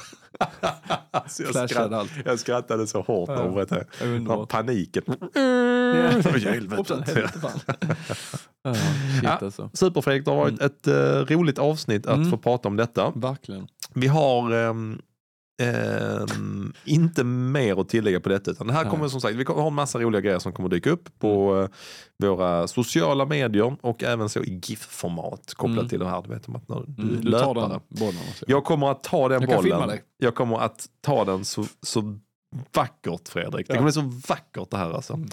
[1.11, 2.11] Alltså, jag, skratt, allt.
[2.25, 3.85] jag skrattade så hårt hon berättade.
[3.99, 4.49] Det underbart.
[4.49, 5.03] Paniken.
[5.07, 5.11] Ja.
[6.51, 7.03] Helvete.
[8.65, 9.29] Ja, shit Ja.
[9.41, 9.69] alltså.
[9.73, 10.93] Super-Fredrik, det har varit ett eh,
[11.35, 12.31] roligt avsnitt att Mm.
[12.31, 13.11] få prata om detta.
[13.15, 13.67] Verkligen.
[13.93, 15.01] Vi har ehm,
[15.61, 18.51] ehm, inte mer att tillägga på detta.
[18.51, 20.69] Utan det här kommer som sagt, vi kommer ha en massa roliga grejer som kommer
[20.69, 21.63] dyka upp på Mm.
[22.23, 25.89] eh, våra sociala medier och även så i GIF-format kopplat Mm.
[25.89, 26.21] till det här.
[26.21, 27.69] Du vet om att när du, Mm, du tar löpare.
[27.69, 28.21] den bollen.
[28.29, 28.45] Också.
[28.47, 29.89] Jag kommer att ta den Jag kan filma bollen.
[29.89, 30.01] dig.
[30.17, 32.19] Jag kommer att ta den så, så
[32.75, 33.67] vackert Fredrik.
[33.67, 33.77] Det Ja.
[33.77, 33.93] kommer bli
[34.23, 35.13] så vackert det här alltså.
[35.13, 35.29] Mm.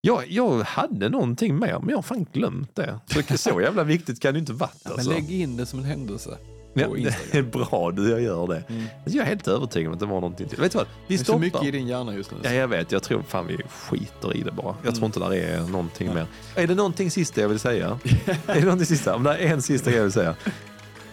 [0.00, 2.98] Jag, jag hade någonting mer men jag har fan glömt det.
[3.06, 5.10] Så, så jävla viktigt kan det inte varit Men alltså.
[5.10, 6.38] lägg in det som en händelse.
[6.82, 7.38] Ja, på det Instagram.
[7.38, 8.62] är bra du, jag gör det.
[8.68, 8.84] Mm.
[9.04, 10.58] Jag är helt övertygad om att det var någonting till.
[10.60, 10.86] Vet du vad?
[11.06, 12.36] Vi Det är så mycket i din hjärna just nu.
[12.42, 12.92] Ja, jag vet.
[12.92, 13.58] Jag tror fan vi
[13.88, 14.74] skiter i det bara.
[14.82, 15.04] Jag tror Mm.
[15.04, 16.26] inte där är någonting mer.
[16.54, 17.98] Är det någonting sista jag vill säga?
[18.46, 19.14] är det någonting sista?
[19.14, 20.34] Om det är en sista grej jag vill säga.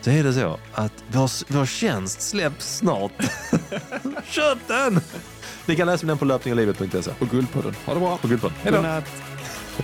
[0.01, 3.11] Så är det så att vår, vår tjänst släpps snart.
[4.25, 4.99] Köp den!
[5.65, 7.11] Ni kan läsa om den på löpningochlivet.se.
[7.19, 7.75] Och Guldpodden.
[7.85, 8.17] Ha det bra.
[8.17, 8.57] På Guldpodden.
[8.63, 8.77] Hej då!
[8.77, 9.05] Godnatt.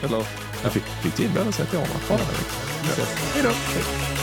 [0.03, 0.23] Eller,
[0.63, 1.87] Jag fick, fick till båda sätt i år.
[3.33, 4.18] Hej då!